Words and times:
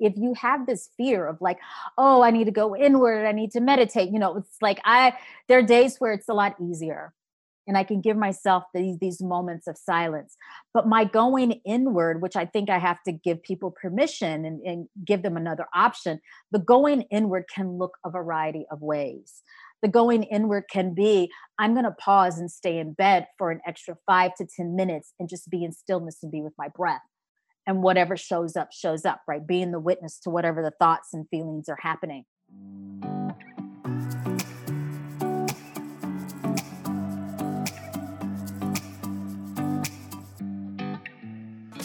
if 0.00 0.14
you 0.16 0.34
have 0.34 0.66
this 0.66 0.90
fear 0.96 1.26
of 1.26 1.40
like 1.40 1.58
oh 1.98 2.22
i 2.22 2.30
need 2.30 2.44
to 2.44 2.50
go 2.50 2.76
inward 2.76 3.26
i 3.26 3.32
need 3.32 3.50
to 3.50 3.60
meditate 3.60 4.10
you 4.10 4.18
know 4.18 4.36
it's 4.36 4.56
like 4.60 4.80
i 4.84 5.12
there 5.48 5.58
are 5.58 5.62
days 5.62 5.96
where 5.98 6.12
it's 6.12 6.28
a 6.28 6.34
lot 6.34 6.54
easier 6.60 7.12
and 7.66 7.76
i 7.76 7.84
can 7.84 8.00
give 8.00 8.16
myself 8.16 8.64
these 8.74 8.98
these 8.98 9.20
moments 9.20 9.66
of 9.66 9.76
silence. 9.76 10.36
But 10.72 10.86
my 10.86 11.04
going 11.04 11.52
inward 11.64 12.22
which 12.22 12.36
i 12.36 12.44
think 12.44 12.70
i 12.70 12.78
have 12.78 13.02
to 13.04 13.12
give 13.12 13.42
people 13.42 13.70
permission 13.70 14.44
and, 14.44 14.60
and 14.62 14.88
give 15.04 15.22
them 15.22 15.36
another 15.36 15.66
option 15.74 16.20
the 16.52 16.58
going 16.58 17.02
inward 17.02 17.44
can 17.52 17.78
look 17.78 17.96
a 18.04 18.10
variety 18.10 18.66
of 18.70 18.80
ways. 18.82 19.42
The 19.82 19.88
going 19.88 20.24
inward 20.24 20.64
can 20.70 20.94
be 20.94 21.30
i'm 21.58 21.74
going 21.74 21.84
to 21.84 21.92
pause 21.92 22.38
and 22.38 22.50
stay 22.50 22.78
in 22.78 22.92
bed 22.92 23.26
for 23.38 23.50
an 23.50 23.60
extra 23.66 23.96
five 24.06 24.34
to 24.36 24.46
ten 24.46 24.76
minutes 24.76 25.12
and 25.18 25.28
just 25.28 25.50
be 25.50 25.64
in 25.64 25.72
stillness 25.72 26.22
and 26.22 26.32
be 26.32 26.42
with 26.42 26.54
my 26.58 26.68
breath 26.68 27.02
and 27.66 27.82
whatever 27.82 28.16
shows 28.16 28.56
up 28.56 28.72
shows 28.72 29.04
up 29.04 29.20
right? 29.28 29.46
Being 29.46 29.72
the 29.72 29.80
witness 29.80 30.18
to 30.20 30.30
whatever 30.30 30.62
the 30.62 30.72
thoughts 30.78 31.10
and 31.12 31.28
feelings 31.28 31.68
are 31.68 31.78
happening 31.80 32.24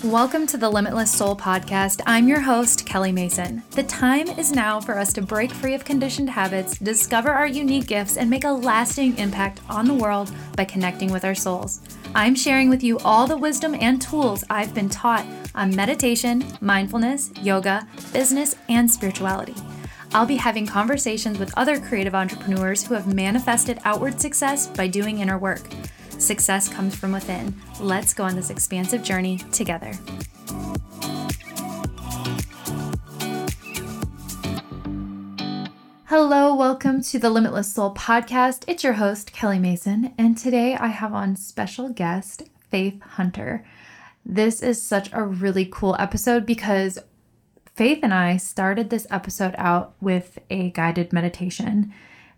Welcome 0.03 0.47
to 0.47 0.57
the 0.57 0.67
Limitless 0.67 1.11
Soul 1.11 1.35
Podcast. 1.35 2.01
I'm 2.07 2.27
your 2.27 2.39
host, 2.39 2.87
Kelly 2.87 3.11
Mason. 3.11 3.61
The 3.69 3.83
time 3.83 4.27
is 4.29 4.51
now 4.51 4.81
for 4.81 4.97
us 4.97 5.13
to 5.13 5.21
break 5.21 5.51
free 5.51 5.75
of 5.75 5.85
conditioned 5.85 6.31
habits, 6.31 6.79
discover 6.79 7.29
our 7.29 7.45
unique 7.45 7.85
gifts, 7.85 8.17
and 8.17 8.27
make 8.27 8.43
a 8.43 8.51
lasting 8.51 9.15
impact 9.19 9.59
on 9.69 9.85
the 9.85 9.93
world 9.93 10.31
by 10.57 10.65
connecting 10.65 11.11
with 11.11 11.23
our 11.23 11.35
souls. 11.35 11.81
I'm 12.15 12.33
sharing 12.33 12.67
with 12.67 12.81
you 12.81 12.97
all 12.99 13.27
the 13.27 13.37
wisdom 13.37 13.75
and 13.75 14.01
tools 14.01 14.43
I've 14.49 14.73
been 14.73 14.89
taught 14.89 15.27
on 15.53 15.75
meditation, 15.75 16.45
mindfulness, 16.61 17.29
yoga, 17.39 17.87
business, 18.11 18.55
and 18.69 18.89
spirituality. 18.89 19.53
I'll 20.15 20.25
be 20.25 20.37
having 20.37 20.65
conversations 20.65 21.37
with 21.37 21.55
other 21.55 21.79
creative 21.79 22.15
entrepreneurs 22.15 22.83
who 22.83 22.95
have 22.95 23.13
manifested 23.13 23.77
outward 23.85 24.19
success 24.19 24.65
by 24.65 24.87
doing 24.87 25.19
inner 25.19 25.37
work. 25.37 25.61
Success 26.21 26.69
comes 26.69 26.95
from 26.95 27.13
within. 27.13 27.55
Let's 27.79 28.13
go 28.13 28.23
on 28.23 28.35
this 28.35 28.51
expansive 28.51 29.01
journey 29.01 29.39
together. 29.51 29.91
Hello, 36.05 36.53
welcome 36.53 37.01
to 37.01 37.17
the 37.17 37.31
Limitless 37.31 37.73
Soul 37.73 37.95
podcast. 37.95 38.65
It's 38.67 38.83
your 38.83 38.93
host, 38.93 39.33
Kelly 39.33 39.57
Mason, 39.57 40.13
and 40.15 40.37
today 40.37 40.75
I 40.75 40.87
have 40.89 41.11
on 41.11 41.35
special 41.35 41.89
guest 41.89 42.43
Faith 42.69 43.01
Hunter. 43.01 43.65
This 44.23 44.61
is 44.61 44.79
such 44.79 45.09
a 45.13 45.23
really 45.23 45.65
cool 45.65 45.95
episode 45.97 46.45
because 46.45 46.99
Faith 47.73 47.99
and 48.03 48.13
I 48.13 48.37
started 48.37 48.91
this 48.91 49.07
episode 49.09 49.55
out 49.57 49.95
with 49.99 50.37
a 50.51 50.69
guided 50.69 51.11
meditation. 51.11 51.91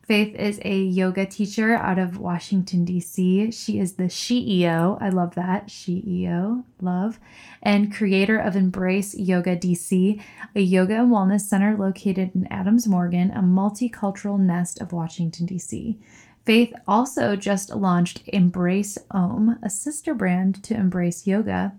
Faith 0.06 0.36
is 0.36 0.60
a 0.66 0.78
yoga 0.78 1.26
teacher 1.26 1.76
out 1.76 1.98
of 1.98 2.18
Washington, 2.18 2.84
D.C. 2.84 3.52
She 3.52 3.80
is 3.80 3.94
the 3.94 4.04
CEO. 4.04 5.02
I 5.02 5.08
love 5.08 5.36
that. 5.36 5.68
CEO, 5.68 6.66
love. 6.82 7.22
And 7.62 7.94
creator 7.94 8.38
of 8.38 8.58
Embrace 8.58 9.16
Yoga 9.16 9.56
DC, 9.56 10.22
a 10.54 10.60
yoga 10.60 10.96
and 10.96 11.10
wellness 11.10 11.42
center 11.42 11.78
located 11.78 12.36
in 12.36 12.48
Adams 12.48 12.86
Morgan, 12.86 13.32
a 13.32 13.40
multicultural 13.40 14.38
nest 14.38 14.82
of 14.82 14.92
Washington, 14.92 15.46
D.C. 15.46 15.98
Faith 16.46 16.74
also 16.86 17.38
just 17.38 17.74
launched 17.74 18.24
Embrace 18.28 18.98
Om, 19.12 19.58
a 19.64 19.70
sister 19.70 20.14
brand 20.14 20.62
to 20.66 20.76
Embrace 20.76 21.26
Yoga, 21.26 21.72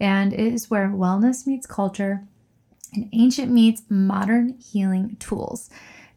and 0.00 0.32
it 0.32 0.52
is 0.52 0.70
where 0.70 0.88
wellness 0.88 1.46
meets 1.46 1.68
culture 1.68 2.24
and 2.92 3.08
ancient 3.12 3.52
meets 3.52 3.82
modern 3.88 4.58
healing 4.58 5.16
tools. 5.20 5.70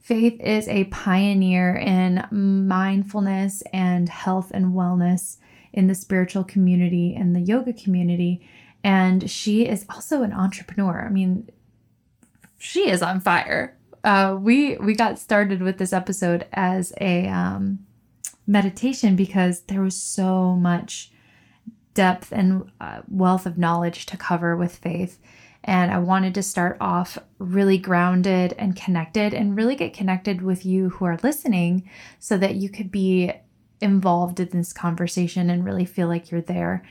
Faith 0.04 0.38
is 0.42 0.68
a 0.68 0.84
pioneer 0.86 1.73
in 1.78 2.28
mindfulness 2.30 3.64
and 3.72 4.09
health 4.09 4.52
and 4.54 4.73
wellness 4.73 5.38
in 5.72 5.88
the 5.88 5.96
spiritual 5.96 6.44
community 6.44 7.16
and 7.16 7.34
the 7.34 7.40
yoga 7.40 7.72
community. 7.72 8.46
And 8.84 9.31
she 9.31 9.66
is 9.66 9.86
also 9.90 10.22
an 10.22 10.34
entrepreneur. 10.34 11.06
I 11.06 11.09
mean, 11.09 11.50
she 12.58 12.90
is 12.90 13.02
on 13.02 13.22
fire. 13.22 13.78
Uh, 14.03 14.38
we 14.38 14.75
we 14.75 14.94
got 14.94 15.19
started 15.19 15.62
with 15.62 15.78
this 15.78 15.94
episode 15.94 16.47
as 16.52 16.91
a 17.00 17.30
um, 17.30 17.80
meditation 18.46 19.16
because 19.16 19.62
there 19.62 19.81
was 19.81 19.96
so 19.96 20.58
much 20.58 21.14
depth 21.94 22.34
and 22.34 22.70
uh, 22.81 23.03
wealth 23.08 23.46
of 23.46 23.58
knowledge 23.58 24.06
to 24.08 24.18
cover 24.18 24.58
with 24.58 24.75
faith 24.75 25.18
and 25.63 25.91
I 25.91 26.00
wanted 26.00 26.34
to 26.35 26.44
start 26.44 26.78
off 26.81 27.18
really 27.40 27.78
grounded 27.78 28.53
and 28.57 28.75
connected 28.75 29.34
and 29.34 29.56
really 29.56 29.75
get 29.75 29.94
connected 29.94 30.41
with 30.41 30.66
you 30.66 30.90
who 30.90 31.06
are 31.06 31.19
listening 31.24 31.90
so 32.19 32.38
that 32.38 32.56
you 32.56 32.69
could 32.69 32.91
be 32.91 33.31
involved 33.79 34.40
in 34.40 34.50
this 34.50 34.73
conversation 34.73 35.50
and 35.50 35.66
really 35.66 35.85
feel 35.85 36.07
like 36.07 36.31
you're 36.31 36.41
there. 36.41 36.84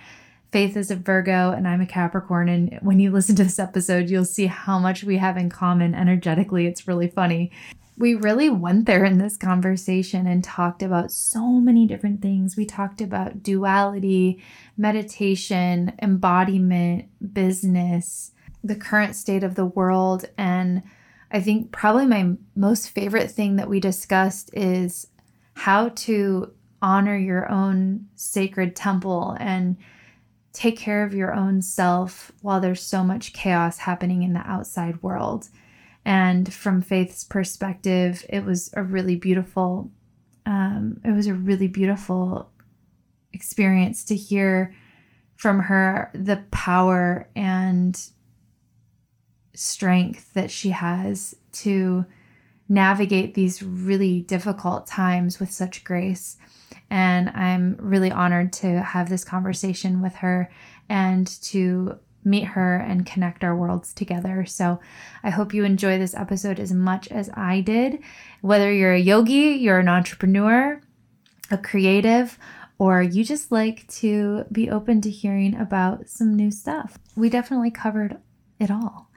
Faith 0.53 0.77
is 0.77 0.91
a 0.91 0.97
Virgo 0.97 1.51
and 1.51 1.67
I'm 1.67 1.81
a 1.81 1.87
Capricorn. 1.87 2.49
And 2.49 2.79
when 2.83 3.01
you 3.01 3.11
listen 3.11 3.37
to 3.37 3.45
this 3.45 3.59
episode, 3.59 4.11
you'll 4.11 4.25
see 4.25 4.47
how 4.47 4.79
much 4.79 5.03
we 5.03 5.17
have 5.17 5.37
in 5.37 5.49
common 5.49 5.95
energetically. 5.95 6.67
It's 6.67 6.87
really 6.87 7.09
funny. 7.09 7.51
We 7.97 8.15
really 8.15 8.51
went 8.51 8.87
there 8.87 9.05
in 9.05 9.19
this 9.19 9.37
conversation 9.37 10.27
and 10.27 10.43
talked 10.43 10.83
about 10.83 11.13
so 11.13 11.47
many 11.47 11.87
different 11.87 12.21
things. 12.21 12.57
We 12.57 12.67
talked 12.67 13.01
about 13.01 13.43
duality, 13.43 14.43
meditation, 14.77 15.93
embodiment, 16.03 17.07
business, 17.33 18.32
the 18.65 18.77
current 18.77 19.17
state 19.17 19.43
of 19.43 19.55
the 19.55 19.67
world. 19.67 20.25
And 20.39 20.83
I 21.31 21.41
think 21.41 21.73
probably 21.73 22.07
my 22.07 22.35
most 22.55 22.91
favorite 22.91 23.31
thing 23.31 23.57
that 23.57 23.69
we 23.69 23.81
discussed 23.81 24.51
is 24.53 25.07
how 25.55 25.91
to 25.91 26.53
honor 26.81 27.17
your 27.17 27.51
own 27.51 28.07
sacred 28.17 28.75
temple 28.75 29.37
and 29.39 29.77
take 30.53 30.77
care 30.77 31.05
of 31.05 31.15
your 31.15 31.33
own 31.33 31.63
self 31.63 32.33
while 32.43 32.61
there's 32.61 32.83
so 32.83 33.03
much 33.03 33.33
chaos 33.33 33.79
happening 33.79 34.23
in 34.23 34.35
the 34.35 34.41
outside 34.41 35.03
world. 35.03 35.49
And 36.05 36.53
from 36.53 36.83
Faith's 36.83 37.25
perspective, 37.25 38.27
it 38.29 38.45
was 38.45 38.71
a 38.75 38.83
really 38.83 39.17
beautiful, 39.17 39.91
um, 40.45 41.01
it 41.05 41.13
was 41.13 41.27
a 41.27 41.35
really 41.35 41.69
beautiful 41.69 42.51
experience 43.33 44.05
to 44.05 44.17
hear 44.17 44.75
from 45.37 45.61
her 45.61 46.11
the 46.15 46.43
power 46.51 47.29
and 47.35 47.99
strength 49.55 50.33
that 50.35 50.51
she 50.51 50.71
has 50.71 51.35
to 51.53 52.05
navigate 52.69 53.35
these 53.35 53.63
really 53.63 54.21
difficult 54.21 54.87
times 54.87 55.39
with 55.39 55.51
such 55.51 55.85
grace. 55.85 56.37
And 56.91 57.29
I'm 57.31 57.77
really 57.79 58.11
honored 58.11 58.53
to 58.55 58.81
have 58.81 59.09
this 59.09 59.25
conversation 59.25 60.01
with 60.01 60.17
her 60.17 60.51
and 60.89 61.27
to 61.43 61.99
meet 62.25 62.45
her 62.45 62.77
and 62.77 63.05
connect 63.05 63.43
our 63.43 63.57
worlds 63.57 63.93
together. 63.93 64.45
So 64.45 64.81
I 65.23 65.31
hope 65.31 65.53
you 65.53 65.65
enjoy 65.65 65.99
this 65.99 66.15
episode 66.15 66.61
as 66.61 66.73
much 66.73 67.09
as 67.09 67.31
I 67.35 67.61
did. 67.61 67.99
Whether 68.41 68.73
you're 68.73 68.95
a 68.95 69.01
yogi, 69.01 69.57
you're 69.59 69.81
an 69.81 69.89
entrepreneur, 69.89 70.81
a 71.51 71.59
creative, 71.59 72.39
or 72.79 73.03
you 73.03 73.25
just 73.25 73.53
like 73.53 73.87
to 73.89 74.45
be 74.51 74.71
open 74.71 75.01
to 75.03 75.11
hearing 75.11 75.55
about 75.55 76.09
some 76.09 76.35
new 76.35 76.51
stuff. 76.51 76.99
We 77.17 77.29
definitely 77.29 77.71
covered 77.71 78.19
it 78.59 78.71
all. 78.71 79.11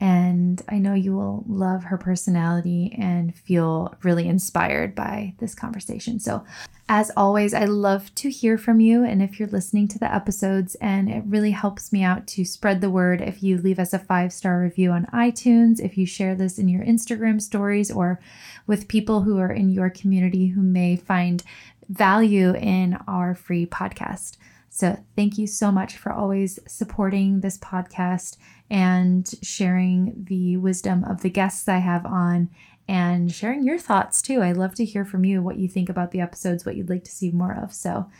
And 0.00 0.62
I 0.68 0.78
know 0.78 0.94
you 0.94 1.16
will 1.16 1.44
love 1.48 1.84
her 1.84 1.98
personality 1.98 2.94
and 2.96 3.34
feel 3.34 3.94
really 4.04 4.28
inspired 4.28 4.94
by 4.94 5.34
this 5.38 5.56
conversation. 5.56 6.20
So, 6.20 6.44
as 6.88 7.10
always, 7.16 7.52
I 7.52 7.64
love 7.64 8.14
to 8.14 8.30
hear 8.30 8.56
from 8.56 8.80
you. 8.80 9.04
And 9.04 9.20
if 9.20 9.38
you're 9.38 9.48
listening 9.48 9.88
to 9.88 9.98
the 9.98 10.12
episodes, 10.12 10.74
and 10.76 11.10
it 11.10 11.24
really 11.26 11.50
helps 11.50 11.92
me 11.92 12.02
out 12.02 12.26
to 12.28 12.44
spread 12.44 12.80
the 12.80 12.88
word 12.88 13.20
if 13.20 13.42
you 13.42 13.58
leave 13.58 13.78
us 13.78 13.92
a 13.92 13.98
five 13.98 14.32
star 14.32 14.60
review 14.60 14.92
on 14.92 15.06
iTunes, 15.06 15.80
if 15.80 15.98
you 15.98 16.06
share 16.06 16.34
this 16.34 16.58
in 16.58 16.68
your 16.68 16.84
Instagram 16.84 17.42
stories, 17.42 17.90
or 17.90 18.20
with 18.66 18.88
people 18.88 19.22
who 19.22 19.38
are 19.38 19.52
in 19.52 19.68
your 19.68 19.90
community 19.90 20.46
who 20.46 20.62
may 20.62 20.96
find 20.96 21.42
value 21.88 22.54
in 22.54 22.98
our 23.08 23.34
free 23.34 23.66
podcast. 23.66 24.36
So, 24.70 25.02
thank 25.16 25.38
you 25.38 25.46
so 25.46 25.72
much 25.72 25.96
for 25.96 26.12
always 26.12 26.60
supporting 26.68 27.40
this 27.40 27.58
podcast 27.58 28.36
and 28.70 29.28
sharing 29.42 30.24
the 30.28 30.56
wisdom 30.56 31.04
of 31.04 31.22
the 31.22 31.30
guests 31.30 31.68
I 31.68 31.78
have 31.78 32.04
on 32.04 32.50
and 32.86 33.32
sharing 33.32 33.64
your 33.64 33.78
thoughts 33.78 34.22
too. 34.22 34.40
I 34.40 34.52
love 34.52 34.74
to 34.76 34.84
hear 34.84 35.04
from 35.04 35.24
you 35.24 35.42
what 35.42 35.56
you 35.56 35.68
think 35.68 35.88
about 35.88 36.10
the 36.10 36.20
episodes, 36.20 36.64
what 36.64 36.76
you'd 36.76 36.90
like 36.90 37.04
to 37.04 37.10
see 37.10 37.30
more 37.30 37.54
of. 37.54 37.72
So 37.72 38.10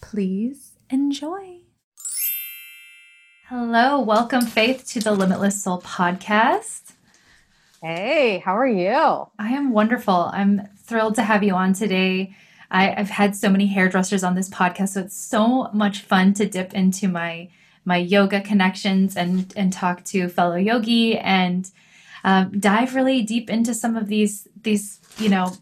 please 0.00 0.72
enjoy. 0.90 1.60
Hello, 3.48 4.00
welcome 4.00 4.44
Faith 4.44 4.86
to 4.88 5.00
the 5.00 5.12
Limitless 5.12 5.62
Soul 5.62 5.80
podcast. 5.80 6.92
Hey, 7.82 8.42
how 8.44 8.58
are 8.58 8.68
you? 8.68 9.28
I 9.38 9.52
am 9.52 9.72
wonderful. 9.72 10.30
I'm 10.32 10.68
thrilled 10.82 11.14
to 11.14 11.22
have 11.22 11.42
you 11.42 11.54
on 11.54 11.72
today. 11.72 12.34
I, 12.70 12.88
have 12.88 13.08
had 13.08 13.34
so 13.34 13.48
many 13.48 13.66
hairdressers 13.66 14.22
on 14.22 14.34
this 14.34 14.50
podcast, 14.50 14.90
so 14.90 15.00
it's 15.00 15.16
so 15.16 15.70
much 15.72 16.00
fun 16.00 16.34
to 16.34 16.46
dip 16.46 16.74
into 16.74 17.08
my 17.08 17.48
my 17.88 17.96
yoga 17.96 18.40
connections 18.40 19.16
and 19.16 19.52
and 19.56 19.72
talk 19.72 20.04
to 20.04 20.28
fellow 20.28 20.56
yogi 20.56 21.18
and 21.18 21.70
um, 22.22 22.60
dive 22.60 22.94
really 22.94 23.22
deep 23.22 23.50
into 23.50 23.74
some 23.74 23.96
of 23.96 24.06
these 24.06 24.46
these 24.62 25.00
you 25.18 25.28
know 25.28 25.52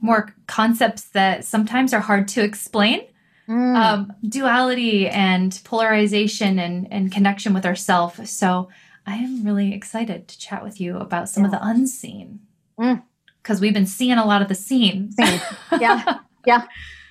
more 0.00 0.34
concepts 0.46 1.04
that 1.10 1.44
sometimes 1.44 1.92
are 1.92 2.00
hard 2.00 2.28
to 2.28 2.42
explain. 2.42 3.02
Mm. 3.48 3.76
Um, 3.76 4.12
duality 4.28 5.08
and 5.08 5.60
polarization 5.64 6.58
and, 6.58 6.86
and 6.92 7.10
connection 7.10 7.52
with 7.52 7.66
ourself. 7.66 8.24
So 8.26 8.68
I 9.06 9.16
am 9.16 9.44
really 9.44 9.74
excited 9.74 10.28
to 10.28 10.38
chat 10.38 10.62
with 10.62 10.80
you 10.80 10.96
about 10.98 11.28
some 11.28 11.42
yeah. 11.42 11.48
of 11.48 11.52
the 11.52 11.66
unseen 11.66 12.40
because 12.76 13.58
mm. 13.58 13.60
we've 13.60 13.74
been 13.74 13.86
seeing 13.86 14.18
a 14.18 14.24
lot 14.24 14.40
of 14.40 14.48
the 14.48 14.54
scenes. 14.54 15.16
Yeah, 15.80 16.18
yeah, 16.46 16.62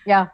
yeah. 0.06 0.27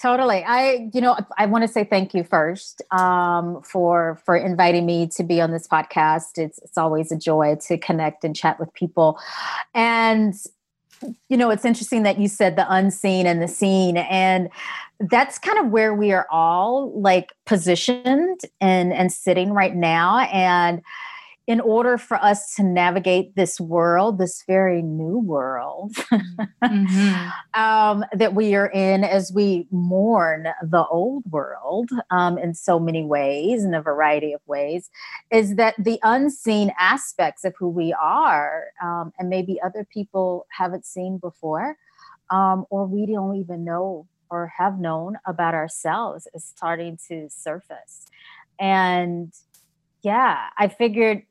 Totally. 0.00 0.42
I, 0.44 0.90
you 0.92 1.00
know, 1.00 1.16
I 1.38 1.46
want 1.46 1.62
to 1.62 1.68
say 1.68 1.84
thank 1.84 2.14
you 2.14 2.24
first 2.24 2.82
um, 2.90 3.62
for 3.62 4.20
for 4.24 4.36
inviting 4.36 4.86
me 4.86 5.06
to 5.16 5.22
be 5.22 5.40
on 5.40 5.52
this 5.52 5.68
podcast. 5.68 6.36
It's 6.36 6.58
it's 6.58 6.76
always 6.76 7.12
a 7.12 7.16
joy 7.16 7.56
to 7.68 7.78
connect 7.78 8.24
and 8.24 8.34
chat 8.34 8.58
with 8.58 8.74
people, 8.74 9.18
and 9.72 10.34
you 11.28 11.36
know, 11.36 11.50
it's 11.50 11.64
interesting 11.64 12.02
that 12.02 12.18
you 12.18 12.28
said 12.28 12.56
the 12.56 12.66
unseen 12.72 13.26
and 13.26 13.40
the 13.40 13.48
seen, 13.48 13.96
and 13.96 14.48
that's 14.98 15.38
kind 15.38 15.58
of 15.58 15.70
where 15.70 15.94
we 15.94 16.12
are 16.12 16.26
all 16.30 16.92
like 17.00 17.32
positioned 17.46 18.40
and 18.60 18.92
and 18.92 19.12
sitting 19.12 19.52
right 19.52 19.76
now, 19.76 20.20
and 20.32 20.82
in 21.46 21.60
order 21.60 21.98
for 21.98 22.16
us 22.16 22.54
to 22.54 22.62
navigate 22.62 23.36
this 23.36 23.60
world, 23.60 24.18
this 24.18 24.42
very 24.46 24.80
new 24.80 25.18
world 25.18 25.94
mm-hmm. 26.62 27.28
um, 27.60 28.04
that 28.12 28.34
we 28.34 28.54
are 28.54 28.70
in 28.70 29.04
as 29.04 29.30
we 29.34 29.66
mourn 29.70 30.46
the 30.62 30.86
old 30.86 31.24
world 31.30 31.90
um, 32.10 32.38
in 32.38 32.54
so 32.54 32.80
many 32.80 33.04
ways, 33.04 33.62
in 33.62 33.74
a 33.74 33.82
variety 33.82 34.32
of 34.32 34.40
ways, 34.46 34.90
is 35.30 35.56
that 35.56 35.74
the 35.78 35.98
unseen 36.02 36.72
aspects 36.78 37.44
of 37.44 37.54
who 37.58 37.68
we 37.68 37.92
are, 37.92 38.64
um, 38.82 39.12
and 39.18 39.28
maybe 39.28 39.60
other 39.60 39.84
people 39.84 40.46
haven't 40.48 40.86
seen 40.86 41.18
before, 41.18 41.76
um, 42.30 42.64
or 42.70 42.86
we 42.86 43.04
don't 43.04 43.36
even 43.36 43.64
know 43.64 44.06
or 44.30 44.50
have 44.56 44.78
known 44.78 45.18
about 45.26 45.52
ourselves, 45.52 46.26
is 46.32 46.42
starting 46.42 46.98
to 47.08 47.28
surface. 47.28 48.06
And 48.58 49.30
yeah, 50.02 50.48
I 50.56 50.68
figured 50.68 51.24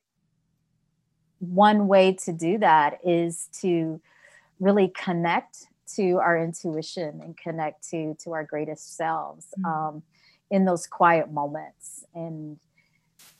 one 1.51 1.87
way 1.87 2.13
to 2.13 2.31
do 2.31 2.57
that 2.57 2.99
is 3.03 3.49
to 3.61 3.99
really 4.59 4.87
connect 4.87 5.67
to 5.95 6.13
our 6.13 6.41
intuition 6.41 7.19
and 7.21 7.37
connect 7.37 7.89
to 7.89 8.15
to 8.23 8.31
our 8.31 8.43
greatest 8.43 8.95
selves 8.95 9.47
mm-hmm. 9.59 9.65
um, 9.65 10.03
in 10.49 10.65
those 10.65 10.87
quiet 10.87 11.31
moments 11.31 12.05
and 12.15 12.57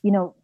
you 0.02 0.12
know 0.12 0.36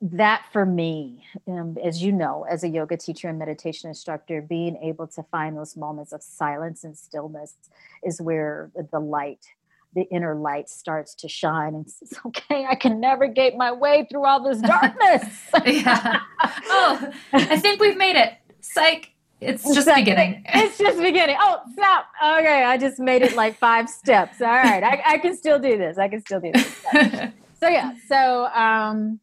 that 0.00 0.44
for 0.52 0.66
me 0.66 1.24
um, 1.46 1.76
as 1.82 2.02
you 2.02 2.10
know 2.10 2.44
as 2.50 2.64
a 2.64 2.68
yoga 2.68 2.96
teacher 2.96 3.28
and 3.28 3.38
meditation 3.38 3.88
instructor 3.88 4.42
being 4.42 4.76
able 4.78 5.06
to 5.06 5.22
find 5.24 5.56
those 5.56 5.76
moments 5.76 6.12
of 6.12 6.22
silence 6.22 6.82
and 6.82 6.98
stillness 6.98 7.54
is 8.04 8.20
where 8.20 8.70
the 8.90 8.98
light 8.98 9.46
the 9.94 10.02
inner 10.10 10.34
light 10.34 10.68
starts 10.68 11.14
to 11.16 11.28
shine 11.28 11.74
and 11.74 11.90
says, 11.90 12.12
okay, 12.26 12.66
I 12.68 12.74
can 12.74 13.00
navigate 13.00 13.56
my 13.56 13.72
way 13.72 14.06
through 14.10 14.24
all 14.24 14.42
this 14.42 14.60
darkness. 14.60 15.24
yeah. 15.66 16.20
Oh, 16.42 17.12
I 17.32 17.58
think 17.58 17.80
we've 17.80 17.96
made 17.96 18.16
it. 18.16 18.34
Psych. 18.60 19.10
It's 19.40 19.64
just 19.64 19.88
exactly. 19.88 20.04
beginning. 20.04 20.44
It's 20.54 20.78
just 20.78 20.98
beginning. 20.98 21.36
Oh, 21.40 21.62
snap. 21.74 22.06
Okay. 22.22 22.62
I 22.62 22.78
just 22.78 23.00
made 23.00 23.22
it 23.22 23.34
like 23.34 23.58
five 23.58 23.88
steps. 23.88 24.40
All 24.40 24.46
right. 24.46 24.84
I, 24.84 25.02
I 25.04 25.18
can 25.18 25.36
still 25.36 25.58
do 25.58 25.76
this. 25.76 25.98
I 25.98 26.08
can 26.08 26.20
still 26.20 26.38
do 26.38 26.52
this. 26.52 26.76
so 27.58 27.66
yeah. 27.68 27.94
So 28.06 28.46
um 28.46 29.18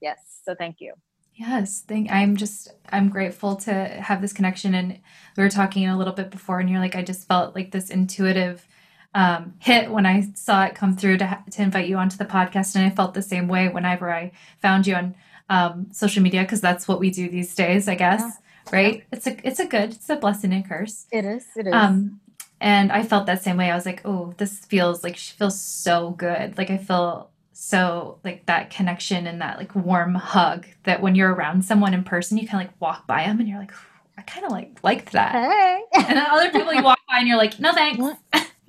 yes. 0.00 0.18
So 0.42 0.54
thank 0.54 0.76
you. 0.80 0.94
Yes, 1.34 1.84
thank 1.86 2.10
I'm 2.10 2.36
just 2.36 2.72
I'm 2.88 3.10
grateful 3.10 3.56
to 3.56 3.72
have 3.72 4.22
this 4.22 4.32
connection 4.32 4.74
and 4.74 4.98
we 5.36 5.42
were 5.42 5.50
talking 5.50 5.86
a 5.86 5.98
little 5.98 6.14
bit 6.14 6.30
before 6.30 6.60
and 6.60 6.70
you're 6.70 6.80
like 6.80 6.96
I 6.96 7.02
just 7.02 7.28
felt 7.28 7.54
like 7.54 7.70
this 7.70 7.90
intuitive 7.90 8.66
um, 9.14 9.54
hit 9.58 9.90
when 9.90 10.06
I 10.06 10.28
saw 10.34 10.64
it 10.64 10.74
come 10.74 10.96
through 10.96 11.18
to, 11.18 11.42
to 11.52 11.62
invite 11.62 11.88
you 11.88 11.96
onto 11.96 12.16
the 12.16 12.24
podcast. 12.24 12.76
And 12.76 12.84
I 12.84 12.90
felt 12.90 13.14
the 13.14 13.22
same 13.22 13.48
way 13.48 13.68
whenever 13.68 14.12
I 14.12 14.32
found 14.60 14.86
you 14.86 14.94
on 14.94 15.14
um, 15.48 15.88
social 15.92 16.22
media, 16.22 16.42
because 16.42 16.60
that's 16.60 16.86
what 16.86 17.00
we 17.00 17.10
do 17.10 17.28
these 17.28 17.54
days, 17.54 17.88
I 17.88 17.94
guess. 17.94 18.20
Yeah. 18.20 18.30
Right? 18.70 18.96
Yeah. 18.96 19.02
It's 19.12 19.26
a 19.26 19.46
it's 19.46 19.60
a 19.60 19.66
good, 19.66 19.92
it's 19.92 20.10
a 20.10 20.16
blessing 20.16 20.52
and 20.52 20.68
curse. 20.68 21.06
It 21.10 21.24
is. 21.24 21.46
It 21.56 21.66
is. 21.66 21.72
Um, 21.72 22.20
and 22.60 22.92
I 22.92 23.02
felt 23.02 23.26
that 23.26 23.42
same 23.42 23.56
way. 23.56 23.70
I 23.70 23.74
was 23.74 23.86
like, 23.86 24.02
oh, 24.04 24.34
this 24.36 24.58
feels 24.58 25.04
like 25.04 25.16
she 25.16 25.34
feels 25.34 25.60
so 25.60 26.10
good. 26.10 26.58
Like 26.58 26.70
I 26.70 26.76
feel 26.76 27.30
so 27.52 28.18
like 28.24 28.46
that 28.46 28.70
connection 28.70 29.26
and 29.26 29.40
that 29.40 29.58
like 29.58 29.74
warm 29.74 30.14
hug 30.14 30.66
that 30.84 31.00
when 31.02 31.14
you're 31.14 31.32
around 31.32 31.64
someone 31.64 31.94
in 31.94 32.04
person, 32.04 32.38
you 32.38 32.46
kind 32.46 32.62
of 32.62 32.68
like 32.68 32.80
walk 32.80 33.06
by 33.06 33.24
them 33.24 33.40
and 33.40 33.48
you're 33.48 33.58
like, 33.58 33.72
I 34.16 34.22
kind 34.22 34.44
of 34.44 34.52
like 34.52 34.78
liked 34.82 35.12
that. 35.12 35.32
Hey. 35.32 35.82
and 35.94 36.16
then 36.18 36.26
other 36.30 36.50
people 36.50 36.72
you 36.74 36.82
walk 36.82 36.98
by 37.08 37.18
and 37.18 37.28
you're 37.28 37.36
like, 37.36 37.58
no 37.58 37.72
thanks. 37.72 38.04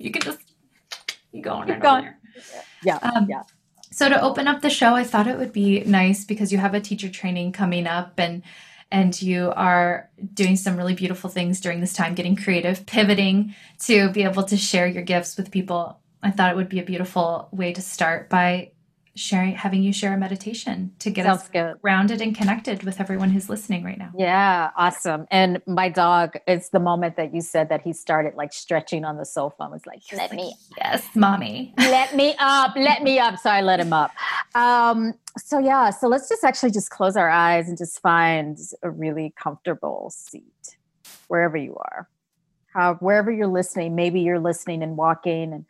You 0.00 0.10
can 0.10 0.22
just 0.22 0.38
you 1.30 1.42
go 1.42 1.52
on 1.52 1.68
Keep 1.68 1.80
going. 1.80 2.08
Yeah, 2.84 2.96
um, 3.02 3.26
yeah. 3.28 3.42
So 3.92 4.08
to 4.08 4.20
open 4.20 4.48
up 4.48 4.62
the 4.62 4.70
show, 4.70 4.94
I 4.94 5.04
thought 5.04 5.26
it 5.26 5.38
would 5.38 5.52
be 5.52 5.80
nice 5.84 6.24
because 6.24 6.52
you 6.52 6.58
have 6.58 6.74
a 6.74 6.80
teacher 6.80 7.08
training 7.08 7.52
coming 7.52 7.86
up 7.86 8.14
and 8.18 8.42
and 8.90 9.20
you 9.22 9.52
are 9.54 10.10
doing 10.34 10.56
some 10.56 10.76
really 10.76 10.94
beautiful 10.94 11.30
things 11.30 11.60
during 11.60 11.80
this 11.80 11.92
time, 11.92 12.14
getting 12.14 12.34
creative, 12.34 12.86
pivoting 12.86 13.54
to 13.80 14.10
be 14.10 14.24
able 14.24 14.42
to 14.42 14.56
share 14.56 14.88
your 14.88 15.02
gifts 15.02 15.36
with 15.36 15.52
people. 15.52 16.00
I 16.22 16.32
thought 16.32 16.50
it 16.50 16.56
would 16.56 16.68
be 16.68 16.80
a 16.80 16.84
beautiful 16.84 17.48
way 17.52 17.72
to 17.72 17.80
start 17.80 18.28
by 18.28 18.72
sharing 19.16 19.54
having 19.56 19.82
you 19.82 19.92
share 19.92 20.14
a 20.14 20.16
meditation 20.16 20.92
to 21.00 21.10
get 21.10 21.24
Sounds 21.26 21.42
us 21.42 21.48
good. 21.48 21.80
grounded 21.82 22.20
and 22.20 22.34
connected 22.34 22.82
with 22.84 23.00
everyone 23.00 23.30
who's 23.30 23.48
listening 23.48 23.82
right 23.84 23.98
now. 23.98 24.10
Yeah, 24.16 24.70
awesome. 24.76 25.26
And 25.30 25.60
my 25.66 25.88
dog, 25.88 26.36
it's 26.46 26.68
the 26.68 26.78
moment 26.78 27.16
that 27.16 27.34
you 27.34 27.40
said 27.40 27.68
that 27.70 27.82
he 27.82 27.92
started 27.92 28.34
like 28.34 28.52
stretching 28.52 29.04
on 29.04 29.16
the 29.16 29.24
sofa 29.24 29.56
and 29.64 29.72
was 29.72 29.84
like, 29.86 30.00
let 30.12 30.32
me 30.32 30.54
Yes, 30.78 31.04
mommy. 31.14 31.74
let 31.78 32.14
me 32.14 32.34
up, 32.38 32.74
let 32.76 33.02
me 33.02 33.18
up. 33.18 33.38
So 33.38 33.50
I 33.50 33.60
let 33.60 33.80
him 33.80 33.92
up. 33.92 34.12
Um, 34.54 35.14
so 35.36 35.58
yeah, 35.58 35.90
so 35.90 36.08
let's 36.08 36.28
just 36.28 36.44
actually 36.44 36.70
just 36.70 36.90
close 36.90 37.16
our 37.16 37.28
eyes 37.30 37.68
and 37.68 37.76
just 37.76 38.00
find 38.00 38.58
a 38.82 38.90
really 38.90 39.34
comfortable 39.36 40.10
seat 40.10 40.76
wherever 41.28 41.56
you 41.56 41.76
are. 41.76 42.08
How 42.72 42.94
wherever 42.94 43.30
you're 43.32 43.48
listening, 43.48 43.94
maybe 43.96 44.20
you're 44.20 44.38
listening 44.38 44.82
and 44.82 44.96
walking 44.96 45.52
and 45.52 45.64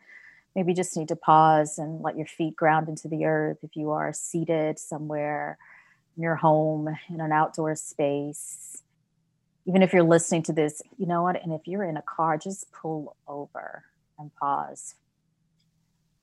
maybe 0.54 0.74
just 0.74 0.96
need 0.96 1.08
to 1.08 1.16
pause 1.16 1.78
and 1.78 2.02
let 2.02 2.16
your 2.16 2.26
feet 2.26 2.56
ground 2.56 2.88
into 2.88 3.08
the 3.08 3.24
earth 3.24 3.58
if 3.62 3.76
you 3.76 3.90
are 3.90 4.12
seated 4.12 4.78
somewhere 4.78 5.58
in 6.16 6.22
your 6.22 6.36
home 6.36 6.88
in 7.08 7.20
an 7.20 7.32
outdoor 7.32 7.74
space. 7.76 8.82
Even 9.66 9.82
if 9.82 9.92
you're 9.92 10.02
listening 10.02 10.42
to 10.44 10.52
this 10.52 10.82
you 10.98 11.06
know 11.06 11.22
what? 11.22 11.42
And 11.42 11.52
if 11.52 11.66
you're 11.66 11.84
in 11.84 11.96
a 11.96 12.02
car 12.02 12.36
just 12.38 12.70
pull 12.72 13.16
over 13.28 13.84
and 14.18 14.30
pause. 14.36 14.94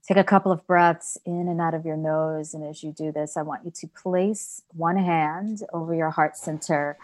Take 0.07 0.17
a 0.17 0.23
couple 0.23 0.53
of 0.53 0.65
breaths 0.65 1.17
in 1.25 1.49
and 1.49 1.59
out 1.59 1.73
of 1.73 1.85
your 1.85 1.97
nose. 1.97 2.53
And 2.53 2.63
as 2.63 2.83
you 2.83 2.91
do 2.91 3.11
this 3.11 3.37
i 3.37 3.41
want 3.41 3.65
you 3.65 3.71
to 3.71 3.87
place 3.87 4.61
one 4.73 4.97
hand 4.97 5.63
over 5.73 5.93
your 5.93 6.09
heart 6.09 6.37
center 6.37 6.97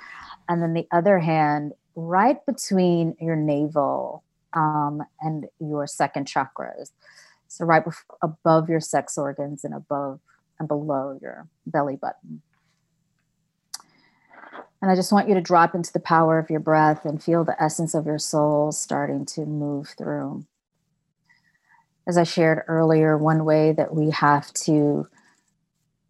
and 0.49 0.61
then 0.61 0.73
the 0.73 0.87
other 0.91 1.19
hand 1.19 1.73
right 1.95 2.45
between 2.45 3.15
your 3.19 3.35
navel 3.35 4.23
um, 4.53 5.01
and 5.21 5.45
your 5.59 5.87
second 5.87 6.27
chakras. 6.27 6.91
So 7.47 7.65
right 7.65 7.83
above 8.21 8.69
your 8.69 8.79
sex 8.79 9.17
organs 9.17 9.63
and 9.63 9.73
above 9.73 10.19
and 10.59 10.67
below 10.67 11.17
your 11.21 11.47
belly 11.65 11.95
button. 11.95 12.41
And 14.81 14.91
I 14.91 14.95
just 14.95 15.13
want 15.13 15.29
you 15.29 15.35
to 15.35 15.41
drop 15.41 15.75
into 15.75 15.93
the 15.93 15.99
power 15.99 16.37
of 16.37 16.49
your 16.49 16.59
breath 16.59 17.05
and 17.05 17.23
feel 17.23 17.43
the 17.43 17.61
essence 17.61 17.93
of 17.93 18.05
your 18.05 18.19
soul 18.19 18.71
starting 18.71 19.25
to 19.27 19.45
move 19.45 19.93
through. 19.97 20.45
As 22.05 22.17
I 22.17 22.23
shared 22.23 22.63
earlier, 22.67 23.17
one 23.17 23.45
way 23.45 23.71
that 23.71 23.95
we 23.95 24.09
have 24.09 24.51
to 24.53 25.07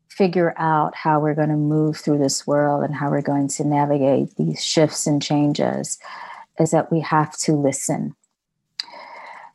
figure 0.10 0.54
out 0.58 0.96
how 0.96 1.20
we're 1.20 1.36
going 1.36 1.50
to 1.50 1.56
move 1.56 1.98
through 1.98 2.20
this 2.20 2.48
world 2.48 2.84
and 2.84 2.96
how 2.96 3.10
we're 3.10 3.22
going 3.22 3.48
to 3.48 3.64
navigate 3.64 4.36
these 4.38 4.64
shifts 4.64 5.06
and 5.06 5.22
changes 5.22 6.00
is 6.60 6.72
that 6.72 6.92
we 6.92 7.00
have 7.00 7.36
to 7.38 7.54
listen. 7.54 8.16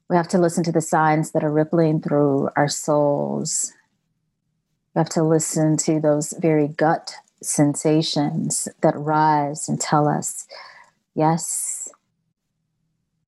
We 0.08 0.16
have 0.16 0.28
to 0.28 0.38
listen 0.38 0.64
to 0.64 0.72
the 0.72 0.80
signs 0.80 1.32
that 1.32 1.44
are 1.44 1.52
rippling 1.52 2.00
through 2.00 2.48
our 2.56 2.68
souls. 2.68 3.72
We 4.94 5.00
have 5.00 5.10
to 5.10 5.22
listen 5.22 5.76
to 5.78 6.00
those 6.00 6.32
very 6.38 6.68
gut 6.68 7.14
sensations 7.42 8.68
that 8.80 8.96
rise 8.96 9.68
and 9.68 9.80
tell 9.80 10.08
us 10.08 10.46
yes 11.14 11.88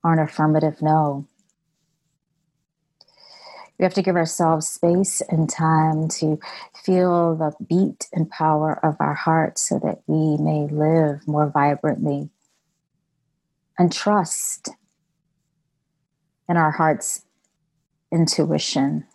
or 0.02 0.14
an 0.14 0.18
affirmative 0.18 0.80
no. 0.80 1.26
We 3.78 3.84
have 3.84 3.94
to 3.94 4.02
give 4.02 4.16
ourselves 4.16 4.68
space 4.68 5.22
and 5.28 5.48
time 5.48 6.08
to 6.08 6.38
feel 6.84 7.34
the 7.34 7.52
beat 7.66 8.08
and 8.12 8.28
power 8.30 8.78
of 8.84 8.96
our 9.00 9.14
hearts 9.14 9.68
so 9.68 9.78
that 9.78 10.02
we 10.06 10.36
may 10.36 10.66
live 10.66 11.26
more 11.26 11.48
vibrantly 11.48 12.30
and 13.78 13.92
trust 13.92 14.70
in 16.50 16.56
our 16.56 16.72
heart's 16.72 17.24
intuition. 18.10 19.06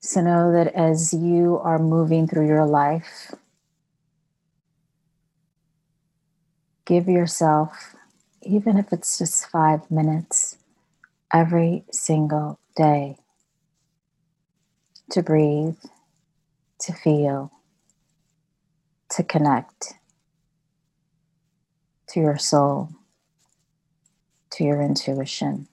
So 0.00 0.22
know 0.22 0.50
that 0.52 0.68
as 0.68 1.12
you 1.12 1.60
are 1.62 1.78
moving 1.78 2.26
through 2.26 2.46
your 2.46 2.64
life, 2.64 3.34
give 6.86 7.06
yourself, 7.06 7.94
even 8.42 8.78
if 8.78 8.90
it's 8.90 9.18
just 9.18 9.46
five 9.46 9.90
minutes, 9.90 10.56
every 11.30 11.84
single 11.92 12.58
day 12.74 13.18
to 15.10 15.22
breathe, 15.22 15.76
to 16.80 16.94
feel, 16.94 17.52
to 19.10 19.22
connect 19.22 19.99
to 22.10 22.18
your 22.18 22.38
soul, 22.38 22.88
to 24.50 24.64
your 24.64 24.82
intuition. 24.82 25.68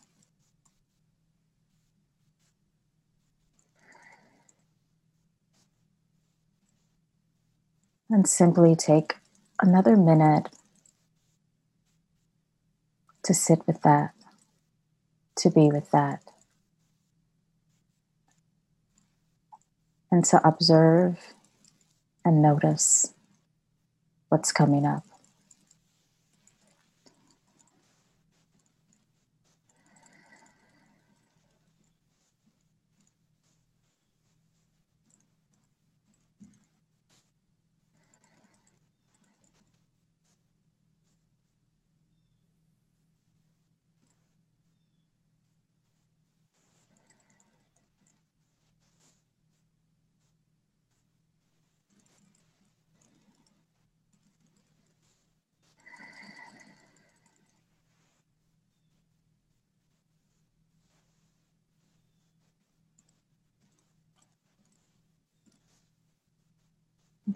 And 8.09 8.27
simply 8.27 8.75
take 8.75 9.15
another 9.63 9.97
minute 9.97 10.49
to 13.23 13.33
sit 13.33 13.65
with 13.65 13.81
that, 13.81 14.13
to 15.37 15.49
be 15.49 15.71
with 15.71 15.89
that, 15.89 16.21
and 20.11 20.23
to 20.25 20.47
observe 20.47 21.33
and 22.23 22.43
notice 22.43 23.13
what's 24.29 24.51
coming 24.51 24.85
up. 24.85 25.03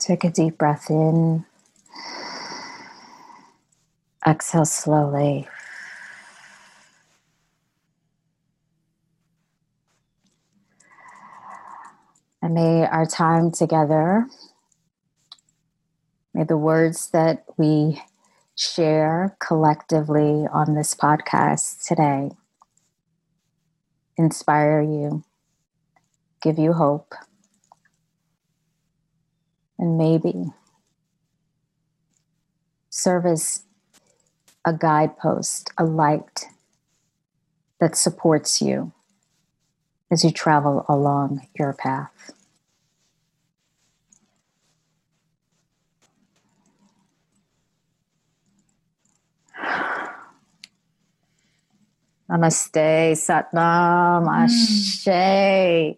Take 0.01 0.23
a 0.23 0.31
deep 0.31 0.57
breath 0.57 0.89
in. 0.89 1.45
Exhale 4.25 4.65
slowly. 4.65 5.47
And 12.41 12.55
may 12.55 12.83
our 12.87 13.05
time 13.05 13.51
together, 13.51 14.25
may 16.33 16.45
the 16.45 16.57
words 16.57 17.11
that 17.11 17.43
we 17.57 18.01
share 18.55 19.37
collectively 19.39 20.47
on 20.51 20.73
this 20.73 20.95
podcast 20.95 21.85
today 21.85 22.31
inspire 24.17 24.81
you, 24.81 25.23
give 26.41 26.57
you 26.57 26.73
hope 26.73 27.13
and 29.81 29.97
maybe 29.97 30.45
serve 32.89 33.25
as 33.25 33.63
a 34.63 34.71
guidepost, 34.71 35.71
a 35.77 35.83
light 35.83 36.45
that 37.79 37.97
supports 37.97 38.61
you 38.61 38.91
as 40.11 40.23
you 40.23 40.31
travel 40.31 40.85
along 40.87 41.47
your 41.57 41.73
path. 41.73 42.31
Namaste, 52.29 53.11
Satnam, 53.17 54.25
mm. 54.25 54.29
Ashe. 54.29 55.97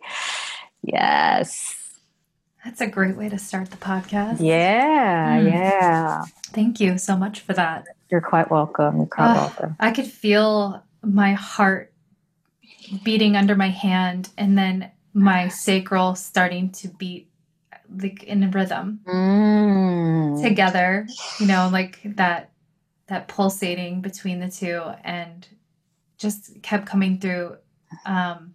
Yes. 0.82 1.83
That's 2.64 2.80
a 2.80 2.88
great 2.88 3.18
way 3.18 3.28
to 3.30 3.38
start 3.38 3.72
the 3.72 3.78
podcast. 3.78 4.38
Yeah, 4.40 5.40
mm. 5.40 5.52
yeah. 5.52 6.24
Thank 6.54 6.80
you 6.80 6.98
so 6.98 7.18
much 7.18 7.42
for 7.42 7.54
that. 7.54 7.86
You're 8.10 8.22
quite 8.22 8.50
welcome. 8.50 8.98
You're 8.98 9.06
quite 9.06 9.32
uh, 9.32 9.36
welcome. 9.36 9.76
I 9.80 9.92
could 9.92 10.08
feel 10.08 10.84
my 11.02 11.34
heart 11.34 11.92
beating 13.04 13.36
under 13.36 13.56
my 13.56 13.70
hand 13.70 14.30
and 14.38 14.58
then 14.58 14.92
my 15.14 15.50
sacral 15.50 16.16
starting 16.16 16.72
to 16.72 16.88
beat 16.88 17.30
like 17.96 18.24
in 18.24 18.44
a 18.44 18.50
rhythm 18.50 19.02
mm. 19.06 20.42
together, 20.42 21.08
you 21.40 21.48
know, 21.48 21.70
like 21.72 22.00
that 22.04 22.52
that 23.08 23.28
pulsating 23.28 24.02
between 24.02 24.40
the 24.40 24.50
two 24.50 24.82
and 25.04 25.48
just 26.18 26.62
kept 26.64 26.86
coming 26.86 27.20
through 27.20 27.58
um 28.06 28.53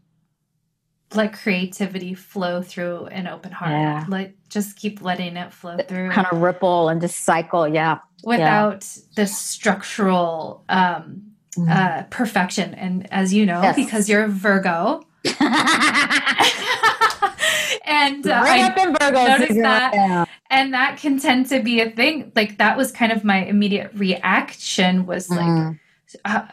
let 1.14 1.32
creativity 1.32 2.14
flow 2.14 2.62
through 2.62 3.06
an 3.06 3.26
open 3.26 3.52
heart. 3.52 3.72
Yeah. 3.72 4.04
Let 4.08 4.32
just 4.48 4.76
keep 4.76 5.02
letting 5.02 5.36
it 5.36 5.52
flow 5.52 5.78
through. 5.78 6.10
Kind 6.10 6.26
of 6.30 6.40
ripple 6.40 6.88
and 6.88 7.00
just 7.00 7.20
cycle, 7.24 7.66
yeah. 7.66 7.98
Without 8.24 8.86
yeah. 8.96 9.02
the 9.16 9.26
structural 9.26 10.64
um 10.68 11.22
mm. 11.56 11.70
uh 11.70 12.02
perfection. 12.04 12.74
And 12.74 13.10
as 13.12 13.32
you 13.32 13.46
know, 13.46 13.62
yes. 13.62 13.76
because 13.76 14.08
you're 14.08 14.24
a 14.24 14.28
Virgo. 14.28 15.04
and 17.84 18.26
uh, 18.26 18.40
right 18.44 18.76
in 18.78 18.94
Virgo 18.94 19.26
noticed 19.26 19.54
that, 19.54 19.92
yeah. 19.94 20.24
and 20.50 20.72
that 20.72 20.98
can 20.98 21.18
tend 21.18 21.46
to 21.46 21.60
be 21.60 21.80
a 21.80 21.90
thing. 21.90 22.32
Like 22.36 22.58
that 22.58 22.76
was 22.76 22.92
kind 22.92 23.12
of 23.12 23.24
my 23.24 23.44
immediate 23.44 23.90
reaction 23.94 25.06
was 25.06 25.28
like, 25.30 25.40
mm. 25.40 25.78
uh, 26.24 26.46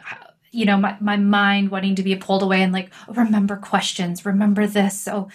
you 0.56 0.64
know 0.64 0.78
my, 0.78 0.96
my 1.00 1.16
mind 1.16 1.70
wanting 1.70 1.94
to 1.94 2.02
be 2.02 2.16
pulled 2.16 2.42
away 2.42 2.62
and 2.62 2.72
like 2.72 2.90
remember 3.08 3.56
questions 3.56 4.24
remember 4.24 4.66
this 4.66 5.06
oh 5.06 5.28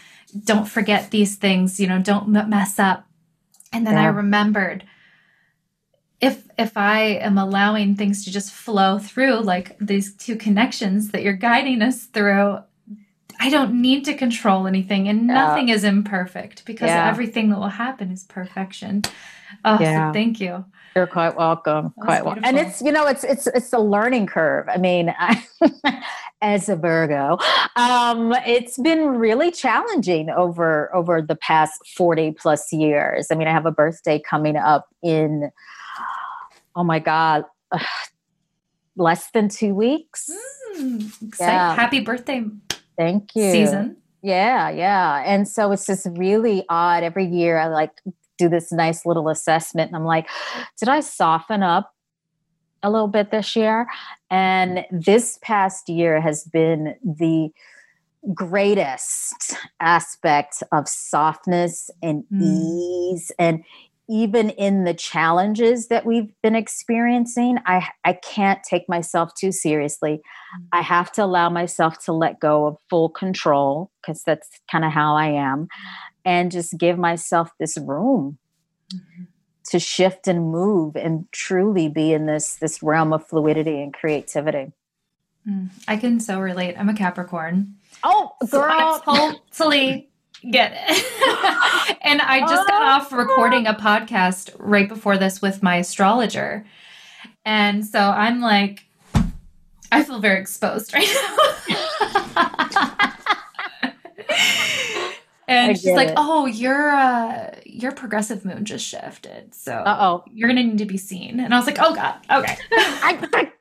don't 0.43 0.67
forget 0.67 1.11
these 1.11 1.35
things 1.35 1.79
you 1.79 1.87
know 1.87 2.01
don't 2.01 2.27
mess 2.27 2.79
up 2.79 3.05
and 3.71 3.85
then 3.85 3.93
yeah. 3.93 4.03
i 4.03 4.07
remembered 4.07 4.83
if 6.19 6.47
if 6.57 6.75
i 6.75 7.01
am 7.01 7.37
allowing 7.37 7.95
things 7.95 8.25
to 8.25 8.31
just 8.31 8.51
flow 8.51 8.97
through 8.97 9.39
like 9.39 9.77
these 9.79 10.15
two 10.15 10.35
connections 10.35 11.11
that 11.11 11.21
you're 11.21 11.33
guiding 11.33 11.83
us 11.83 12.05
through 12.05 12.57
i 13.39 13.49
don't 13.49 13.79
need 13.79 14.03
to 14.03 14.15
control 14.15 14.65
anything 14.65 15.07
and 15.07 15.27
yeah. 15.27 15.33
nothing 15.33 15.69
is 15.69 15.83
imperfect 15.83 16.65
because 16.65 16.87
yeah. 16.87 17.07
everything 17.07 17.49
that 17.49 17.59
will 17.59 17.67
happen 17.67 18.11
is 18.11 18.23
perfection 18.23 19.03
oh 19.65 19.77
so 19.77 20.11
thank 20.13 20.39
you 20.39 20.65
you're 20.95 21.07
quite 21.07 21.37
welcome. 21.37 21.93
quite 22.01 22.25
welcome. 22.25 22.43
And 22.43 22.57
it's 22.57 22.81
you 22.81 22.91
know 22.91 23.07
it's 23.07 23.23
it's 23.23 23.47
it's 23.47 23.71
a 23.71 23.79
learning 23.79 24.27
curve. 24.27 24.67
I 24.67 24.77
mean, 24.77 25.13
I, 25.17 25.43
as 26.41 26.67
a 26.67 26.75
Virgo, 26.75 27.37
um, 27.75 28.33
it's 28.45 28.77
been 28.77 29.05
really 29.07 29.51
challenging 29.51 30.29
over 30.29 30.93
over 30.93 31.21
the 31.21 31.35
past 31.35 31.79
forty 31.95 32.31
plus 32.31 32.73
years. 32.73 33.27
I 33.31 33.35
mean, 33.35 33.47
I 33.47 33.51
have 33.51 33.65
a 33.65 33.71
birthday 33.71 34.19
coming 34.19 34.57
up 34.57 34.87
in 35.01 35.49
oh 36.75 36.83
my 36.83 36.99
god, 36.99 37.45
uh, 37.71 37.79
less 38.97 39.31
than 39.31 39.47
two 39.47 39.73
weeks. 39.73 40.29
Mm, 40.75 41.35
yeah. 41.39 41.73
Happy 41.73 42.01
birthday! 42.01 42.43
Thank 42.97 43.33
you. 43.35 43.49
Season. 43.51 43.97
Yeah, 44.23 44.69
yeah. 44.69 45.23
And 45.25 45.47
so 45.47 45.71
it's 45.71 45.87
just 45.87 46.05
really 46.11 46.63
odd. 46.69 47.01
Every 47.03 47.25
year 47.25 47.57
I 47.57 47.67
like 47.67 47.91
do 48.41 48.49
this 48.49 48.71
nice 48.71 49.05
little 49.05 49.29
assessment 49.29 49.89
and 49.89 49.95
I'm 49.95 50.05
like, 50.05 50.27
did 50.79 50.89
I 50.89 50.99
soften 51.01 51.63
up 51.63 51.93
a 52.83 52.89
little 52.89 53.07
bit 53.07 53.31
this 53.31 53.55
year? 53.55 53.87
And 54.29 54.85
this 54.91 55.39
past 55.41 55.89
year 55.89 56.19
has 56.19 56.43
been 56.43 56.95
the 57.03 57.51
greatest 58.33 59.55
aspect 59.79 60.61
of 60.71 60.87
softness 60.87 61.89
and 62.03 62.23
mm. 62.31 62.41
ease 62.41 63.31
and 63.39 63.63
even 64.07 64.49
in 64.51 64.83
the 64.83 64.93
challenges 64.93 65.87
that 65.87 66.05
we've 66.05 66.31
been 66.43 66.55
experiencing 66.55 67.57
i 67.65 67.83
i 68.05 68.13
can't 68.13 68.61
take 68.63 68.87
myself 68.87 69.33
too 69.33 69.51
seriously 69.51 70.21
mm. 70.21 70.65
i 70.71 70.81
have 70.81 71.11
to 71.11 71.23
allow 71.23 71.49
myself 71.49 71.97
to 71.97 72.13
let 72.13 72.39
go 72.39 72.67
of 72.67 72.77
full 72.91 73.09
control 73.09 73.89
because 74.01 74.21
that's 74.23 74.47
kind 74.71 74.85
of 74.85 74.91
how 74.91 75.15
i 75.15 75.25
am 75.25 75.67
and 76.25 76.51
just 76.51 76.77
give 76.77 76.97
myself 76.97 77.49
this 77.59 77.77
room 77.77 78.37
mm-hmm. 78.93 79.23
to 79.69 79.79
shift 79.79 80.27
and 80.27 80.51
move 80.51 80.95
and 80.95 81.31
truly 81.31 81.89
be 81.89 82.13
in 82.13 82.25
this 82.25 82.55
this 82.55 82.81
realm 82.83 83.13
of 83.13 83.25
fluidity 83.27 83.81
and 83.81 83.93
creativity. 83.93 84.71
Mm, 85.47 85.69
I 85.87 85.97
can 85.97 86.19
so 86.19 86.39
relate. 86.39 86.75
I'm 86.77 86.89
a 86.89 86.93
Capricorn. 86.93 87.75
Oh, 88.03 88.33
girl. 88.49 89.01
So 89.05 89.33
totally 89.51 90.09
get 90.49 90.73
it. 90.75 91.97
and 92.01 92.21
I 92.21 92.41
just 92.41 92.67
got 92.67 92.81
off 92.81 93.11
recording 93.11 93.67
a 93.67 93.73
podcast 93.73 94.55
right 94.57 94.87
before 94.87 95.17
this 95.17 95.41
with 95.41 95.61
my 95.61 95.77
astrologer. 95.77 96.65
And 97.45 97.85
so 97.85 97.99
I'm 97.99 98.39
like, 98.39 98.85
I 99.91 100.03
feel 100.03 100.19
very 100.19 100.39
exposed 100.39 100.93
right 100.93 101.07
now. 101.07 101.37
and 105.51 105.77
she's 105.77 105.93
like, 105.93 106.09
it. 106.09 106.13
"Oh, 106.17 106.45
your 106.45 106.89
uh, 106.91 107.55
your 107.65 107.91
progressive 107.91 108.45
moon 108.45 108.65
just 108.65 108.85
shifted, 108.85 109.53
so 109.53 109.73
Uh-oh. 109.73 110.23
you're 110.31 110.47
gonna 110.49 110.63
need 110.63 110.77
to 110.79 110.85
be 110.85 110.97
seen." 110.97 111.39
And 111.39 111.53
I 111.53 111.57
was 111.57 111.65
like, 111.67 111.77
"Oh 111.79 111.93
God, 111.95 112.15
okay." 112.29 112.57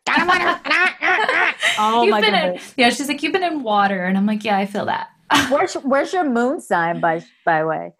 Oh 1.78 2.02
You've 2.02 2.10
my 2.10 2.20
been 2.20 2.34
in, 2.34 2.42
goodness. 2.52 2.74
yeah, 2.76 2.90
she's 2.90 3.08
like, 3.08 3.22
"You've 3.22 3.32
been 3.32 3.42
in 3.42 3.62
water," 3.62 4.04
and 4.04 4.18
I'm 4.18 4.26
like, 4.26 4.44
"Yeah, 4.44 4.58
I 4.58 4.66
feel 4.66 4.86
that." 4.86 5.08
Where's 5.50 5.74
where's 5.74 6.12
your 6.12 6.28
moon 6.28 6.60
sign 6.60 7.00
by 7.00 7.24
by 7.44 7.64
way? 7.64 7.92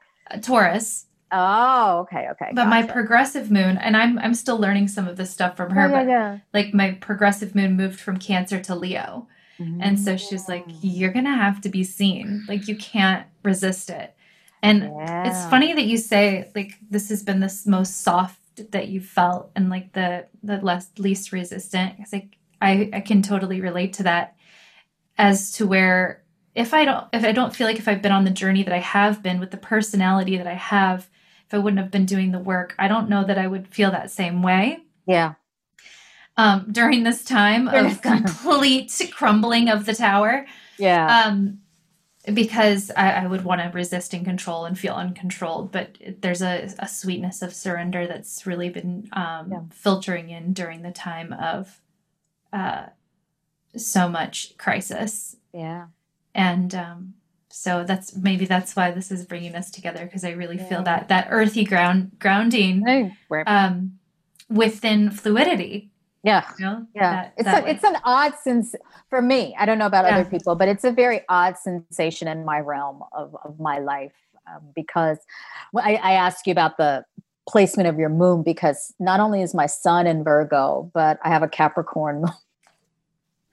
Taurus, 0.42 1.06
Oh, 1.32 2.00
okay, 2.00 2.26
okay. 2.32 2.50
but 2.52 2.66
my 2.66 2.82
progressive 2.82 3.50
moon, 3.50 3.78
and 3.78 3.96
I'm 3.96 4.18
I'm 4.18 4.34
still 4.34 4.58
learning 4.58 4.88
some 4.88 5.06
of 5.08 5.16
this 5.16 5.30
stuff 5.30 5.56
from 5.56 5.70
her, 5.70 5.88
yeah, 5.88 6.02
but 6.02 6.08
yeah, 6.08 6.38
like 6.52 6.74
my 6.74 6.92
progressive 7.00 7.54
moon 7.54 7.76
moved 7.76 8.00
from 8.00 8.18
Cancer 8.18 8.60
to 8.60 8.74
Leo. 8.74 9.28
Yeah. 9.60 9.84
And 9.86 10.00
so 10.00 10.16
she's 10.16 10.48
like, 10.48 10.66
Mm. 10.66 10.78
You're 10.82 11.12
going 11.12 11.24
to 11.24 11.30
have 11.30 11.60
to 11.62 11.68
be 11.68 11.84
seen. 11.84 12.44
Like, 12.48 12.68
you 12.68 12.76
can't 12.76 13.26
resist 13.42 13.90
it. 13.90 14.14
And 14.62 14.92
it's 15.26 15.44
funny 15.48 15.72
that 15.72 15.84
you 15.84 15.96
say, 15.96 16.50
like, 16.54 16.72
this 16.90 17.08
has 17.08 17.22
been 17.22 17.40
this 17.40 17.66
most 17.66 18.02
soft 18.02 18.38
that 18.72 18.88
you 18.88 19.00
felt 19.00 19.50
and 19.56 19.70
like 19.70 19.92
the, 19.92 20.26
the 20.42 20.58
less, 20.58 20.90
least 20.98 21.32
resistant. 21.32 21.94
It's 21.98 22.12
like, 22.12 22.36
I, 22.60 22.90
I 22.92 23.00
can 23.00 23.22
totally 23.22 23.60
relate 23.60 23.94
to 23.94 24.02
that 24.02 24.36
as 25.16 25.52
to 25.52 25.66
where 25.66 26.22
if 26.54 26.74
I 26.74 26.84
don't, 26.84 27.06
if 27.12 27.24
I 27.24 27.32
don't 27.32 27.54
feel 27.54 27.66
like 27.66 27.78
if 27.78 27.88
I've 27.88 28.02
been 28.02 28.12
on 28.12 28.24
the 28.24 28.30
journey 28.30 28.62
that 28.64 28.74
I 28.74 28.80
have 28.80 29.22
been 29.22 29.40
with 29.40 29.50
the 29.50 29.56
personality 29.56 30.36
that 30.36 30.46
I 30.46 30.54
have, 30.54 31.08
if 31.46 31.54
I 31.54 31.58
wouldn't 31.58 31.80
have 31.80 31.90
been 31.90 32.06
doing 32.06 32.32
the 32.32 32.38
work, 32.38 32.74
I 32.78 32.86
don't 32.88 33.08
know 33.08 33.24
that 33.24 33.38
I 33.38 33.46
would 33.46 33.68
feel 33.68 33.90
that 33.92 34.10
same 34.10 34.42
way 34.42 34.80
Yeah. 35.06 35.34
Um, 36.36 36.66
during 36.70 37.02
this 37.02 37.24
time 37.24 37.66
During 37.68 37.86
of 37.86 38.02
time. 38.02 38.24
complete 38.24 38.92
crumbling 39.12 39.68
of 39.68 39.86
the 39.86 39.94
tower 39.94 40.46
Yeah. 40.78 41.24
um, 41.26 41.60
because 42.34 42.90
I, 42.96 43.10
I 43.12 43.26
would 43.26 43.44
want 43.44 43.60
to 43.62 43.68
resist 43.68 44.12
and 44.14 44.24
control 44.24 44.64
and 44.66 44.78
feel 44.78 44.94
uncontrolled. 44.94 45.72
But 45.72 45.96
there's 46.20 46.42
a, 46.42 46.68
a 46.78 46.86
sweetness 46.88 47.42
of 47.42 47.54
surrender 47.54 48.06
that's 48.06 48.46
really 48.46 48.68
been 48.68 49.08
um, 49.12 49.48
Yeah. 49.50 49.60
filtering 49.72 50.30
in 50.30 50.52
during 50.52 50.82
the 50.82 50.90
time 50.92 51.32
of 51.32 51.80
uh, 52.52 52.86
so 53.76 54.08
much 54.08 54.56
crisis. 54.58 55.36
yeah. 55.52 55.86
And 56.34 56.74
um, 56.76 57.14
so 57.48 57.82
that's 57.84 58.14
maybe 58.14 58.44
that's 58.44 58.76
why 58.76 58.92
this 58.92 59.10
is 59.10 59.24
bringing 59.24 59.56
us 59.56 59.70
together 59.70 60.04
because 60.04 60.24
I 60.24 60.30
really 60.30 60.56
Yeah. 60.56 60.68
feel 60.68 60.82
that 60.84 61.08
that 61.08 61.26
earthy 61.30 61.64
ground 61.64 62.12
grounding 62.20 62.84
um, 63.46 63.98
within 64.48 65.10
fluidity. 65.10 65.90
Yeah. 66.22 66.44
You 66.58 66.64
know? 66.64 66.86
Yeah, 66.94 67.10
That- 67.10 67.32
it's 67.36 67.44
that 67.44 67.62
a, 67.62 67.64
way. 67.64 67.70
it's 67.72 67.84
an 67.84 67.96
odd 68.04 68.34
sense 68.42 68.74
for 69.08 69.22
me. 69.22 69.54
I 69.58 69.66
don't 69.66 69.78
know 69.78 69.86
about 69.86 70.04
Yeah. 70.04 70.18
other 70.18 70.28
people, 70.28 70.54
but 70.54 70.68
it's 70.68 70.84
a 70.84 70.90
very 70.92 71.22
odd 71.28 71.56
sensation 71.56 72.28
in 72.28 72.44
my 72.44 72.60
realm 72.60 73.02
of, 73.12 73.36
of 73.44 73.58
my 73.60 73.78
life 73.78 74.12
um, 74.46 74.62
because 74.74 75.18
I, 75.76 75.94
I 75.96 76.12
ask 76.12 76.46
you 76.46 76.52
about 76.52 76.76
the 76.76 77.04
placement 77.48 77.88
of 77.88 77.98
your 77.98 78.08
moon 78.10 78.42
because 78.42 78.94
not 79.00 79.18
only 79.20 79.42
is 79.42 79.54
my 79.54 79.66
sun 79.66 80.06
in 80.06 80.22
Virgo, 80.22 80.90
but 80.94 81.18
I 81.24 81.28
have 81.30 81.42
a 81.42 81.48
Capricorn. 81.48 82.20
moon. 82.22 82.30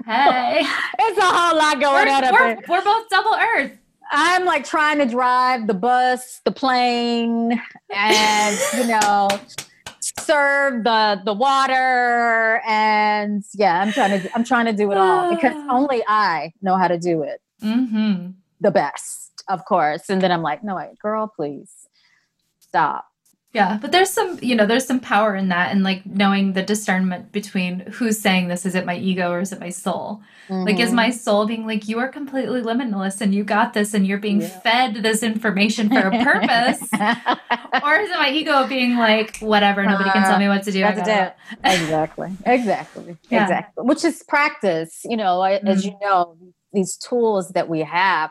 Hey. 0.06 0.60
it's 1.00 1.18
a 1.18 1.22
whole 1.22 1.58
lot 1.58 1.80
going 1.82 2.06
we're, 2.08 2.14
on 2.14 2.22
we're, 2.34 2.40
there. 2.40 2.60
we're 2.68 2.84
both 2.84 3.10
double 3.10 3.34
earth. 3.36 3.72
I'm 4.12 4.46
like 4.46 4.64
trying 4.64 5.00
to 5.00 5.06
drive 5.06 5.68
the 5.68 5.74
bus, 5.74 6.40
the 6.46 6.52
plane, 6.52 7.62
and 7.94 8.58
you 8.78 8.88
know, 8.88 9.28
serve 10.20 10.84
the 10.84 11.22
the 11.26 11.34
water, 11.34 12.62
and 12.66 13.44
yeah, 13.54 13.82
I'm 13.82 13.92
trying 13.92 14.22
to 14.22 14.30
I'm 14.36 14.44
trying 14.44 14.66
to 14.66 14.74
do 14.74 14.92
it 14.92 14.98
all 14.98 15.34
because 15.36 15.56
only 15.70 16.04
I 16.08 16.54
know 16.62 16.76
how 16.78 16.88
to 16.88 16.98
do 16.98 17.24
it 17.24 17.42
Mm-hmm. 17.64 18.32
the 18.62 18.72
best, 18.72 19.44
of 19.50 19.66
course. 19.66 20.10
And 20.10 20.22
then 20.22 20.32
I'm 20.32 20.44
like, 20.44 20.64
no, 20.64 20.76
wait, 20.76 21.00
girl, 21.00 21.28
please 21.36 21.72
stop. 22.60 23.07
Yeah, 23.54 23.80
but 23.82 23.92
there's 23.92 24.10
some, 24.10 24.38
you 24.42 24.56
know, 24.56 24.66
there's 24.66 24.86
some 24.86 25.00
power 25.00 25.36
in 25.36 25.48
that, 25.50 25.72
and 25.72 25.82
like 25.82 26.06
knowing 26.06 26.54
the 26.54 26.62
discernment 26.62 27.32
between 27.32 27.80
who's 27.92 28.20
saying 28.20 28.50
this. 28.50 28.66
Is 28.66 28.76
it 28.76 28.86
my 28.86 28.98
ego 28.98 29.32
or 29.32 29.40
is 29.40 29.52
it 29.52 29.60
my 29.60 29.70
soul? 29.70 30.22
Like, 30.50 30.80
is 30.80 30.94
my 30.94 31.10
mm-hmm. 31.10 31.18
soul 31.18 31.46
being 31.46 31.68
like, 31.68 31.90
you 31.90 32.00
are 32.00 32.08
completely 32.08 32.62
limitless 32.62 33.20
and 33.20 33.36
you 33.36 33.44
got 33.44 33.74
this, 33.74 33.94
and 33.94 34.08
you're 34.08 34.18
being 34.18 34.42
Yeah. 34.42 34.60
fed 34.60 34.96
this 34.96 35.24
information 35.24 35.90
for 35.90 36.00
a 36.00 36.24
purpose, 36.24 36.82
or 37.84 37.96
is 37.96 38.10
it 38.10 38.18
my 38.18 38.32
ego 38.32 38.68
being 38.68 38.96
like, 38.98 39.38
whatever, 39.40 39.84
nobody 39.84 40.10
can 40.10 40.24
tell 40.24 40.36
uh, 40.36 40.40
me 40.40 40.48
what 40.48 40.64
to 40.64 40.72
do. 40.72 40.84
I 40.84 40.92
it. 40.92 41.36
exactly 41.64 42.32
exactly 42.46 43.18
Yeah. 43.30 43.44
exactly 43.44 43.86
which 43.86 44.04
is 44.04 44.24
practice 44.28 45.02
you 45.06 45.18
know 45.18 45.42
I, 45.42 45.54
as 45.54 45.86
mm-hmm. 45.86 45.90
you 45.90 45.98
know 46.02 46.38
these 46.74 46.98
tools 46.98 47.50
that 47.50 47.70
we 47.70 47.80
have 47.80 48.30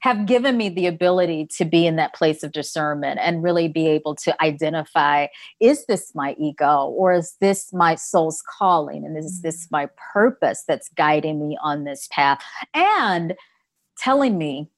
have 0.00 0.26
given 0.26 0.56
me 0.56 0.68
the 0.68 0.86
ability 0.86 1.46
to 1.46 1.64
be 1.64 1.86
in 1.86 1.96
that 1.96 2.14
place 2.14 2.42
of 2.42 2.52
discernment 2.52 3.18
and 3.22 3.42
really 3.42 3.68
be 3.68 3.86
able 3.88 4.14
to 4.14 4.42
identify 4.42 5.26
is 5.60 5.86
this 5.86 6.14
my 6.14 6.34
ego 6.38 6.86
or 6.96 7.12
is 7.12 7.36
this 7.40 7.72
my 7.72 7.94
soul's 7.94 8.42
calling 8.58 9.04
and 9.04 9.16
is 9.16 9.42
this 9.42 9.68
my 9.70 9.88
purpose 10.12 10.64
that's 10.66 10.88
guiding 10.90 11.40
me 11.46 11.58
on 11.62 11.84
this 11.84 12.08
path 12.12 12.40
and 12.74 13.34
telling 13.96 14.38
me 14.38 14.70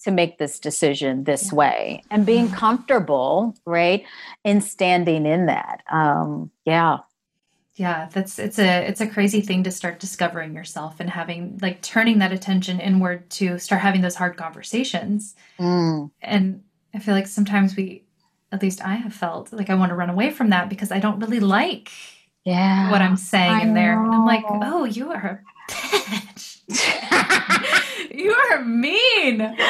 to 0.00 0.10
make 0.10 0.38
this 0.38 0.60
decision 0.60 1.24
this 1.24 1.50
Yeah. 1.50 1.56
way 1.56 2.02
and 2.10 2.24
being 2.24 2.48
Mhm. 2.48 2.54
comfortable 2.54 3.54
right 3.66 4.04
in 4.44 4.60
standing 4.60 5.26
in 5.26 5.46
that 5.46 5.82
um 5.90 6.50
yeah 6.64 6.98
Yeah, 7.78 8.08
that's 8.12 8.40
it's 8.40 8.58
a 8.58 8.88
it's 8.88 9.00
a 9.00 9.06
crazy 9.06 9.40
thing 9.40 9.62
to 9.62 9.70
start 9.70 10.00
discovering 10.00 10.52
yourself 10.52 10.98
and 10.98 11.08
having 11.08 11.60
like 11.62 11.80
turning 11.80 12.18
that 12.18 12.32
attention 12.32 12.80
inward 12.80 13.30
to 13.30 13.56
start 13.60 13.80
having 13.80 14.00
those 14.00 14.16
hard 14.16 14.36
conversations. 14.36 15.36
Mm. 15.60 16.10
And 16.20 16.64
I 16.92 16.98
feel 16.98 17.14
like 17.14 17.28
sometimes 17.28 17.76
we 17.76 18.02
at 18.50 18.62
least 18.62 18.84
I 18.84 18.96
have 18.96 19.14
felt 19.14 19.52
like 19.52 19.70
I 19.70 19.76
want 19.76 19.90
to 19.90 19.94
run 19.94 20.10
away 20.10 20.30
from 20.30 20.50
that 20.50 20.68
because 20.68 20.90
I 20.90 20.98
don't 20.98 21.20
really 21.20 21.38
like 21.38 21.92
yeah 22.44 22.90
what 22.90 23.00
I'm 23.00 23.16
saying 23.16 23.52
I 23.52 23.62
in 23.62 23.74
there. 23.74 24.02
And 24.02 24.12
I'm 24.12 24.26
like, 24.26 24.44
"Oh, 24.48 24.84
you 24.84 25.12
are 25.12 25.44
a 25.68 25.72
bitch. 25.72 26.58
you 28.14 28.34
are 28.34 28.64
mean." 28.64 29.56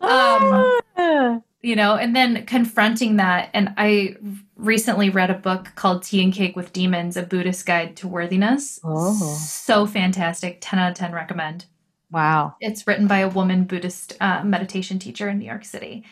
Um 0.00 0.78
Ah. 0.96 1.40
You 1.62 1.74
know 1.76 1.96
and 1.96 2.14
then 2.14 2.46
confronting 2.46 3.16
that 3.16 3.50
and 3.52 3.72
i 3.76 4.14
recently 4.56 5.10
read 5.10 5.30
a 5.30 5.34
book 5.34 5.68
called 5.76 6.02
tea 6.02 6.22
and 6.22 6.32
cake 6.32 6.56
with 6.56 6.72
demons 6.72 7.16
a 7.16 7.22
buddhist 7.22 7.64
guide 7.66 7.96
to 7.96 8.08
worthiness. 8.08 8.80
Oh. 8.82 9.14
so 9.14 9.86
fantastic. 9.86 10.58
10 10.60 10.78
out 10.80 10.90
of 10.90 10.96
10 10.96 11.12
recommend. 11.12 11.66
Wow. 12.10 12.56
It's 12.60 12.86
written 12.86 13.06
by 13.06 13.18
a 13.18 13.28
woman 13.28 13.64
buddhist 13.64 14.16
uh, 14.20 14.42
meditation 14.42 14.98
teacher 14.98 15.28
in 15.28 15.38
new 15.38 15.46
york 15.46 15.64
city. 15.64 16.04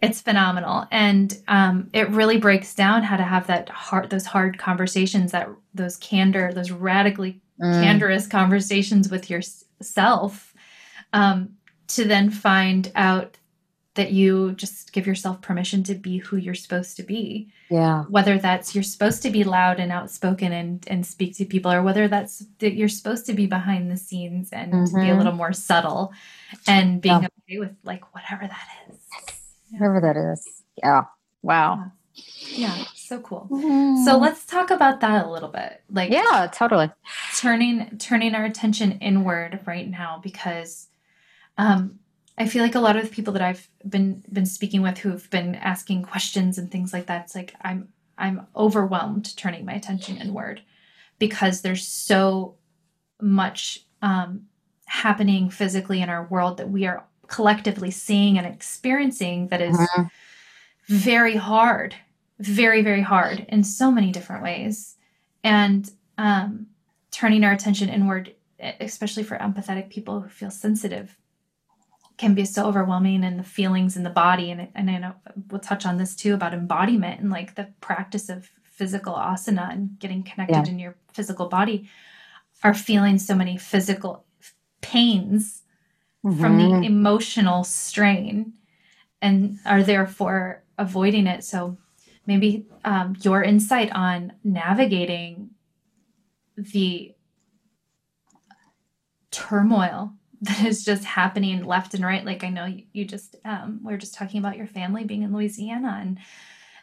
It's 0.00 0.20
phenomenal. 0.20 0.86
And 0.90 1.36
um, 1.48 1.90
it 1.92 2.08
really 2.10 2.38
breaks 2.38 2.74
down 2.74 3.02
how 3.02 3.16
to 3.16 3.22
have 3.24 3.48
that 3.48 3.68
hard 3.68 4.08
those 4.10 4.26
hard 4.26 4.56
conversations 4.58 5.32
that 5.32 5.48
those 5.74 5.96
candor 5.96 6.52
those 6.52 6.70
radically 6.70 7.40
Mm. 7.60 7.82
candorous 7.82 8.28
conversations 8.28 9.10
with 9.10 9.28
yourself 9.28 10.54
um, 11.12 11.54
to 11.88 12.04
then 12.04 12.30
find 12.30 12.92
out 12.94 13.36
that 13.98 14.12
you 14.12 14.52
just 14.52 14.92
give 14.92 15.06
yourself 15.06 15.40
permission 15.42 15.82
to 15.84 15.94
be 15.94 16.18
who 16.18 16.36
you're 16.36 16.54
supposed 16.54 16.96
to 16.96 17.02
be. 17.02 17.52
Yeah. 17.68 18.04
Whether 18.04 18.38
that's 18.38 18.74
you're 18.74 18.82
supposed 18.84 19.22
to 19.22 19.30
be 19.30 19.44
loud 19.44 19.78
and 19.78 19.92
outspoken 19.92 20.52
and 20.52 20.82
and 20.88 21.04
speak 21.04 21.36
to 21.36 21.44
people 21.44 21.70
or 21.70 21.82
whether 21.82 22.08
that's 22.08 22.44
that 22.60 22.74
you're 22.74 22.88
supposed 22.88 23.26
to 23.26 23.34
be 23.34 23.46
behind 23.46 23.90
the 23.90 23.96
scenes 23.96 24.48
and 24.52 24.72
to 24.86 24.94
be 24.94 25.10
a 25.10 25.14
Mhm. 25.14 25.18
little 25.18 25.32
more 25.34 25.52
subtle 25.52 26.12
and 26.66 27.00
being 27.02 27.22
Yeah. 27.22 27.28
okay 27.44 27.58
with 27.58 27.76
like 27.84 28.14
whatever 28.14 28.46
that 28.46 28.66
is. 28.88 28.96
Whatever 29.70 30.00
that 30.00 30.16
is. 30.16 30.62
Yeah. 30.76 31.04
Wow. 31.42 31.92
Yeah. 32.50 32.74
So 32.94 33.20
cool. 33.20 33.48
So 34.04 34.16
let's 34.18 34.44
talk 34.46 34.70
about 34.70 35.00
that 35.00 35.26
a 35.26 35.30
little 35.30 35.48
bit. 35.48 35.82
Like 35.90 36.10
yeah 36.10 36.48
totally. 36.52 36.90
turning 37.36 37.98
turning 37.98 38.34
our 38.34 38.44
attention 38.44 38.92
inward 39.00 39.60
right 39.66 39.88
now 39.88 40.20
because 40.22 40.88
um 41.58 41.98
I 42.38 42.46
feel 42.46 42.62
like 42.62 42.76
a 42.76 42.80
lot 42.80 42.96
of 42.96 43.02
the 43.04 43.14
people 43.14 43.32
that 43.34 43.42
I've 43.42 43.68
been 43.86 44.22
been 44.32 44.46
speaking 44.46 44.80
with 44.80 44.98
who've 44.98 45.28
been 45.30 45.54
asking 45.56 46.04
questions 46.04 46.56
and 46.56 46.70
things 46.70 46.92
like 46.92 47.06
that 47.06 47.24
it's 47.24 47.34
like 47.34 47.54
I'm 47.62 47.88
I'm 48.16 48.46
overwhelmed 48.56 49.36
turning 49.36 49.64
my 49.64 49.74
attention 49.74 50.16
inward 50.18 50.62
because 51.18 51.60
there's 51.60 51.86
so 51.86 52.54
much 53.20 53.84
um 54.02 54.42
happening 54.86 55.50
physically 55.50 56.00
in 56.00 56.08
our 56.08 56.24
world 56.26 56.56
that 56.58 56.70
we 56.70 56.86
are 56.86 57.04
collectively 57.26 57.90
seeing 57.90 58.38
and 58.38 58.46
experiencing 58.46 59.48
that 59.48 59.60
is 59.60 59.76
Mhm. 59.76 60.10
very 60.86 61.36
hard 61.36 61.94
very 62.38 62.82
very 62.82 63.02
hard 63.02 63.44
in 63.48 63.64
so 63.64 63.90
many 63.90 64.12
different 64.12 64.42
ways 64.44 64.96
and 65.42 65.90
um, 66.18 66.66
turning 67.10 67.44
our 67.44 67.52
attention 67.52 67.88
inward 67.88 68.34
especially 68.80 69.22
for 69.24 69.36
empathetic 69.38 69.90
people 69.90 70.20
who 70.20 70.28
feel 70.28 70.50
sensitive 70.50 71.16
can 72.18 72.34
be 72.34 72.44
so 72.44 72.66
overwhelming 72.66 73.24
and 73.24 73.38
the 73.38 73.44
feelings 73.44 73.96
in 73.96 74.02
the 74.02 74.10
body 74.10 74.50
and 74.50 74.68
and 74.74 74.90
I 74.90 74.98
know 74.98 75.14
we'll 75.50 75.60
touch 75.60 75.86
on 75.86 75.96
this 75.96 76.14
too 76.14 76.34
about 76.34 76.52
embodiment 76.52 77.20
and 77.20 77.30
like 77.30 77.54
the 77.54 77.68
practice 77.80 78.28
of 78.28 78.50
physical 78.64 79.14
asana 79.14 79.72
and 79.72 79.98
getting 79.98 80.22
connected 80.22 80.66
yeah. 80.66 80.68
in 80.68 80.78
your 80.78 80.96
physical 81.12 81.48
body 81.48 81.88
are 82.62 82.74
feeling 82.74 83.18
so 83.18 83.34
many 83.34 83.56
physical 83.56 84.24
pains 84.80 85.62
mm-hmm. 86.24 86.40
from 86.40 86.58
the 86.58 86.64
mm-hmm. 86.64 86.82
emotional 86.84 87.64
strain 87.64 88.52
and 89.22 89.58
are 89.64 89.82
therefore 89.82 90.62
avoiding 90.76 91.26
it 91.26 91.42
so 91.44 91.76
maybe 92.26 92.66
um, 92.84 93.16
your 93.22 93.42
insight 93.42 93.90
on 93.92 94.32
navigating 94.44 95.50
the 96.56 97.14
turmoil 99.30 100.12
that 100.42 100.64
is 100.64 100.84
just 100.84 101.04
happening 101.04 101.64
left 101.64 101.94
and 101.94 102.04
right. 102.04 102.24
Like 102.24 102.44
I 102.44 102.50
know 102.50 102.66
you, 102.66 102.84
you 102.92 103.04
just 103.04 103.36
um, 103.44 103.80
we 103.84 103.92
are 103.92 103.98
just 103.98 104.14
talking 104.14 104.38
about 104.38 104.56
your 104.56 104.66
family 104.66 105.04
being 105.04 105.22
in 105.22 105.32
Louisiana 105.32 105.98
and 106.00 106.18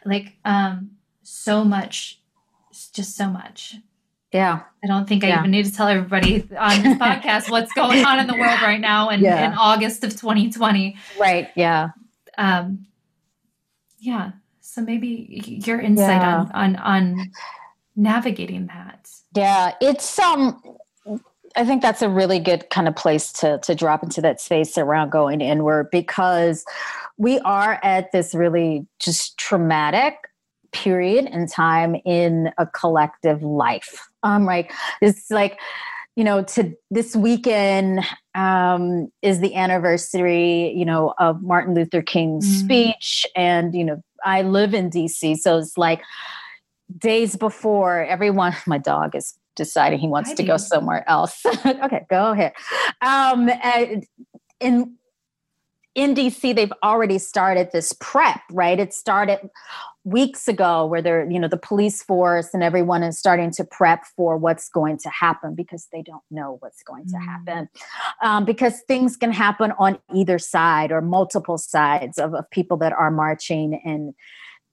like 0.04 0.34
um, 0.44 0.92
so 1.22 1.64
much, 1.64 2.20
just 2.92 3.16
so 3.16 3.28
much. 3.28 3.76
Yeah. 4.32 4.62
I 4.84 4.86
don't 4.86 5.08
think 5.08 5.24
I 5.24 5.28
yeah. 5.28 5.38
even 5.38 5.50
need 5.50 5.64
to 5.64 5.72
tell 5.72 5.88
everybody 5.88 6.46
on 6.58 6.82
this 6.82 6.98
podcast 6.98 7.50
what's 7.50 7.72
going 7.72 8.04
on 8.04 8.18
in 8.18 8.26
the 8.26 8.34
world 8.34 8.60
right 8.60 8.80
now 8.80 9.08
and 9.08 9.22
yeah. 9.22 9.46
in 9.46 9.54
August 9.54 10.04
of 10.04 10.10
2020. 10.10 10.96
Right. 11.18 11.48
Yeah. 11.56 11.90
Um, 12.36 12.86
yeah. 13.98 14.32
So 14.60 14.82
maybe 14.82 15.62
your 15.64 15.80
insight 15.80 16.20
yeah. 16.20 16.44
on, 16.52 16.76
on 16.76 16.76
on 16.76 17.32
navigating 17.96 18.66
that. 18.66 19.08
Yeah, 19.34 19.72
it's 19.80 20.18
um 20.18 20.60
I 21.56 21.64
think 21.64 21.80
that's 21.80 22.02
a 22.02 22.08
really 22.08 22.38
good 22.38 22.68
kind 22.70 22.86
of 22.86 22.94
place 22.94 23.32
to 23.34 23.58
to 23.60 23.74
drop 23.74 24.02
into 24.02 24.20
that 24.20 24.40
space 24.40 24.76
around 24.76 25.10
going 25.10 25.40
inward 25.40 25.90
because 25.90 26.64
we 27.16 27.38
are 27.40 27.80
at 27.82 28.12
this 28.12 28.34
really 28.34 28.86
just 28.98 29.38
traumatic 29.38 30.16
period 30.72 31.24
in 31.26 31.46
time 31.46 31.96
in 32.04 32.50
a 32.58 32.66
collective 32.66 33.42
life. 33.42 34.06
Um, 34.22 34.46
right. 34.46 34.70
It's 35.00 35.30
like, 35.30 35.58
you 36.16 36.24
know, 36.24 36.42
to 36.44 36.74
this 36.90 37.16
weekend 37.16 38.04
um, 38.34 39.10
is 39.22 39.40
the 39.40 39.54
anniversary, 39.54 40.72
you 40.72 40.84
know, 40.84 41.14
of 41.18 41.42
Martin 41.42 41.74
Luther 41.74 42.02
King's 42.02 42.46
mm-hmm. 42.46 42.64
speech, 42.64 43.26
and 43.34 43.74
you 43.74 43.84
know, 43.84 44.02
I 44.24 44.42
live 44.42 44.74
in 44.74 44.90
DC, 44.90 45.38
so 45.38 45.58
it's 45.58 45.78
like 45.78 46.02
days 46.98 47.36
before 47.36 48.04
everyone. 48.04 48.54
My 48.66 48.78
dog 48.78 49.14
is 49.14 49.34
deciding 49.56 49.98
he 49.98 50.08
wants 50.08 50.30
I 50.30 50.34
to 50.34 50.42
do. 50.42 50.48
go 50.48 50.56
somewhere 50.56 51.08
else. 51.08 51.44
okay, 51.66 52.06
go 52.08 52.32
ahead. 52.32 52.52
Um, 53.00 53.50
in 54.60 54.96
in 55.96 56.14
DC, 56.14 56.54
they've 56.54 56.72
already 56.82 57.18
started 57.18 57.70
this 57.72 57.94
prep, 57.98 58.42
right? 58.52 58.78
It 58.78 58.92
started 58.92 59.48
weeks 60.04 60.46
ago 60.46 60.84
where 60.84 61.00
they're, 61.00 61.28
you 61.28 61.40
know, 61.40 61.48
the 61.48 61.56
police 61.56 62.02
force 62.02 62.52
and 62.52 62.62
everyone 62.62 63.02
is 63.02 63.18
starting 63.18 63.50
to 63.52 63.64
prep 63.64 64.04
for 64.14 64.36
what's 64.36 64.68
going 64.68 64.98
to 64.98 65.08
happen 65.08 65.54
because 65.54 65.88
they 65.92 66.02
don't 66.02 66.22
know 66.30 66.58
what's 66.60 66.82
going 66.82 67.06
to 67.06 67.16
mm. 67.16 67.24
happen. 67.24 67.68
Um, 68.22 68.44
because 68.44 68.82
things 68.86 69.16
can 69.16 69.32
happen 69.32 69.72
on 69.78 69.98
either 70.14 70.38
side 70.38 70.92
or 70.92 71.00
multiple 71.00 71.56
sides 71.56 72.18
of, 72.18 72.34
of 72.34 72.48
people 72.50 72.76
that 72.76 72.92
are 72.92 73.10
marching 73.10 73.80
and 73.82 74.14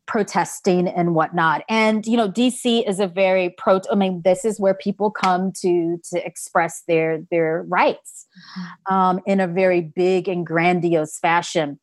protesting 0.05 0.87
and 0.87 1.15
whatnot. 1.15 1.63
And 1.69 2.05
you 2.05 2.17
know 2.17 2.29
dc 2.29 2.87
is 2.87 2.99
a 2.99 3.07
very 3.07 3.53
pro 3.57 3.79
i 3.91 3.95
mean 3.95 4.21
this 4.23 4.43
is 4.45 4.59
where 4.59 4.73
people 4.73 5.09
come 5.11 5.51
to 5.61 5.99
to 6.09 6.25
express 6.25 6.83
their 6.87 7.21
their 7.31 7.63
rights 7.67 8.25
mm-hmm. 8.57 8.93
um, 8.93 9.19
in 9.25 9.39
a 9.39 9.47
very 9.47 9.81
big 9.81 10.27
and 10.27 10.45
grandiose 10.45 11.17
fashion. 11.19 11.79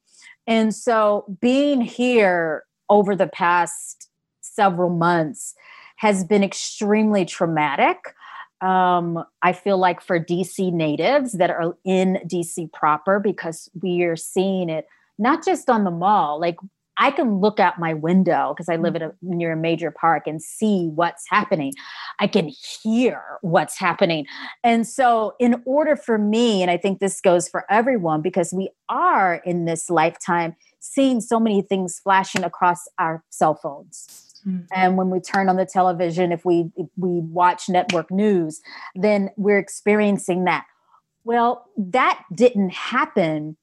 And 0.47 0.75
so 0.75 1.37
being 1.41 1.81
here 1.81 2.65
over 2.89 3.15
the 3.15 3.29
past 3.29 4.09
several 4.41 4.91
months 4.91 5.55
has 5.97 6.25
been 6.25 6.43
extremely 6.43 7.25
traumatic. 7.25 8.15
Um, 8.61 9.25
I 9.43 9.53
feel 9.53 9.79
like 9.79 10.01
for 10.01 10.19
DC 10.19 10.73
natives 10.73 11.33
that 11.33 11.51
are 11.51 11.77
in 11.85 12.19
DC 12.27 12.73
proper, 12.73 13.21
because 13.21 13.71
we 13.81 14.03
are 14.03 14.17
seeing 14.17 14.69
it 14.69 14.87
not 15.19 15.45
just 15.45 15.71
on 15.71 15.85
the 15.85 15.91
mall, 15.91 16.41
like 16.41 16.57
I 17.01 17.11
can 17.11 17.41
look 17.41 17.59
out 17.59 17.79
my 17.79 17.95
window 17.95 18.53
because 18.55 18.69
I 18.69 18.77
live 18.77 18.93
mm. 18.93 18.97
at 18.97 19.03
a, 19.03 19.15
near 19.23 19.53
a 19.53 19.57
major 19.57 19.91
park 19.91 20.27
and 20.27 20.41
see 20.41 20.89
what's 20.95 21.25
happening. 21.29 21.73
I 22.21 22.27
can 22.27 22.53
hear 22.83 23.23
what's 23.41 23.79
happening. 23.79 24.27
And 24.63 24.87
so, 24.87 25.35
in 25.41 25.63
order 25.65 25.97
for 25.97 26.19
me, 26.19 26.61
and 26.61 26.71
I 26.71 26.77
think 26.77 27.01
this 27.01 27.21
goes 27.21 27.49
for 27.49 27.65
everyone, 27.71 28.21
because 28.21 28.53
we 28.53 28.69
are 28.91 29.37
in 29.47 29.65
this 29.65 29.89
lifetime 29.89 30.55
seeing 30.81 31.23
so 31.23 31.41
many 31.41 31.63
things 31.63 31.99
flashing 31.99 32.45
across 32.45 32.87
our 32.99 33.25
cell 33.31 33.55
phones. 33.55 34.27
Mm-hmm. 34.47 34.67
And 34.75 34.97
when 34.99 35.09
we 35.09 35.21
turn 35.21 35.49
on 35.49 35.57
the 35.57 35.67
television, 35.67 36.33
if 36.33 36.45
we 36.45 36.71
if 36.77 36.87
we 36.99 37.21
watch 37.21 37.71
network 37.71 38.11
news, 38.11 38.61
then 38.95 39.31
we're 39.39 39.59
experiencing 39.59 40.45
that. 40.45 40.67
Well, 41.25 41.67
that 41.79 42.23
didn't 42.35 42.73
happen 42.73 43.57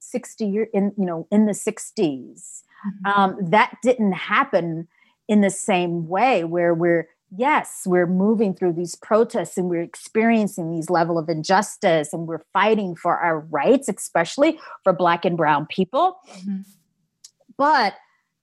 60 0.00 0.46
years 0.46 0.68
in 0.72 0.92
you 0.96 1.04
know 1.04 1.26
in 1.30 1.44
the 1.44 1.52
60s 1.52 2.62
Mm-hmm. 2.86 3.20
Um, 3.20 3.50
that 3.50 3.76
didn't 3.82 4.12
happen 4.12 4.88
in 5.26 5.40
the 5.40 5.50
same 5.50 6.08
way 6.08 6.44
where 6.44 6.74
we're 6.74 7.08
yes 7.36 7.82
we're 7.84 8.06
moving 8.06 8.54
through 8.54 8.72
these 8.72 8.94
protests 8.94 9.58
and 9.58 9.68
we're 9.68 9.82
experiencing 9.82 10.70
these 10.70 10.88
level 10.88 11.18
of 11.18 11.28
injustice 11.28 12.12
and 12.12 12.26
we're 12.26 12.42
fighting 12.54 12.96
for 12.96 13.18
our 13.18 13.40
rights 13.40 13.88
especially 13.88 14.58
for 14.82 14.94
black 14.94 15.26
and 15.26 15.36
brown 15.36 15.66
people 15.66 16.18
mm-hmm. 16.30 16.60
but 17.58 17.94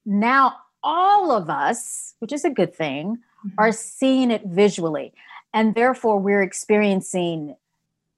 now 0.06 0.56
all 0.84 1.32
of 1.32 1.50
us 1.50 2.14
which 2.20 2.32
is 2.32 2.46
a 2.46 2.50
good 2.50 2.76
thing 2.76 3.16
mm-hmm. 3.16 3.50
are 3.58 3.72
seeing 3.72 4.30
it 4.30 4.44
visually 4.46 5.12
and 5.52 5.74
therefore 5.74 6.20
we're 6.20 6.44
experiencing 6.44 7.56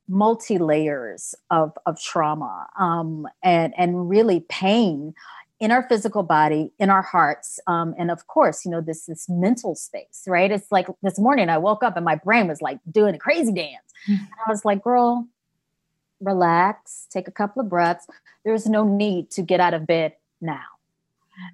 multi 0.10 0.58
layers 0.58 1.36
of, 1.51 1.77
of 1.86 2.01
trauma 2.01 2.67
um, 2.80 3.27
and, 3.43 3.73
and 3.77 4.10
really 4.10 4.41
pain 4.49 5.13
in 5.59 5.71
our 5.71 5.87
physical 5.87 6.23
body, 6.23 6.71
in 6.79 6.89
our 6.89 7.01
hearts, 7.01 7.59
um, 7.67 7.95
and 7.97 8.11
of 8.11 8.27
course, 8.27 8.63
you 8.63 8.71
know, 8.71 8.81
this 8.81 9.05
this 9.05 9.27
mental 9.27 9.75
space, 9.75 10.23
right? 10.27 10.51
It's 10.51 10.71
like 10.71 10.87
this 11.01 11.17
morning 11.17 11.49
I 11.49 11.57
woke 11.57 11.83
up 11.83 11.95
and 11.95 12.05
my 12.05 12.15
brain 12.15 12.47
was 12.47 12.61
like 12.61 12.79
doing 12.91 13.15
a 13.15 13.19
crazy 13.19 13.51
dance. 13.51 13.93
Mm-hmm. 14.07 14.23
I 14.45 14.49
was 14.49 14.65
like, 14.65 14.83
girl, 14.83 15.27
relax, 16.21 17.07
take 17.11 17.27
a 17.27 17.31
couple 17.31 17.61
of 17.61 17.69
breaths. 17.69 18.07
There's 18.45 18.67
no 18.67 18.83
need 18.83 19.31
to 19.31 19.41
get 19.41 19.59
out 19.59 19.73
of 19.73 19.87
bed 19.87 20.13
now. 20.41 20.63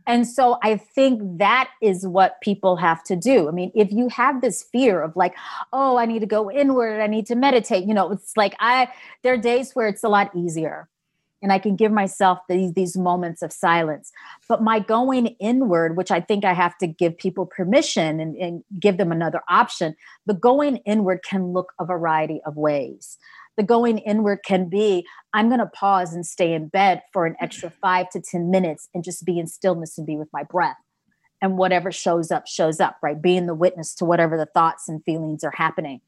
And 0.07 0.27
so 0.27 0.59
I 0.63 0.77
think 0.77 1.39
that 1.39 1.69
is 1.81 2.07
what 2.07 2.39
people 2.41 2.77
have 2.77 3.03
to 3.05 3.15
do. 3.15 3.49
I 3.49 3.51
mean, 3.51 3.71
if 3.75 3.91
you 3.91 4.07
have 4.09 4.41
this 4.41 4.63
fear 4.63 5.01
of 5.01 5.15
like, 5.15 5.35
oh, 5.73 5.97
I 5.97 6.05
need 6.05 6.19
to 6.19 6.25
go 6.25 6.49
inward, 6.49 7.01
I 7.01 7.07
need 7.07 7.25
to 7.27 7.35
meditate, 7.35 7.85
you 7.85 7.93
know, 7.93 8.11
it's 8.11 8.37
like 8.37 8.55
I 8.59 8.89
there 9.23 9.33
are 9.33 9.37
days 9.37 9.73
where 9.73 9.87
it's 9.87 10.03
a 10.03 10.09
lot 10.09 10.31
easier 10.35 10.87
and 11.43 11.51
I 11.51 11.59
can 11.59 11.75
give 11.75 11.91
myself 11.91 12.39
these, 12.47 12.73
these 12.73 12.97
moments 12.97 13.41
of 13.41 13.51
silence. 13.51 14.13
But 14.47 14.63
my 14.63 14.79
going 14.79 15.27
inward, 15.39 15.97
which 15.97 16.09
I 16.09 16.21
think 16.21 16.45
I 16.45 16.53
have 16.53 16.77
to 16.77 16.87
give 16.87 17.17
people 17.17 17.45
permission 17.45 18.21
and, 18.21 18.35
and 18.37 18.63
give 18.79 18.97
them 18.97 19.11
another 19.11 19.41
option, 19.49 19.95
the 20.25 20.33
going 20.33 20.77
inward 20.77 21.19
can 21.21 21.51
look 21.51 21.73
a 21.79 21.85
variety 21.85 22.41
of 22.45 22.55
ways. 22.55 23.17
The 23.57 23.63
going 23.63 23.99
inward 23.99 24.39
can 24.43 24.69
be 24.69 25.05
I'm 25.33 25.49
going 25.49 25.59
to 25.59 25.67
pause 25.67 26.13
and 26.13 26.25
stay 26.25 26.53
in 26.53 26.69
bed 26.69 27.03
for 27.11 27.25
an 27.25 27.35
extra 27.41 27.69
five 27.69 28.09
to 28.11 28.21
10 28.21 28.49
minutes 28.49 28.87
and 28.93 29.03
just 29.03 29.25
be 29.25 29.37
in 29.37 29.45
stillness 29.45 29.97
and 29.97 30.07
be 30.07 30.15
with 30.15 30.29
my 30.31 30.43
breath. 30.43 30.77
And 31.41 31.57
whatever 31.57 31.91
shows 31.91 32.31
up, 32.31 32.47
shows 32.47 32.79
up, 32.79 32.97
right? 33.03 33.21
Being 33.21 33.47
the 33.47 33.53
witness 33.53 33.93
to 33.95 34.05
whatever 34.05 34.37
the 34.37 34.45
thoughts 34.45 34.87
and 34.87 35.03
feelings 35.03 35.43
are 35.43 35.51
happening. 35.51 35.99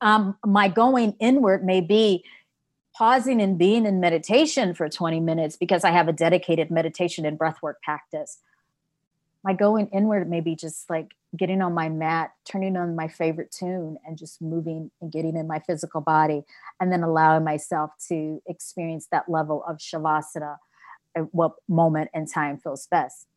Um, 0.00 0.36
my 0.46 0.68
going 0.68 1.14
inward 1.20 1.62
may 1.62 1.82
be 1.82 2.24
pausing 2.98 3.40
and 3.40 3.56
being 3.56 3.86
in 3.86 4.00
meditation 4.00 4.74
for 4.74 4.88
20 4.88 5.20
minutes 5.20 5.56
because 5.56 5.84
I 5.84 5.92
have 5.92 6.08
a 6.08 6.12
dedicated 6.12 6.68
meditation 6.68 7.24
and 7.24 7.38
breathwork 7.38 7.74
practice. 7.80 8.38
My 9.44 9.52
going 9.52 9.86
inward 9.92 10.28
may 10.28 10.40
be 10.40 10.56
just 10.56 10.90
like 10.90 11.12
getting 11.36 11.62
on 11.62 11.74
my 11.74 11.88
mat, 11.88 12.32
turning 12.44 12.76
on 12.76 12.96
my 12.96 13.06
favorite 13.06 13.52
tune, 13.52 13.98
and 14.04 14.18
just 14.18 14.42
moving 14.42 14.90
and 15.00 15.12
getting 15.12 15.36
in 15.36 15.46
my 15.46 15.60
physical 15.60 16.00
body, 16.00 16.42
and 16.80 16.90
then 16.90 17.04
allowing 17.04 17.44
myself 17.44 17.92
to 18.08 18.42
experience 18.48 19.06
that 19.12 19.28
level 19.28 19.62
of 19.68 19.76
shavasana 19.76 20.56
at 21.14 21.32
what 21.32 21.52
moment 21.68 22.10
and 22.12 22.28
time 22.28 22.58
feels 22.58 22.88
best. 22.88 23.28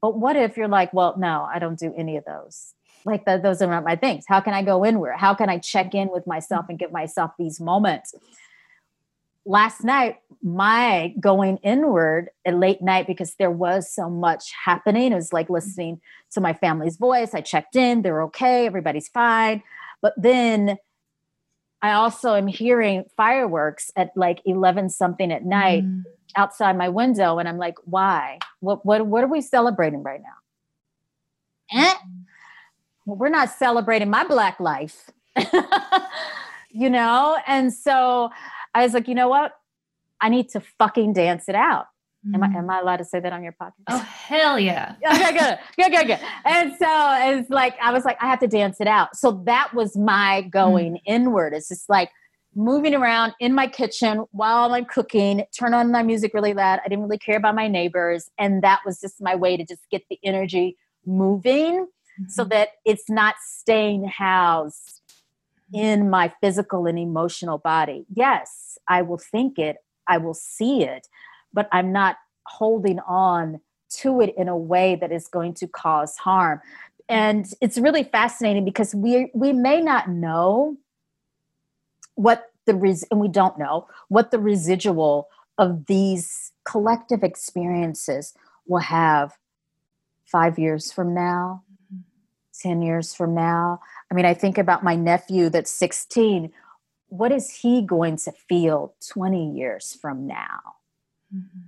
But 0.00 0.16
what 0.16 0.34
if 0.34 0.56
you're 0.56 0.66
like, 0.66 0.94
well, 0.94 1.14
no, 1.18 1.46
I 1.52 1.58
don't 1.58 1.78
do 1.78 1.92
any 1.94 2.16
of 2.16 2.24
those? 2.24 2.72
Like 3.04 3.26
the, 3.26 3.36
those 3.36 3.60
are 3.60 3.66
not 3.66 3.84
my 3.84 3.96
things. 3.96 4.24
How 4.26 4.40
can 4.40 4.54
I 4.54 4.62
go 4.62 4.82
inward? 4.82 5.16
How 5.18 5.34
can 5.34 5.50
I 5.50 5.58
check 5.58 5.94
in 5.94 6.10
with 6.10 6.26
myself 6.26 6.66
and 6.70 6.78
give 6.78 6.90
myself 6.90 7.32
these 7.38 7.60
moments? 7.60 8.14
Last 9.46 9.84
night 9.84 10.16
my 10.42 11.14
going 11.20 11.58
inward 11.58 12.28
at 12.44 12.54
late 12.54 12.82
night 12.82 13.06
because 13.06 13.34
there 13.34 13.50
was 13.50 13.92
so 13.92 14.08
much 14.08 14.52
happening 14.64 15.12
it 15.12 15.16
was 15.16 15.32
like 15.32 15.50
listening 15.50 16.00
to 16.30 16.40
my 16.40 16.52
family's 16.52 16.96
voice 16.96 17.34
i 17.34 17.40
checked 17.40 17.76
in 17.76 18.02
they're 18.02 18.22
okay 18.22 18.66
everybody's 18.66 19.08
fine 19.08 19.62
but 20.00 20.12
then 20.16 20.78
I 21.84 21.92
also 21.92 22.34
am 22.34 22.46
hearing 22.46 23.04
fireworks 23.14 23.90
at 23.94 24.10
like 24.16 24.40
11 24.46 24.88
something 24.88 25.30
at 25.30 25.44
night 25.44 25.84
mm. 25.84 26.02
outside 26.34 26.78
my 26.78 26.88
window. 26.88 27.38
And 27.38 27.46
I'm 27.46 27.58
like, 27.58 27.74
why? 27.84 28.38
What, 28.60 28.86
what, 28.86 29.06
what 29.06 29.22
are 29.22 29.26
we 29.26 29.42
celebrating 29.42 30.02
right 30.02 30.22
now? 30.22 31.78
Eh? 31.78 31.94
Well, 33.04 33.18
we're 33.18 33.28
not 33.28 33.50
celebrating 33.50 34.08
my 34.08 34.24
Black 34.24 34.60
life, 34.60 35.10
you 36.70 36.88
know? 36.88 37.36
And 37.46 37.70
so 37.70 38.30
I 38.74 38.82
was 38.82 38.92
like, 38.92 39.08
you 39.08 39.14
know 39.14 39.28
what? 39.28 39.52
I 40.20 40.28
need 40.28 40.48
to 40.50 40.60
fucking 40.78 41.12
dance 41.12 41.48
it 41.48 41.54
out. 41.54 41.86
Am 42.32 42.42
I, 42.42 42.46
am 42.46 42.52
mm. 42.52 42.72
I 42.72 42.80
allowed 42.80 42.96
to 42.96 43.04
say 43.04 43.20
that 43.20 43.32
on 43.34 43.42
your 43.42 43.52
podcast? 43.52 43.84
Oh, 43.90 43.98
hell 43.98 44.58
yeah. 44.58 44.94
okay, 45.06 45.32
good, 45.36 45.58
good, 45.76 45.92
good, 45.92 46.06
good. 46.06 46.20
And 46.46 46.72
so 46.78 46.86
it's 46.88 47.50
like, 47.50 47.76
I 47.82 47.92
was 47.92 48.06
like, 48.06 48.16
I 48.22 48.26
have 48.26 48.38
to 48.40 48.46
dance 48.46 48.80
it 48.80 48.86
out. 48.86 49.14
So 49.14 49.42
that 49.44 49.74
was 49.74 49.94
my 49.96 50.42
going 50.42 50.94
mm. 50.94 51.00
inward. 51.04 51.52
It's 51.52 51.68
just 51.68 51.90
like 51.90 52.10
moving 52.54 52.94
around 52.94 53.34
in 53.40 53.54
my 53.54 53.66
kitchen 53.66 54.24
while 54.30 54.72
I'm 54.72 54.86
cooking, 54.86 55.44
turn 55.58 55.74
on 55.74 55.90
my 55.90 56.02
music 56.02 56.32
really 56.32 56.54
loud. 56.54 56.80
I 56.82 56.88
didn't 56.88 57.04
really 57.04 57.18
care 57.18 57.36
about 57.36 57.54
my 57.54 57.68
neighbors. 57.68 58.30
And 58.38 58.62
that 58.62 58.80
was 58.86 59.00
just 59.00 59.20
my 59.20 59.34
way 59.34 59.58
to 59.58 59.64
just 59.64 59.82
get 59.90 60.02
the 60.08 60.18
energy 60.24 60.78
moving 61.04 61.84
mm-hmm. 61.84 62.28
so 62.28 62.44
that 62.44 62.68
it's 62.86 63.10
not 63.10 63.34
staying 63.44 64.04
housed 64.04 65.02
in 65.74 66.08
my 66.08 66.32
physical 66.40 66.86
and 66.86 66.98
emotional 66.98 67.58
body. 67.58 68.06
Yes, 68.14 68.78
I 68.88 69.02
will 69.02 69.18
think 69.18 69.58
it, 69.58 69.78
I 70.06 70.18
will 70.18 70.34
see 70.34 70.82
it 70.84 71.08
but 71.54 71.68
I'm 71.72 71.92
not 71.92 72.16
holding 72.46 72.98
on 73.00 73.60
to 73.88 74.20
it 74.20 74.34
in 74.36 74.48
a 74.48 74.56
way 74.56 74.96
that 74.96 75.12
is 75.12 75.28
going 75.28 75.54
to 75.54 75.68
cause 75.68 76.16
harm. 76.18 76.60
And 77.08 77.46
it's 77.62 77.78
really 77.78 78.02
fascinating 78.02 78.64
because 78.64 78.94
we 78.94 79.30
we 79.34 79.52
may 79.52 79.80
not 79.80 80.10
know 80.10 80.76
what 82.16 82.50
the 82.66 82.74
res- 82.74 83.06
and 83.10 83.20
we 83.20 83.28
don't 83.28 83.58
know 83.58 83.86
what 84.08 84.30
the 84.30 84.38
residual 84.38 85.28
of 85.58 85.86
these 85.86 86.52
collective 86.64 87.22
experiences 87.22 88.34
will 88.66 88.80
have 88.80 89.34
5 90.26 90.58
years 90.58 90.90
from 90.90 91.14
now, 91.14 91.62
10 92.60 92.82
years 92.82 93.14
from 93.14 93.34
now. 93.34 93.80
I 94.10 94.14
mean, 94.14 94.24
I 94.24 94.34
think 94.34 94.58
about 94.58 94.84
my 94.84 94.94
nephew 94.94 95.48
that's 95.48 95.70
16. 95.70 96.52
What 97.08 97.32
is 97.32 97.50
he 97.50 97.82
going 97.82 98.16
to 98.18 98.32
feel 98.32 98.94
20 99.00 99.52
years 99.52 99.96
from 100.00 100.26
now? 100.26 100.74
mm-hmm. 101.34 101.60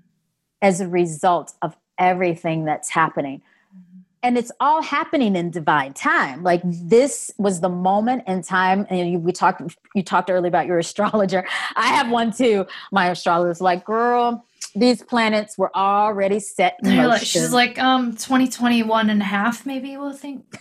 as 0.63 0.81
a 0.81 0.89
result 0.89 1.55
of 1.63 1.77
everything 1.99 2.65
that's 2.65 2.91
happening. 2.91 3.43
Mm-hmm. 3.75 4.01
And 4.23 4.39
it's 4.39 4.53
all 4.61 4.83
happening 4.83 5.37
in 5.37 5.51
divine 5.51 5.93
time. 5.93 6.43
Like 6.43 6.63
this 6.65 7.31
was 7.39 7.61
the 7.61 7.69
moment 7.69 8.25
in 8.27 8.43
time. 8.43 8.87
And 8.91 9.11
you, 9.11 9.19
we 9.19 9.33
talked, 9.33 9.63
you 9.95 10.03
talked 10.03 10.31
earlier 10.31 10.49
about 10.49 10.67
your 10.67 10.79
astrologer. 10.87 11.47
I 11.75 11.89
have 11.89 12.11
one 12.11 12.33
too. 12.33 12.67
My 12.93 13.11
astrologer's 13.11 13.61
like, 13.61 13.85
girl, 13.85 14.45
these 14.77 15.03
planets 15.03 15.57
were 15.59 15.75
already 15.77 16.41
set. 16.41 16.77
Like, 16.83 17.23
she's 17.23 17.53
like, 17.53 17.79
um, 17.79 18.13
2021 18.13 19.11
and 19.11 19.21
a 19.21 19.25
half, 19.25 19.67
maybe 19.67 19.97
we'll 19.97 20.13
think. 20.13 20.61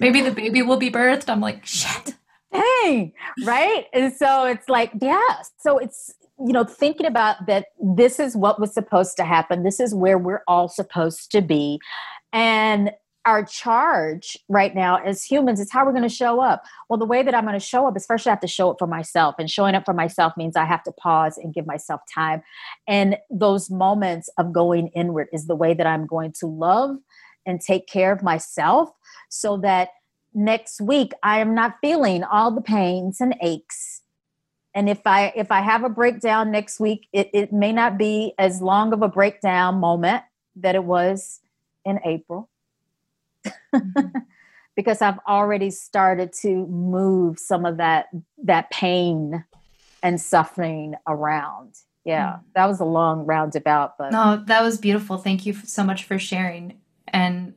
maybe 0.00 0.22
the 0.22 0.32
baby 0.32 0.62
will 0.62 0.78
be 0.78 0.90
birthed. 0.90 1.28
I'm 1.28 1.40
like, 1.40 1.64
shit 1.66 2.14
dang 2.52 3.12
right 3.44 3.84
and 3.92 4.12
so 4.12 4.46
it's 4.46 4.68
like 4.68 4.92
yeah 5.00 5.20
so 5.58 5.78
it's 5.78 6.14
you 6.38 6.52
know 6.52 6.64
thinking 6.64 7.06
about 7.06 7.46
that 7.46 7.66
this 7.82 8.18
is 8.18 8.36
what 8.36 8.60
was 8.60 8.72
supposed 8.72 9.16
to 9.16 9.24
happen 9.24 9.62
this 9.62 9.80
is 9.80 9.94
where 9.94 10.18
we're 10.18 10.42
all 10.46 10.68
supposed 10.68 11.30
to 11.30 11.40
be 11.40 11.78
and 12.32 12.90
our 13.24 13.44
charge 13.44 14.38
right 14.48 14.74
now 14.74 14.96
as 14.96 15.22
humans 15.22 15.60
is 15.60 15.70
how 15.70 15.84
we're 15.84 15.92
going 15.92 16.02
to 16.02 16.08
show 16.08 16.40
up. 16.40 16.64
Well, 16.88 16.98
the 16.98 17.04
way 17.04 17.22
that 17.22 17.34
I'm 17.34 17.44
going 17.44 17.58
to 17.58 17.60
show 17.60 17.86
up 17.86 17.96
is 17.96 18.06
first 18.06 18.26
I 18.26 18.30
have 18.30 18.40
to 18.40 18.48
show 18.48 18.70
up 18.70 18.78
for 18.78 18.86
myself. 18.86 19.34
And 19.38 19.50
showing 19.50 19.74
up 19.74 19.84
for 19.84 19.92
myself 19.92 20.32
means 20.36 20.56
I 20.56 20.64
have 20.64 20.82
to 20.84 20.92
pause 20.92 21.36
and 21.36 21.52
give 21.52 21.66
myself 21.66 22.00
time. 22.12 22.42
And 22.86 23.18
those 23.30 23.70
moments 23.70 24.30
of 24.38 24.52
going 24.52 24.88
inward 24.88 25.28
is 25.32 25.46
the 25.46 25.56
way 25.56 25.74
that 25.74 25.86
I'm 25.86 26.06
going 26.06 26.32
to 26.40 26.46
love 26.46 26.96
and 27.44 27.60
take 27.60 27.86
care 27.86 28.12
of 28.12 28.22
myself 28.22 28.90
so 29.28 29.56
that 29.58 29.90
next 30.34 30.80
week 30.80 31.12
I 31.22 31.40
am 31.40 31.54
not 31.54 31.76
feeling 31.80 32.24
all 32.24 32.50
the 32.50 32.60
pains 32.60 33.20
and 33.20 33.34
aches. 33.40 34.02
And 34.74 34.88
if 34.88 35.00
I 35.06 35.32
if 35.34 35.50
I 35.50 35.60
have 35.60 35.82
a 35.82 35.88
breakdown 35.88 36.50
next 36.50 36.78
week, 36.78 37.08
it, 37.12 37.30
it 37.32 37.52
may 37.52 37.72
not 37.72 37.98
be 37.98 38.34
as 38.38 38.62
long 38.62 38.92
of 38.92 39.02
a 39.02 39.08
breakdown 39.08 39.76
moment 39.76 40.22
that 40.56 40.74
it 40.74 40.84
was 40.84 41.40
in 41.84 41.98
April. 42.04 42.48
Mm-hmm. 43.74 44.18
because 44.76 45.02
I've 45.02 45.18
already 45.26 45.70
started 45.70 46.32
to 46.42 46.66
move 46.66 47.40
some 47.40 47.66
of 47.66 47.78
that 47.78 48.06
that 48.44 48.70
pain 48.70 49.44
and 50.04 50.20
suffering 50.20 50.94
around. 51.06 51.74
Yeah, 52.04 52.34
mm. 52.34 52.40
that 52.54 52.66
was 52.66 52.78
a 52.78 52.84
long 52.84 53.26
roundabout, 53.26 53.98
but 53.98 54.12
no, 54.12 54.42
that 54.46 54.62
was 54.62 54.78
beautiful. 54.78 55.18
Thank 55.18 55.46
you 55.46 55.52
so 55.52 55.82
much 55.82 56.04
for 56.04 56.18
sharing. 56.18 56.78
And 57.08 57.54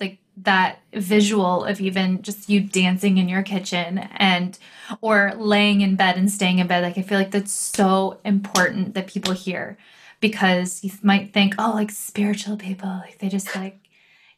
like 0.00 0.18
that 0.36 0.80
visual 0.92 1.64
of 1.64 1.80
even 1.80 2.22
just 2.22 2.48
you 2.48 2.60
dancing 2.60 3.18
in 3.18 3.28
your 3.28 3.42
kitchen 3.42 3.98
and 3.98 4.58
or 5.00 5.32
laying 5.36 5.80
in 5.80 5.96
bed 5.96 6.16
and 6.16 6.30
staying 6.30 6.58
in 6.58 6.66
bed 6.66 6.82
like 6.82 6.96
i 6.96 7.02
feel 7.02 7.18
like 7.18 7.32
that's 7.32 7.52
so 7.52 8.18
important 8.24 8.94
that 8.94 9.06
people 9.06 9.32
hear 9.32 9.76
because 10.20 10.84
you 10.84 10.90
might 11.02 11.32
think 11.32 11.54
oh 11.58 11.72
like 11.74 11.90
spiritual 11.90 12.56
people 12.56 12.88
like 12.88 13.18
they 13.18 13.28
just 13.28 13.54
like 13.56 13.87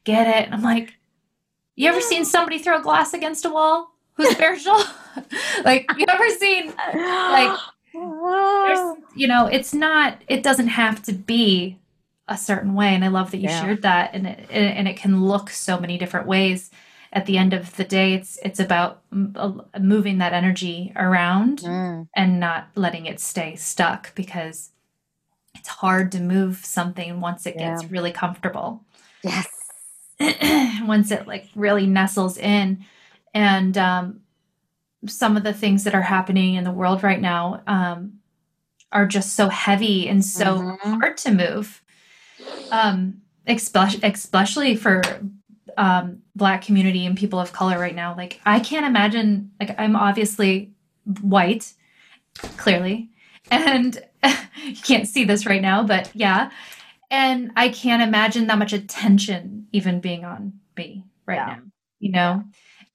get 0.03 0.27
it? 0.27 0.45
And 0.45 0.53
i'm 0.53 0.61
like 0.61 0.93
you 1.75 1.89
ever 1.89 2.01
seen 2.01 2.25
somebody 2.25 2.59
throw 2.59 2.79
a 2.79 2.81
glass 2.81 3.13
against 3.13 3.45
a 3.45 3.49
wall? 3.49 3.95
Who's 4.13 4.29
spiritual 4.31 4.77
like 5.63 5.89
you 5.97 6.05
ever 6.09 6.29
seen 6.29 6.73
like 6.75 7.57
you 9.15 9.27
know 9.27 9.47
it's 9.47 9.73
not 9.73 10.21
it 10.27 10.43
doesn't 10.43 10.67
have 10.67 11.01
to 11.03 11.13
be 11.13 11.79
a 12.27 12.37
certain 12.37 12.75
way. 12.75 12.93
And 12.93 13.03
i 13.03 13.07
love 13.07 13.31
that 13.31 13.37
you 13.37 13.49
yeah. 13.49 13.61
shared 13.61 13.81
that. 13.81 14.13
And 14.13 14.27
it, 14.27 14.49
and 14.51 14.87
it 14.87 14.97
can 14.97 15.25
look 15.25 15.49
so 15.49 15.79
many 15.79 15.97
different 15.97 16.27
ways. 16.27 16.71
At 17.13 17.25
the 17.25 17.37
end 17.37 17.53
of 17.53 17.75
the 17.77 17.83
day 17.83 18.13
it's 18.13 18.37
it's 18.43 18.59
about 18.59 19.01
moving 19.11 20.19
that 20.19 20.33
energy 20.33 20.93
around 20.95 21.59
mm. 21.59 22.07
and 22.15 22.39
not 22.39 22.67
letting 22.75 23.05
it 23.05 23.19
stay 23.19 23.55
stuck 23.55 24.13
because 24.13 24.71
it's 25.55 25.67
hard 25.67 26.11
to 26.11 26.19
move 26.19 26.57
something 26.63 27.21
once 27.21 27.45
it 27.45 27.55
yeah. 27.57 27.71
gets 27.71 27.91
really 27.91 28.11
comfortable. 28.11 28.83
Yes 29.23 29.60
once 30.85 31.11
it 31.11 31.27
like 31.27 31.47
really 31.55 31.87
nestles 31.87 32.37
in 32.37 32.83
and 33.33 33.77
um, 33.77 34.21
some 35.07 35.37
of 35.37 35.43
the 35.43 35.53
things 35.53 35.83
that 35.83 35.95
are 35.95 36.01
happening 36.01 36.55
in 36.55 36.63
the 36.63 36.71
world 36.71 37.03
right 37.03 37.21
now 37.21 37.61
um, 37.67 38.13
are 38.91 39.05
just 39.05 39.33
so 39.35 39.49
heavy 39.49 40.07
and 40.07 40.23
so 40.23 40.57
mm-hmm. 40.57 40.93
hard 40.99 41.17
to 41.17 41.31
move 41.31 41.81
um, 42.71 43.21
especially 43.47 44.75
for 44.75 45.01
um, 45.77 46.21
black 46.35 46.61
community 46.61 47.05
and 47.05 47.17
people 47.17 47.39
of 47.39 47.53
color 47.53 47.79
right 47.79 47.95
now. 47.95 48.15
Like 48.15 48.39
I 48.45 48.59
can't 48.59 48.85
imagine. 48.85 49.51
Like 49.59 49.75
I'm 49.79 49.95
obviously 49.95 50.71
white, 51.21 51.73
clearly, 52.57 53.09
and 53.49 54.01
you 54.63 54.75
can't 54.75 55.07
see 55.07 55.23
this 55.23 55.45
right 55.45 55.61
now, 55.61 55.83
but 55.83 56.11
yeah. 56.13 56.51
And 57.11 57.51
I 57.55 57.69
can't 57.69 58.01
imagine 58.01 58.47
that 58.47 58.57
much 58.57 58.73
attention 58.73 59.67
even 59.71 59.99
being 59.99 60.25
on 60.25 60.53
me 60.75 61.05
right 61.27 61.35
yeah. 61.35 61.45
now. 61.45 61.61
You 61.99 62.11
know, 62.11 62.43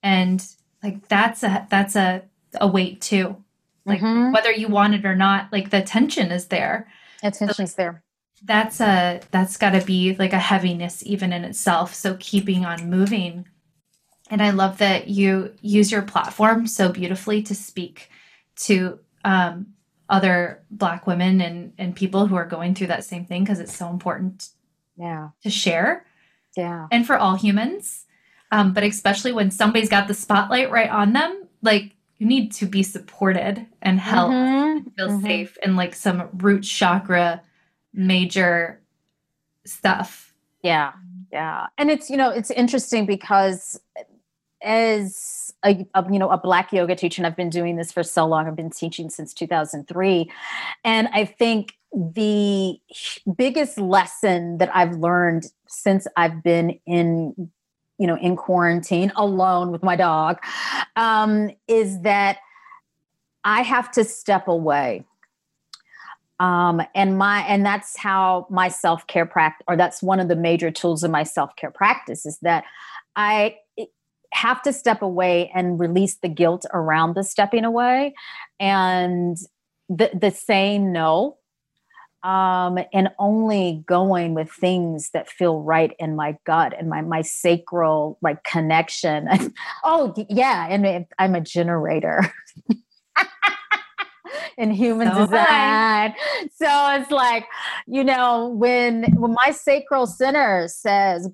and 0.03 0.45
like 0.83 1.07
that's 1.07 1.43
a 1.43 1.65
that's 1.69 1.95
a 1.95 2.23
a 2.59 2.67
weight 2.67 2.99
too. 2.99 3.37
Like 3.85 4.01
mm-hmm. 4.01 4.33
whether 4.33 4.51
you 4.51 4.67
want 4.67 4.95
it 4.95 5.05
or 5.05 5.15
not, 5.15 5.53
like 5.53 5.69
the 5.69 5.81
tension 5.81 6.31
is 6.31 6.47
there. 6.47 6.89
Attention's 7.23 7.71
so, 7.71 7.77
there 7.77 8.03
that's 8.43 8.79
a 8.79 9.19
that's 9.31 9.57
got 9.57 9.71
to 9.71 9.85
be 9.85 10.15
like 10.15 10.33
a 10.33 10.39
heaviness 10.39 11.03
even 11.05 11.33
in 11.33 11.43
itself 11.43 11.93
so 11.93 12.15
keeping 12.19 12.65
on 12.65 12.89
moving 12.89 13.47
and 14.29 14.41
i 14.41 14.51
love 14.51 14.77
that 14.77 15.07
you 15.07 15.53
use 15.61 15.91
your 15.91 16.03
platform 16.03 16.67
so 16.67 16.91
beautifully 16.91 17.41
to 17.41 17.55
speak 17.55 18.09
to 18.55 18.99
um, 19.25 19.67
other 20.09 20.63
black 20.71 21.07
women 21.07 21.41
and 21.41 21.73
and 21.77 21.95
people 21.95 22.27
who 22.27 22.35
are 22.35 22.45
going 22.45 22.73
through 22.73 22.87
that 22.87 23.03
same 23.03 23.25
thing 23.25 23.43
because 23.43 23.59
it's 23.59 23.75
so 23.75 23.89
important 23.89 24.49
yeah 24.97 25.29
to 25.43 25.49
share 25.49 26.05
yeah 26.55 26.87
and 26.91 27.05
for 27.05 27.17
all 27.17 27.35
humans 27.35 28.05
um, 28.51 28.71
but 28.71 28.83
especially 28.83 29.33
when 29.33 29.51
somebody's 29.51 29.89
got 29.89 30.07
the 30.07 30.13
spotlight 30.13 30.71
right 30.71 30.89
on 30.89 31.13
them 31.13 31.47
like 31.61 31.93
you 32.17 32.25
need 32.25 32.51
to 32.51 32.65
be 32.65 32.81
supported 32.81 33.65
and 33.81 33.99
helped 33.99 34.33
mm-hmm. 34.33 34.89
feel 34.97 35.09
mm-hmm. 35.09 35.25
safe 35.25 35.57
and 35.63 35.75
like 35.75 35.93
some 35.93 36.29
root 36.37 36.63
chakra 36.63 37.41
major 37.93 38.79
stuff. 39.65 40.33
Yeah. 40.63 40.93
Yeah. 41.31 41.67
And 41.77 41.91
it's, 41.91 42.09
you 42.09 42.17
know, 42.17 42.29
it's 42.29 42.51
interesting 42.51 43.05
because 43.05 43.79
as 44.61 45.15
a, 45.65 45.85
a, 45.93 46.11
you 46.11 46.19
know 46.19 46.29
a 46.29 46.37
black 46.37 46.71
yoga 46.71 46.95
teacher 46.95 47.19
and 47.21 47.27
i've 47.27 47.35
been 47.35 47.49
doing 47.49 47.75
this 47.75 47.91
for 47.91 48.03
so 48.03 48.25
long 48.25 48.47
i've 48.47 48.55
been 48.55 48.69
teaching 48.69 49.09
since 49.09 49.33
2003 49.33 50.31
and 50.83 51.07
i 51.13 51.25
think 51.25 51.73
the 51.93 52.77
biggest 53.37 53.79
lesson 53.79 54.57
that 54.59 54.69
i've 54.75 54.95
learned 54.97 55.47
since 55.67 56.05
i've 56.15 56.43
been 56.43 56.79
in 56.85 57.49
you 57.97 58.05
know, 58.07 58.17
in 58.17 58.35
quarantine 58.35 59.11
alone 59.15 59.71
with 59.71 59.83
my 59.83 59.95
dog, 59.95 60.37
um, 60.95 61.49
is 61.67 62.01
that 62.01 62.37
I 63.43 63.61
have 63.61 63.91
to 63.91 64.03
step 64.03 64.47
away. 64.47 65.03
Um, 66.39 66.81
and 66.93 67.17
my 67.17 67.41
and 67.47 67.65
that's 67.65 67.97
how 67.97 68.45
my 68.51 68.67
self-care 68.67 69.25
practice 69.25 69.65
or 69.67 69.75
that's 69.75 70.03
one 70.03 70.19
of 70.19 70.27
the 70.27 70.35
major 70.35 70.69
tools 70.69 71.03
of 71.03 71.09
my 71.09 71.23
self-care 71.23 71.71
practice 71.71 72.27
is 72.27 72.37
that 72.43 72.63
I 73.15 73.55
have 74.33 74.61
to 74.61 74.73
step 74.73 75.01
away 75.01 75.51
and 75.53 75.79
release 75.79 76.15
the 76.15 76.29
guilt 76.29 76.65
around 76.73 77.15
the 77.15 77.23
stepping 77.23 77.65
away 77.65 78.13
and 78.59 79.37
the 79.89 80.09
the 80.13 80.31
saying 80.31 80.91
no 80.91 81.37
um, 82.23 82.77
and 82.93 83.09
only 83.19 83.83
going 83.85 84.33
with 84.33 84.51
things 84.51 85.11
that 85.11 85.29
feel 85.29 85.61
right 85.61 85.93
in 85.99 86.15
my 86.15 86.37
gut 86.45 86.73
and 86.77 86.89
my 86.89 87.01
my 87.01 87.21
sacral 87.21 88.17
like 88.21 88.43
connection. 88.43 89.29
oh 89.83 90.13
yeah, 90.29 90.67
and 90.69 91.05
I'm 91.19 91.35
a 91.35 91.41
generator. 91.41 92.33
in 94.57 94.71
human 94.71 95.07
so 95.13 95.25
design. 95.25 96.15
So 96.55 96.67
it's 96.95 97.11
like, 97.11 97.45
you 97.85 98.03
know, 98.03 98.49
when 98.49 99.03
when 99.15 99.33
my 99.33 99.51
sacral 99.51 100.07
center 100.07 100.67
says 100.67 101.29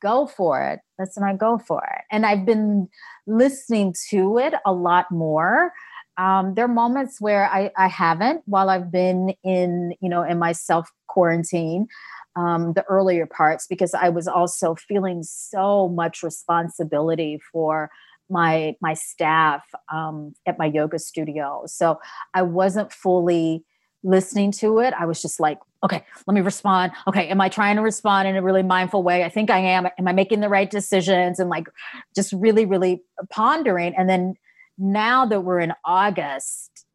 go 0.00 0.26
for 0.26 0.62
it, 0.62 0.80
when 0.96 1.28
I 1.28 1.36
go 1.36 1.58
for 1.58 1.82
it. 1.84 2.04
And 2.10 2.24
I've 2.24 2.46
been 2.46 2.88
listening 3.26 3.94
to 4.10 4.38
it 4.38 4.54
a 4.64 4.72
lot 4.72 5.10
more 5.10 5.72
um, 6.16 6.54
there 6.54 6.64
are 6.64 6.68
moments 6.68 7.20
where 7.20 7.48
I, 7.50 7.70
I 7.76 7.88
haven't 7.88 8.42
while 8.46 8.70
I've 8.70 8.90
been 8.90 9.34
in, 9.42 9.94
you 10.00 10.08
know, 10.08 10.22
in 10.22 10.38
my 10.38 10.52
self 10.52 10.90
quarantine, 11.08 11.88
um, 12.36 12.72
the 12.74 12.84
earlier 12.84 13.26
parts, 13.26 13.66
because 13.66 13.94
I 13.94 14.08
was 14.08 14.28
also 14.28 14.74
feeling 14.74 15.22
so 15.22 15.88
much 15.88 16.22
responsibility 16.22 17.40
for 17.52 17.90
my 18.30 18.74
my 18.80 18.94
staff 18.94 19.64
um, 19.92 20.34
at 20.46 20.58
my 20.58 20.66
yoga 20.66 20.98
studio. 20.98 21.64
So 21.66 21.98
I 22.32 22.42
wasn't 22.42 22.92
fully 22.92 23.64
listening 24.04 24.52
to 24.52 24.78
it. 24.78 24.94
I 24.94 25.06
was 25.06 25.20
just 25.20 25.40
like, 25.40 25.58
okay, 25.82 26.04
let 26.26 26.34
me 26.34 26.40
respond. 26.40 26.92
Okay, 27.08 27.28
am 27.28 27.40
I 27.40 27.48
trying 27.48 27.76
to 27.76 27.82
respond 27.82 28.28
in 28.28 28.36
a 28.36 28.42
really 28.42 28.62
mindful 28.62 29.02
way? 29.02 29.24
I 29.24 29.28
think 29.28 29.50
I 29.50 29.58
am. 29.58 29.88
Am 29.98 30.06
I 30.06 30.12
making 30.12 30.40
the 30.40 30.48
right 30.48 30.70
decisions? 30.70 31.40
And 31.40 31.50
like, 31.50 31.66
just 32.14 32.32
really, 32.32 32.64
really 32.64 33.02
pondering. 33.30 33.94
And 33.96 34.08
then 34.08 34.34
now 34.78 35.26
that 35.26 35.40
we're 35.40 35.60
in 35.60 35.72
August, 35.84 36.86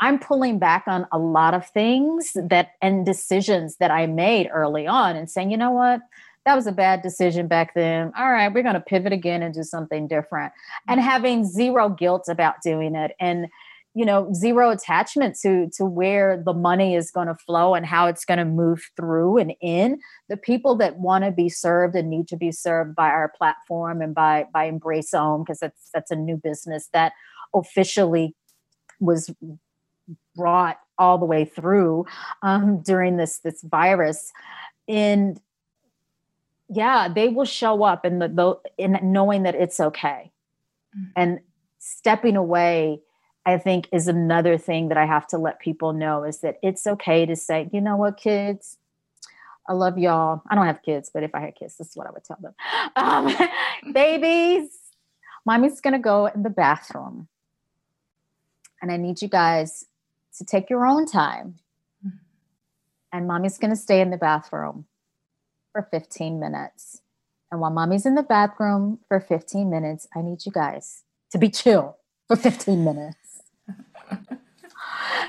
I'm 0.00 0.18
pulling 0.18 0.58
back 0.58 0.84
on 0.86 1.06
a 1.12 1.18
lot 1.18 1.54
of 1.54 1.66
things 1.68 2.32
that 2.34 2.72
and 2.82 3.06
decisions 3.06 3.76
that 3.76 3.90
I 3.90 4.06
made 4.06 4.48
early 4.52 4.86
on 4.86 5.16
and 5.16 5.30
saying, 5.30 5.50
you 5.50 5.56
know 5.56 5.70
what? 5.70 6.00
That 6.44 6.54
was 6.54 6.66
a 6.66 6.72
bad 6.72 7.02
decision 7.02 7.48
back 7.48 7.74
then. 7.74 8.12
All 8.16 8.30
right, 8.30 8.52
we're 8.52 8.62
going 8.62 8.74
to 8.74 8.80
pivot 8.80 9.12
again 9.12 9.42
and 9.42 9.54
do 9.54 9.62
something 9.62 10.06
different. 10.06 10.52
And 10.86 11.00
mm-hmm. 11.00 11.08
having 11.08 11.44
zero 11.44 11.88
guilt 11.88 12.28
about 12.28 12.62
doing 12.62 12.94
it 12.94 13.12
and 13.18 13.48
you 13.96 14.04
know 14.04 14.30
zero 14.34 14.68
attachment 14.68 15.38
to 15.40 15.70
to 15.70 15.86
where 15.86 16.42
the 16.44 16.52
money 16.52 16.94
is 16.94 17.10
going 17.10 17.28
to 17.28 17.34
flow 17.34 17.74
and 17.74 17.86
how 17.86 18.06
it's 18.06 18.26
going 18.26 18.36
to 18.36 18.44
move 18.44 18.90
through 18.94 19.38
and 19.38 19.54
in. 19.62 19.98
The 20.28 20.36
people 20.36 20.76
that 20.76 20.98
want 20.98 21.24
to 21.24 21.30
be 21.30 21.48
served 21.48 21.96
and 21.96 22.10
need 22.10 22.28
to 22.28 22.36
be 22.36 22.52
served 22.52 22.94
by 22.94 23.08
our 23.08 23.32
platform 23.34 24.02
and 24.02 24.14
by 24.14 24.44
by 24.52 24.64
embrace 24.64 25.12
home 25.12 25.44
because 25.44 25.60
that's 25.60 25.88
that's 25.94 26.10
a 26.10 26.16
new 26.16 26.36
business 26.36 26.90
that 26.92 27.14
officially 27.54 28.34
was 29.00 29.34
brought 30.36 30.78
all 30.98 31.16
the 31.16 31.24
way 31.24 31.46
through 31.46 32.04
um, 32.42 32.82
during 32.82 33.16
this 33.16 33.38
this 33.38 33.62
virus. 33.62 34.30
And 34.86 35.40
yeah 36.68 37.08
they 37.08 37.28
will 37.28 37.44
show 37.46 37.84
up 37.84 38.04
in 38.04 38.18
the, 38.18 38.28
the 38.28 38.56
in 38.76 38.98
knowing 39.02 39.44
that 39.44 39.54
it's 39.54 39.80
okay. 39.80 40.32
Mm-hmm. 40.96 41.10
and 41.16 41.40
stepping 41.78 42.36
away 42.36 43.00
I 43.46 43.58
think 43.58 43.88
is 43.92 44.08
another 44.08 44.58
thing 44.58 44.88
that 44.88 44.98
I 44.98 45.06
have 45.06 45.28
to 45.28 45.38
let 45.38 45.60
people 45.60 45.92
know 45.92 46.24
is 46.24 46.40
that 46.40 46.58
it's 46.64 46.84
okay 46.84 47.24
to 47.26 47.36
say, 47.36 47.70
you 47.72 47.80
know 47.80 47.96
what, 47.96 48.16
kids, 48.16 48.76
I 49.68 49.72
love 49.72 49.98
y'all. 49.98 50.42
I 50.50 50.56
don't 50.56 50.66
have 50.66 50.82
kids, 50.82 51.10
but 51.14 51.22
if 51.22 51.32
I 51.32 51.40
had 51.40 51.54
kids, 51.54 51.76
this 51.76 51.90
is 51.90 51.96
what 51.96 52.08
I 52.08 52.10
would 52.10 52.24
tell 52.24 52.38
them. 52.40 52.54
Um, 52.96 53.32
babies, 53.92 54.70
mommy's 55.44 55.80
going 55.80 55.92
to 55.92 56.00
go 56.00 56.26
in 56.26 56.42
the 56.42 56.50
bathroom. 56.50 57.28
And 58.82 58.90
I 58.90 58.96
need 58.96 59.22
you 59.22 59.28
guys 59.28 59.86
to 60.38 60.44
take 60.44 60.70
your 60.70 60.86
own 60.86 61.06
time. 61.06 61.56
And 63.12 63.26
mommy's 63.28 63.58
going 63.58 63.70
to 63.70 63.76
stay 63.76 64.00
in 64.00 64.10
the 64.10 64.16
bathroom 64.16 64.86
for 65.72 65.86
15 65.90 66.40
minutes. 66.40 67.02
And 67.50 67.60
while 67.60 67.70
mommy's 67.70 68.06
in 68.06 68.14
the 68.14 68.22
bathroom 68.22 68.98
for 69.08 69.20
15 69.20 69.70
minutes, 69.70 70.08
I 70.16 70.22
need 70.22 70.46
you 70.46 70.52
guys 70.52 71.02
to 71.30 71.38
be 71.38 71.50
chill 71.50 71.98
for 72.28 72.36
15 72.36 72.82
minutes 72.84 73.25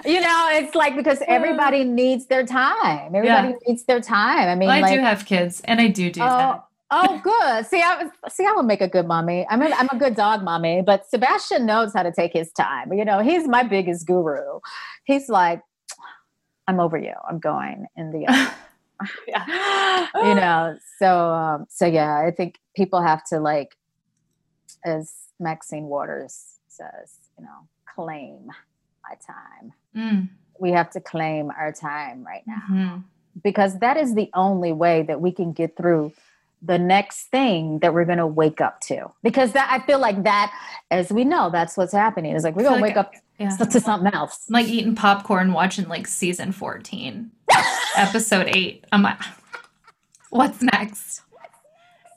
you 0.06 0.22
know, 0.22 0.50
it's 0.52 0.76
like 0.76 0.96
because 0.96 1.22
everybody 1.28 1.84
needs 1.84 2.28
their 2.28 2.46
time. 2.46 3.16
Everybody 3.16 3.50
yeah. 3.50 3.56
needs 3.68 3.84
their 3.84 4.02
time. 4.02 4.48
I 4.48 4.56
mean, 4.56 4.68
well, 4.68 4.78
I 4.78 4.82
like, 4.82 4.96
do 4.96 5.02
have 5.02 5.26
kids, 5.26 5.62
and 5.66 5.80
I 5.82 5.88
do 5.88 6.12
do 6.12 6.22
oh, 6.22 6.26
that. 6.26 6.66
oh, 6.92 7.20
good. 7.24 7.66
See, 7.66 7.82
I 7.82 8.10
see. 8.30 8.46
I 8.46 8.54
would 8.54 8.66
make 8.66 8.82
a 8.82 8.88
good 8.88 9.08
mommy. 9.08 9.46
I'm 9.50 9.62
a, 9.62 9.70
I'm 9.70 9.90
a 9.92 9.98
good 9.98 10.16
dog 10.16 10.44
mommy, 10.44 10.82
but 10.82 11.10
Sebastian 11.10 11.66
knows 11.66 11.94
how 11.94 12.04
to 12.04 12.12
take 12.12 12.34
his 12.34 12.52
time. 12.52 12.94
You 12.94 13.06
know, 13.06 13.20
he's 13.20 13.48
my 13.48 13.64
biggest 13.64 14.08
guru. 14.08 14.60
He's 15.06 15.30
like, 15.30 15.62
I'm 16.68 16.80
over 16.80 16.98
you. 16.98 17.14
I'm 17.28 17.40
going 17.40 17.88
in 17.96 18.12
the. 18.12 18.54
yeah. 19.28 20.08
you 20.16 20.36
know. 20.36 20.78
So 21.00 21.32
um, 21.32 21.66
so 21.70 21.86
yeah, 21.86 22.24
I 22.26 22.32
think 22.32 22.60
people 22.76 23.02
have 23.02 23.24
to 23.26 23.40
like, 23.40 23.76
as 24.86 25.14
Maxine 25.40 25.86
Waters 25.86 26.60
says, 26.68 27.14
you 27.38 27.46
know, 27.46 27.68
claim 27.96 28.50
my 29.08 29.16
time. 29.16 29.74
Mm. 29.96 30.30
We 30.60 30.72
have 30.72 30.90
to 30.92 31.02
claim 31.02 31.52
our 31.52 31.72
time 31.72 32.26
right 32.26 32.44
now 32.48 32.64
mm-hmm. 32.72 32.98
because 33.44 33.80
that 33.80 33.98
is 33.98 34.16
the 34.16 34.30
only 34.34 34.72
way 34.72 35.04
that 35.04 35.22
we 35.22 35.32
can 35.32 35.54
get 35.54 35.78
through 35.78 36.14
the 36.62 36.80
next 36.80 37.26
thing 37.26 37.80
that 37.80 37.94
we're 37.94 38.06
going 38.06 38.18
to 38.18 38.28
wake 38.28 38.62
up 38.62 38.82
to. 38.82 39.12
Because 39.22 39.52
that 39.52 39.70
I 39.72 39.86
feel 39.86 40.00
like 40.00 40.24
that, 40.24 40.52
as 40.90 41.12
we 41.12 41.24
know, 41.24 41.50
that's 41.52 41.78
what's 41.78 41.94
happening. 41.94 42.36
Is 42.36 42.44
like 42.44 42.56
we're 42.56 42.64
going 42.64 42.78
to 42.78 42.84
wake 42.84 42.98
up 42.98 43.14
yeah. 43.40 43.50
to 43.50 43.80
something 43.80 44.12
else. 44.14 44.46
I'm 44.50 44.54
like 44.54 44.68
eating 44.68 44.96
popcorn, 44.96 45.54
watching 45.54 45.88
like 45.88 46.08
season 46.08 46.52
14, 46.52 47.32
episode 47.96 48.48
eight. 48.56 48.86
I'm 48.92 49.04
like, 49.04 49.20
what's 50.32 50.62
next? 50.62 51.22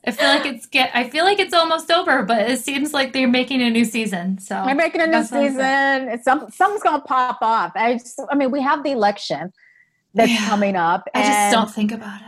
I 0.06 0.12
feel 0.12 0.28
like 0.28 0.46
it's 0.46 0.66
get. 0.66 0.90
I 0.94 1.08
feel 1.10 1.24
like 1.24 1.38
it's 1.38 1.52
almost 1.52 1.90
over, 1.90 2.22
but 2.22 2.50
it 2.50 2.60
seems 2.60 2.94
like 2.94 3.12
they're 3.12 3.28
making 3.28 3.60
a 3.60 3.68
new 3.68 3.84
season. 3.84 4.38
So 4.38 4.62
they're 4.64 4.74
making 4.74 5.02
a 5.02 5.06
new 5.06 5.22
season. 5.22 6.08
It's 6.08 6.24
some 6.24 6.50
something's 6.50 6.82
gonna 6.82 7.02
pop 7.02 7.38
off. 7.42 7.72
I 7.74 7.94
just, 7.94 8.18
I 8.30 8.34
mean, 8.34 8.50
we 8.50 8.62
have 8.62 8.82
the 8.82 8.92
election 8.92 9.52
that's 10.14 10.32
yeah. 10.32 10.48
coming 10.48 10.74
up. 10.74 11.06
I 11.14 11.22
just 11.22 11.52
don't 11.52 11.70
think 11.70 11.92
about 11.92 12.20
it. 12.22 12.26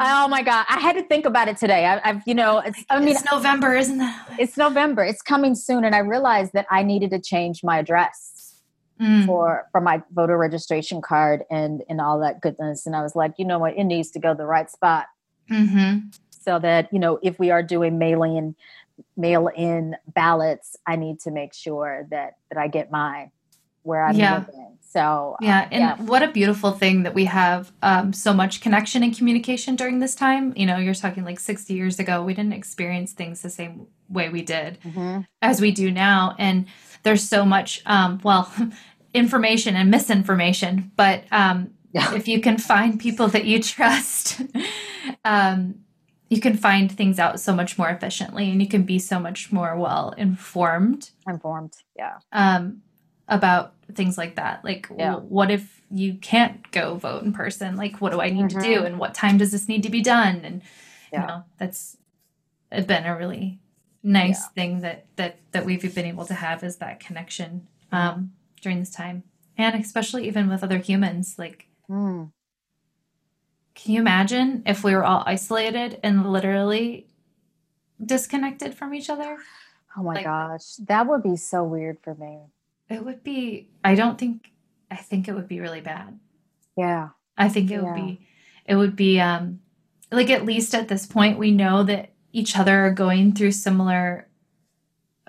Oh 0.00 0.28
my 0.28 0.42
god, 0.42 0.66
I 0.68 0.80
had 0.80 0.94
to 0.94 1.02
think 1.04 1.24
about 1.24 1.48
it 1.48 1.56
today. 1.56 1.86
I, 1.86 2.00
have 2.06 2.22
you 2.26 2.34
know, 2.34 2.58
it's. 2.58 2.84
I 2.90 2.98
mean, 2.98 3.08
it's 3.08 3.24
November, 3.30 3.74
isn't 3.74 4.00
it? 4.00 4.14
It's 4.38 4.56
November. 4.56 5.04
It's 5.04 5.22
coming 5.22 5.54
soon, 5.54 5.84
and 5.84 5.94
I 5.94 5.98
realized 5.98 6.52
that 6.52 6.66
I 6.70 6.82
needed 6.82 7.10
to 7.10 7.20
change 7.20 7.62
my 7.62 7.78
address 7.78 8.60
mm. 9.00 9.24
for 9.24 9.68
for 9.72 9.80
my 9.80 10.02
voter 10.12 10.36
registration 10.36 11.00
card 11.00 11.44
and 11.50 11.82
and 11.88 12.00
all 12.00 12.18
that 12.20 12.40
goodness. 12.42 12.86
And 12.86 12.94
I 12.94 13.02
was 13.02 13.14
like, 13.14 13.34
you 13.38 13.44
know 13.44 13.58
what, 13.58 13.76
it 13.76 13.84
needs 13.84 14.10
to 14.10 14.18
go 14.18 14.34
the 14.34 14.46
right 14.46 14.70
spot. 14.70 15.06
Mm-hmm 15.50 16.08
so 16.44 16.58
that 16.58 16.92
you 16.92 16.98
know 16.98 17.18
if 17.22 17.38
we 17.38 17.50
are 17.50 17.62
doing 17.62 17.98
mail-in 17.98 18.54
mail-in 19.16 19.96
ballots 20.14 20.76
i 20.86 20.94
need 20.96 21.18
to 21.18 21.30
make 21.30 21.54
sure 21.54 22.06
that 22.10 22.36
that 22.50 22.58
i 22.58 22.68
get 22.68 22.90
mine 22.90 23.30
where 23.82 24.04
i'm 24.04 24.14
yeah. 24.14 24.44
living 24.46 24.78
so 24.80 25.36
yeah 25.40 25.62
um, 25.62 25.68
and 25.72 25.80
yeah. 25.80 25.96
what 26.02 26.22
a 26.22 26.28
beautiful 26.28 26.70
thing 26.70 27.02
that 27.02 27.14
we 27.14 27.24
have 27.24 27.72
um, 27.82 28.12
so 28.12 28.32
much 28.32 28.60
connection 28.60 29.02
and 29.02 29.16
communication 29.16 29.74
during 29.74 29.98
this 29.98 30.14
time 30.14 30.52
you 30.56 30.66
know 30.66 30.76
you're 30.76 30.94
talking 30.94 31.24
like 31.24 31.40
60 31.40 31.74
years 31.74 31.98
ago 31.98 32.22
we 32.22 32.34
didn't 32.34 32.52
experience 32.52 33.12
things 33.12 33.42
the 33.42 33.50
same 33.50 33.86
way 34.08 34.28
we 34.28 34.42
did 34.42 34.78
mm-hmm. 34.82 35.20
as 35.42 35.60
we 35.60 35.70
do 35.70 35.90
now 35.90 36.36
and 36.38 36.66
there's 37.02 37.26
so 37.26 37.44
much 37.44 37.82
um, 37.86 38.20
well 38.22 38.52
information 39.14 39.76
and 39.76 39.90
misinformation 39.90 40.92
but 40.96 41.24
um, 41.32 41.70
yeah. 41.92 42.14
if 42.14 42.26
you 42.28 42.40
can 42.40 42.58
find 42.58 42.98
people 42.98 43.28
that 43.28 43.44
you 43.44 43.62
trust 43.62 44.42
um, 45.24 45.83
you 46.34 46.40
can 46.40 46.56
find 46.56 46.90
things 46.90 47.18
out 47.18 47.38
so 47.38 47.54
much 47.54 47.78
more 47.78 47.88
efficiently 47.88 48.50
and 48.50 48.60
you 48.60 48.68
can 48.68 48.82
be 48.82 48.98
so 48.98 49.20
much 49.20 49.52
more 49.52 49.76
well 49.76 50.10
informed 50.18 51.10
informed 51.28 51.74
yeah 51.96 52.18
um 52.32 52.82
about 53.28 53.74
things 53.94 54.18
like 54.18 54.34
that 54.36 54.64
like 54.64 54.88
yeah. 54.98 55.14
what 55.14 55.50
if 55.50 55.80
you 55.90 56.14
can't 56.14 56.70
go 56.72 56.96
vote 56.96 57.22
in 57.22 57.32
person 57.32 57.76
like 57.76 58.00
what 58.00 58.10
do 58.10 58.20
i 58.20 58.30
need 58.30 58.46
mm-hmm. 58.46 58.58
to 58.58 58.64
do 58.64 58.76
mm-hmm. 58.76 58.86
and 58.86 58.98
what 58.98 59.14
time 59.14 59.38
does 59.38 59.52
this 59.52 59.68
need 59.68 59.82
to 59.82 59.90
be 59.90 60.02
done 60.02 60.40
and 60.44 60.62
yeah. 61.12 61.20
you 61.20 61.26
know 61.26 61.44
that's 61.58 61.96
been 62.86 63.04
a 63.04 63.16
really 63.16 63.60
nice 64.02 64.42
yeah. 64.42 64.48
thing 64.54 64.80
that 64.80 65.06
that 65.16 65.38
that 65.52 65.64
we've 65.64 65.94
been 65.94 66.04
able 66.04 66.26
to 66.26 66.34
have 66.34 66.64
is 66.64 66.76
that 66.76 66.98
connection 66.98 67.68
mm-hmm. 67.92 67.96
um 67.96 68.32
during 68.60 68.80
this 68.80 68.90
time 68.90 69.22
and 69.56 69.80
especially 69.80 70.26
even 70.26 70.48
with 70.48 70.64
other 70.64 70.78
humans 70.78 71.36
like 71.38 71.68
mm. 71.88 72.30
Can 73.84 73.92
you 73.92 74.00
imagine 74.00 74.62
if 74.64 74.82
we 74.82 74.94
were 74.94 75.04
all 75.04 75.22
isolated 75.26 76.00
and 76.02 76.32
literally 76.32 77.06
disconnected 78.02 78.74
from 78.74 78.94
each 78.94 79.10
other. 79.10 79.36
Oh 79.96 80.02
my 80.02 80.14
Like- 80.14 80.24
gosh, 80.24 80.76
that 80.86 81.06
would 81.06 81.22
be 81.22 81.36
so 81.36 81.62
weird 81.64 81.98
for 82.02 82.14
me. 82.14 82.38
It 82.88 83.04
would 83.04 83.22
be, 83.22 83.68
I 83.84 83.94
don't 83.94 84.18
think, 84.18 84.50
I 84.90 84.96
think 84.96 85.28
it 85.28 85.34
would 85.34 85.48
be 85.48 85.60
really 85.60 85.80
bad. 85.82 86.18
Yeah. 86.76 87.10
I 87.36 87.48
think 87.48 87.70
it 87.70 87.82
would 87.82 87.94
be, 87.94 88.26
it 88.66 88.76
would 88.76 88.96
be, 88.96 89.20
um, 89.20 89.60
like 90.10 90.30
at 90.30 90.44
least 90.44 90.74
at 90.74 90.88
this 90.88 91.06
point, 91.06 91.38
we 91.38 91.50
know 91.50 91.82
that 91.82 92.10
each 92.32 92.56
other 92.58 92.86
are 92.86 92.90
going 92.90 93.32
through 93.32 93.52
similar 93.52 94.28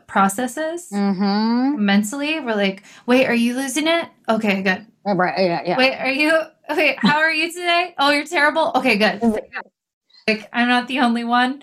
processes 0.08 0.90
Mm-hmm. 0.94 1.84
mentally. 1.84 2.40
We're 2.40 2.56
like, 2.56 2.84
wait, 3.06 3.26
are 3.28 3.34
you 3.36 3.56
losing 3.56 3.88
it? 3.88 4.08
Okay, 4.30 4.62
good. 4.62 4.86
Right. 5.06 5.38
Yeah. 5.40 5.62
Yeah. 5.66 5.78
Wait, 5.78 5.96
are 5.98 6.10
you, 6.12 6.42
okay, 6.70 6.98
how 7.00 7.18
are 7.18 7.32
you 7.32 7.52
today? 7.52 7.94
Oh, 7.98 8.12
you're 8.12 8.26
terrible. 8.26 8.72
Okay, 8.76 8.98
good. 8.98 9.22
Like, 10.28 10.50
I'm 10.52 10.68
not 10.68 10.88
the 10.88 11.00
only 11.00 11.24
one. 11.24 11.62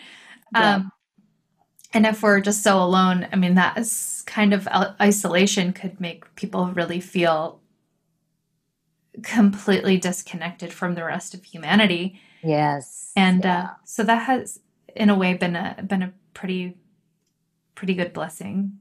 Yeah. 0.54 0.74
Um, 0.76 0.92
and 1.94 2.06
if 2.06 2.22
we're 2.22 2.40
just 2.40 2.62
so 2.62 2.82
alone, 2.82 3.28
I 3.32 3.36
mean, 3.36 3.54
that 3.56 3.76
is 3.76 4.22
kind 4.26 4.54
of 4.54 4.68
isolation 5.00 5.72
could 5.72 6.00
make 6.00 6.34
people 6.36 6.68
really 6.68 7.00
feel 7.00 7.60
completely 9.22 9.98
disconnected 9.98 10.72
from 10.72 10.94
the 10.94 11.04
rest 11.04 11.34
of 11.34 11.44
humanity. 11.44 12.20
Yes. 12.42 13.12
And 13.14 13.44
yeah. 13.44 13.62
uh, 13.62 13.68
so 13.84 14.04
that 14.04 14.22
has, 14.22 14.60
in 14.96 15.10
a 15.10 15.14
way, 15.14 15.34
been 15.34 15.54
a 15.54 15.82
been 15.86 16.02
a 16.02 16.12
pretty 16.34 16.76
pretty 17.74 17.94
good 17.94 18.12
blessing. 18.12 18.78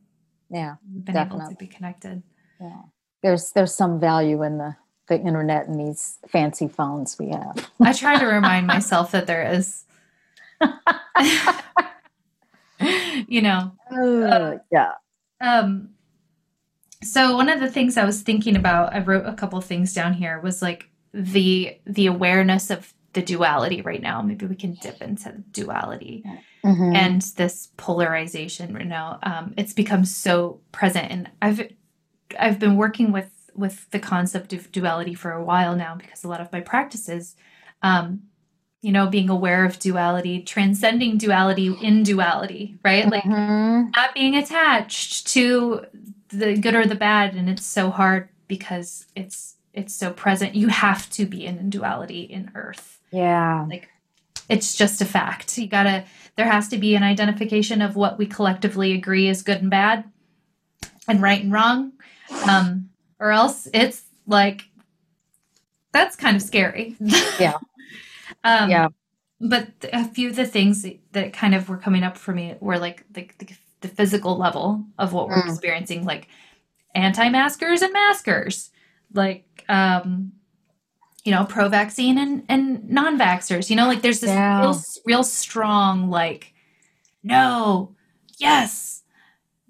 yeah. 0.50 0.76
Been 0.86 1.18
able 1.18 1.40
to 1.40 1.56
be 1.56 1.68
connected. 1.68 2.24
Yeah. 2.60 2.82
There's 3.24 3.52
there's 3.52 3.74
some 3.76 4.00
value 4.00 4.42
in 4.44 4.58
the 4.58 4.76
the 5.08 5.20
internet 5.20 5.68
and 5.68 5.80
these 5.80 6.18
fancy 6.28 6.68
phones 6.68 7.18
we 7.20 7.30
have. 7.30 7.70
I 7.82 7.94
try 7.94 8.18
to 8.20 8.26
remind 8.26 8.68
myself 8.68 9.12
that 9.12 9.28
there 9.28 9.52
is. 9.52 9.84
you 13.28 13.42
know, 13.42 13.72
Uh, 13.92 14.58
yeah. 14.72 14.94
Um, 15.40 15.90
so 17.04 17.36
one 17.36 17.50
of 17.50 17.60
the 17.60 17.70
things 17.70 17.98
I 17.98 18.06
was 18.06 18.22
thinking 18.22 18.56
about, 18.56 18.94
I 18.94 19.00
wrote 19.00 19.26
a 19.26 19.34
couple 19.34 19.60
things 19.62 19.94
down 19.94 20.14
here, 20.14 20.40
was 20.40 20.62
like 20.62 20.90
the 21.14 21.78
the 21.86 22.06
awareness 22.08 22.70
of 22.70 22.94
the 23.14 23.22
duality 23.22 23.82
right 23.82 24.02
now. 24.02 24.22
Maybe 24.22 24.46
we 24.46 24.56
can 24.56 24.76
dip 24.82 25.02
into 25.02 25.32
duality 25.52 26.24
Mhm. 26.64 26.96
and 26.96 27.22
this 27.36 27.70
polarization 27.76 28.74
right 28.74 28.88
now. 28.88 29.20
Um, 29.24 29.54
it's 29.58 29.74
become 29.74 30.06
so 30.06 30.62
present, 30.72 31.12
and 31.12 31.30
I've 31.42 31.74
I've 32.40 32.60
been 32.60 32.78
working 32.78 33.12
with 33.12 33.30
with 33.56 33.90
the 33.92 34.00
concept 34.00 34.54
of 34.54 34.72
duality 34.72 35.14
for 35.14 35.32
a 35.32 35.44
while 35.44 35.76
now 35.76 35.96
because 35.96 36.24
a 36.24 36.28
lot 36.28 36.42
of 36.42 36.52
my 36.52 36.62
practices, 36.62 37.36
um, 37.82 38.24
you 38.82 38.92
know, 38.92 39.08
being 39.08 39.30
aware 39.30 39.64
of 39.66 39.78
duality, 39.80 40.42
transcending 40.42 41.18
duality 41.18 41.76
in 41.82 42.04
duality, 42.04 42.78
right? 42.84 43.10
Like 43.10 43.24
Mhm. 43.24 43.96
not 43.96 44.14
being 44.16 44.36
attached 44.36 45.28
to 45.28 45.86
the 46.30 46.58
good 46.58 46.76
or 46.76 46.86
the 46.86 46.96
bad 46.96 47.36
and 47.36 47.50
it's 47.50 47.66
so 47.66 47.90
hard 47.90 48.30
because 48.48 49.06
it's 49.16 49.56
it's 49.74 49.94
so 49.94 50.12
present 50.12 50.56
you 50.56 50.68
have 50.68 51.10
to 51.12 51.26
be 51.26 51.46
in 51.46 51.70
duality 51.70 52.22
in 52.22 52.52
earth 52.56 53.00
yeah. 53.12 53.66
Like 53.70 53.90
it's 54.48 54.74
just 54.74 55.02
a 55.02 55.06
fact 55.06 55.58
you 55.58 55.68
gotta 55.68 56.06
there 56.38 56.50
has 56.50 56.70
to 56.70 56.78
be 56.78 56.96
an 56.96 57.04
identification 57.04 57.82
of 57.82 57.98
what 57.98 58.18
we 58.18 58.26
collectively 58.26 58.94
agree 58.94 59.28
is 59.28 59.42
good 59.44 59.58
and 59.62 59.70
bad 59.70 60.06
and 61.08 61.22
right 61.22 61.44
and 61.44 61.52
wrong 61.52 61.92
um 62.50 62.90
or 63.22 63.32
else 63.32 63.68
it's 63.74 64.04
like 64.28 64.64
that's 65.94 66.18
kind 66.18 66.36
of 66.36 66.42
scary 66.42 66.98
Yeah. 67.40 67.58
um 68.44 68.70
Yeah. 68.70 68.88
but 69.40 69.68
a 69.94 70.04
few 70.06 70.30
of 70.30 70.36
the 70.36 70.46
things 70.46 70.86
that, 71.14 71.32
kind 71.34 71.56
of 71.56 71.70
were 71.70 71.78
coming 71.78 72.04
up 72.04 72.18
for 72.18 72.34
me 72.34 72.56
were 72.60 72.78
like 72.78 73.06
the, 73.12 73.30
the, 73.40 73.48
the 73.82 73.88
physical 73.88 74.38
level 74.38 74.84
of 75.00 75.14
what 75.14 75.30
we're 75.30 75.42
Mm. 75.42 75.50
experiencing 75.54 76.04
like 76.04 76.28
anti-maskers 76.96 77.82
and 77.82 77.94
maskers 77.94 78.70
like 79.14 79.64
um 79.70 80.34
you 81.24 81.32
know 81.32 81.46
pro-vaccine 81.46 82.18
and 82.18 82.44
and 82.50 82.90
non-vaxxers 82.90 83.70
you 83.70 83.76
know 83.76 83.88
like 83.88 84.02
there's 84.02 84.20
this 84.20 84.30
Yeah. 84.30 84.60
real 84.60 84.82
real 85.06 85.24
strong 85.24 86.10
like 86.10 86.54
no 87.24 87.96
yes 88.38 89.04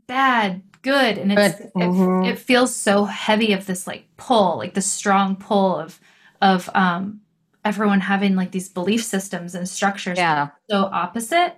bad 0.08 0.62
good 0.82 1.18
and 1.18 1.32
it's 1.32 1.60
it, 1.60 1.74
Mhm. 1.76 2.28
it 2.28 2.40
feels 2.40 2.76
so 2.76 3.06
heavy 3.06 3.54
of 3.54 3.66
this 3.66 3.86
like 3.88 4.06
pull 4.18 4.58
like 4.58 4.74
the 4.74 4.82
strong 4.82 5.36
pull 5.36 5.76
of 5.78 6.00
of 6.42 6.70
um 6.74 7.22
everyone 7.64 8.00
having 8.00 8.36
like 8.36 8.52
these 8.52 8.70
belief 8.70 9.04
systems 9.04 9.54
and 9.56 9.70
structures 9.70 10.18
Yeah. 10.18 10.50
so 10.70 10.86
opposite 10.86 11.56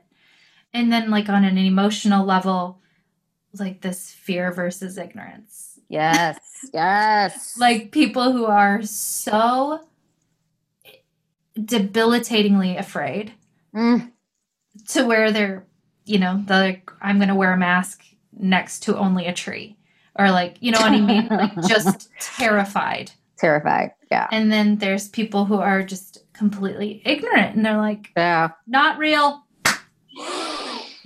and 0.73 0.91
then 0.91 1.09
like 1.09 1.29
on 1.29 1.45
an 1.45 1.57
emotional 1.57 2.25
level 2.25 2.81
like 3.59 3.81
this 3.81 4.11
fear 4.11 4.51
versus 4.51 4.97
ignorance 4.97 5.79
Yes. 5.89 6.39
Yes. 6.73 7.57
like 7.57 7.91
people 7.91 8.31
who 8.31 8.45
are 8.45 8.81
so 8.83 9.79
debilitatingly 11.59 12.77
afraid 12.77 13.33
Mm. 13.75 14.11
to 14.89 15.03
where 15.05 15.31
they're 15.31 15.65
you 16.05 16.19
know 16.19 16.41
they're 16.45 16.61
like 16.61 16.91
i'm 17.01 17.19
gonna 17.19 17.35
wear 17.35 17.53
a 17.53 17.57
mask 17.57 18.03
next 18.37 18.79
to 18.83 18.97
only 18.97 19.25
a 19.27 19.33
tree 19.33 19.77
or 20.17 20.31
like 20.31 20.57
you 20.59 20.71
know 20.71 20.79
what 20.79 20.91
i 20.91 20.99
mean 21.01 21.27
like 21.31 21.53
just 21.67 22.09
terrified 22.19 23.11
terrified. 23.37 23.91
Yeah. 24.11 24.27
and 24.31 24.51
then 24.51 24.77
there's 24.77 25.09
people 25.09 25.45
who 25.45 25.55
are 25.59 25.83
just 25.83 26.19
completely 26.33 27.01
ignorant 27.05 27.55
and 27.55 27.65
they're 27.65 27.77
like 27.77 28.11
Yeah. 28.15 28.49
not 28.67 28.97
real 28.97 29.43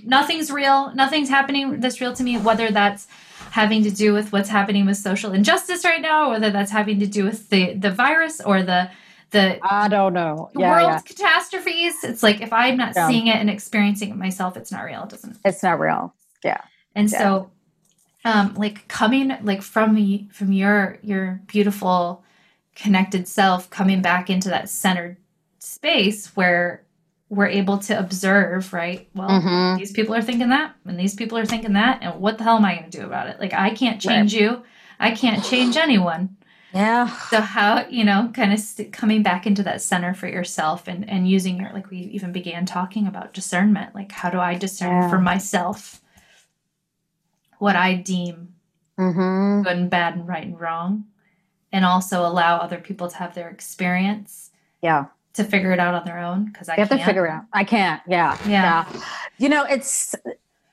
nothing's 0.04 0.50
real 0.50 0.92
nothing's 0.94 1.28
happening 1.28 1.80
that's 1.80 2.00
real 2.00 2.12
to 2.14 2.22
me 2.22 2.38
whether 2.38 2.70
that's 2.70 3.06
having 3.50 3.82
to 3.82 3.90
do 3.90 4.12
with 4.12 4.32
what's 4.32 4.48
happening 4.48 4.86
with 4.86 4.96
social 4.96 5.32
injustice 5.32 5.84
right 5.84 6.00
now 6.00 6.30
whether 6.30 6.50
that's 6.50 6.70
having 6.70 6.98
to 7.00 7.06
do 7.06 7.24
with 7.24 7.48
the 7.50 7.74
the 7.74 7.90
virus 7.90 8.40
or 8.40 8.62
the 8.62 8.90
the 9.30 9.58
I 9.62 9.88
don't 9.88 10.14
know. 10.14 10.50
Yeah. 10.56 10.70
world 10.70 10.88
yeah. 10.88 10.98
catastrophes 11.00 11.94
it's 12.04 12.22
like 12.22 12.40
if 12.40 12.52
i'm 12.52 12.76
not 12.76 12.92
Yeah. 12.94 13.08
seeing 13.08 13.26
it 13.26 13.36
and 13.36 13.50
experiencing 13.50 14.10
it 14.10 14.16
myself 14.16 14.56
it's 14.56 14.70
not 14.72 14.84
real 14.84 15.02
it 15.04 15.10
doesn't 15.10 15.36
It's 15.44 15.62
not 15.62 15.80
real. 15.80 16.14
And 16.98 17.10
Yeah. 17.10 17.18
so 17.18 17.50
um 18.24 18.54
like 18.54 18.86
coming 18.88 19.32
like 19.42 19.62
from 19.62 19.90
from 20.38 20.52
your 20.52 20.98
your 21.02 21.40
beautiful 21.46 22.22
connected 22.74 23.26
self 23.28 23.70
coming 23.70 24.02
back 24.02 24.28
into 24.30 24.48
that 24.50 24.68
centered 24.68 25.16
space 25.58 26.34
where 26.36 26.82
we're 27.30 27.46
able 27.46 27.78
to 27.78 27.98
observe 27.98 28.72
right 28.72 29.08
well 29.14 29.28
Mhm. 29.28 29.78
these 29.78 29.92
people 29.92 30.14
are 30.14 30.22
thinking 30.22 30.48
that 30.50 30.74
and 30.86 30.98
these 30.98 31.14
people 31.14 31.36
are 31.38 31.44
thinking 31.46 31.74
that 31.74 31.98
and 32.02 32.20
what 32.20 32.38
the 32.38 32.44
hell 32.44 32.56
am 32.56 32.64
i 32.64 32.74
going 32.76 32.90
to 32.90 32.98
do 32.98 33.04
about 33.04 33.28
it 33.28 33.38
like 33.40 33.52
i 33.52 33.70
can't 33.70 34.00
change 34.00 34.32
you 34.32 34.62
i 34.98 35.10
can't 35.10 35.44
change 35.44 35.76
anyone 35.76 36.36
Yeah. 36.72 37.06
so 37.30 37.40
how 37.40 37.86
you 37.88 38.04
know 38.04 38.30
kind 38.34 38.52
of 38.52 38.60
st- 38.60 38.92
coming 38.92 39.22
back 39.22 39.46
into 39.46 39.62
that 39.64 39.82
center 39.82 40.14
for 40.14 40.26
yourself 40.28 40.88
and 40.88 41.08
and 41.08 41.28
using 41.28 41.60
your 41.60 41.70
like 41.72 41.90
we 41.90 41.98
even 41.98 42.32
began 42.32 42.64
talking 42.66 43.06
about 43.06 43.34
discernment 43.34 43.94
like 43.94 44.10
how 44.12 44.30
do 44.30 44.40
i 44.40 44.54
discern 44.54 45.02
Yeah. 45.02 45.10
for 45.10 45.20
myself 45.20 46.00
what 47.58 47.76
i 47.76 47.94
deem 47.94 48.54
Mm-hmm. 48.98 49.62
good 49.62 49.76
and 49.76 49.90
bad 49.90 50.14
and 50.16 50.26
right 50.26 50.44
and 50.44 50.58
wrong 50.58 51.04
and 51.70 51.84
also 51.84 52.26
allow 52.26 52.56
other 52.58 52.78
people 52.78 53.08
to 53.08 53.16
have 53.16 53.32
their 53.36 53.48
experience 53.48 54.50
Yeah. 54.82 55.04
to 55.34 55.44
figure 55.44 55.70
it 55.70 55.78
out 55.78 55.94
on 55.94 56.04
their 56.04 56.18
own 56.18 56.46
because 56.46 56.68
i 56.68 56.74
have 56.74 56.88
can't 56.88 57.00
to 57.02 57.06
figure 57.06 57.26
it 57.26 57.30
out. 57.30 57.44
I 57.52 57.62
can't. 57.62 58.02
Yeah. 58.08 58.36
Yeah. 58.48 58.90
You 59.38 59.48
know, 59.50 59.62
it's 59.64 60.16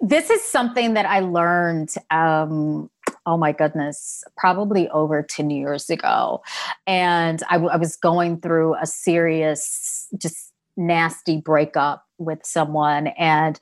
this 0.01 0.31
is 0.31 0.41
something 0.41 0.95
that 0.95 1.05
I 1.05 1.19
learned 1.19 1.93
um 2.09 2.89
oh 3.27 3.37
my 3.37 3.51
goodness, 3.51 4.23
probably 4.37 4.87
over 4.89 5.21
10 5.23 5.49
years 5.51 5.89
ago. 5.89 6.41
And 6.87 7.41
I, 7.49 7.53
w- 7.53 7.71
I 7.71 7.77
was 7.77 7.95
going 7.95 8.39
through 8.39 8.75
a 8.75 8.85
serious, 8.85 10.07
just 10.17 10.51
nasty 10.77 11.41
breakup 11.41 12.05
with 12.19 12.45
someone. 12.45 13.07
And 13.07 13.59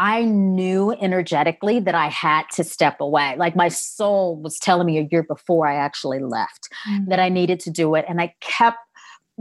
I 0.00 0.24
knew 0.24 0.92
energetically 0.92 1.80
that 1.80 1.94
I 1.96 2.06
had 2.06 2.44
to 2.52 2.62
step 2.62 3.00
away. 3.00 3.34
Like 3.36 3.56
my 3.56 3.66
soul 3.68 4.36
was 4.36 4.58
telling 4.60 4.86
me 4.86 4.98
a 4.98 5.08
year 5.10 5.24
before 5.24 5.66
I 5.66 5.74
actually 5.74 6.20
left 6.20 6.68
Mm. 6.88 7.08
that 7.08 7.18
I 7.18 7.28
needed 7.28 7.58
to 7.60 7.70
do 7.70 7.96
it. 7.96 8.04
And 8.08 8.20
I 8.20 8.32
kept 8.40 8.78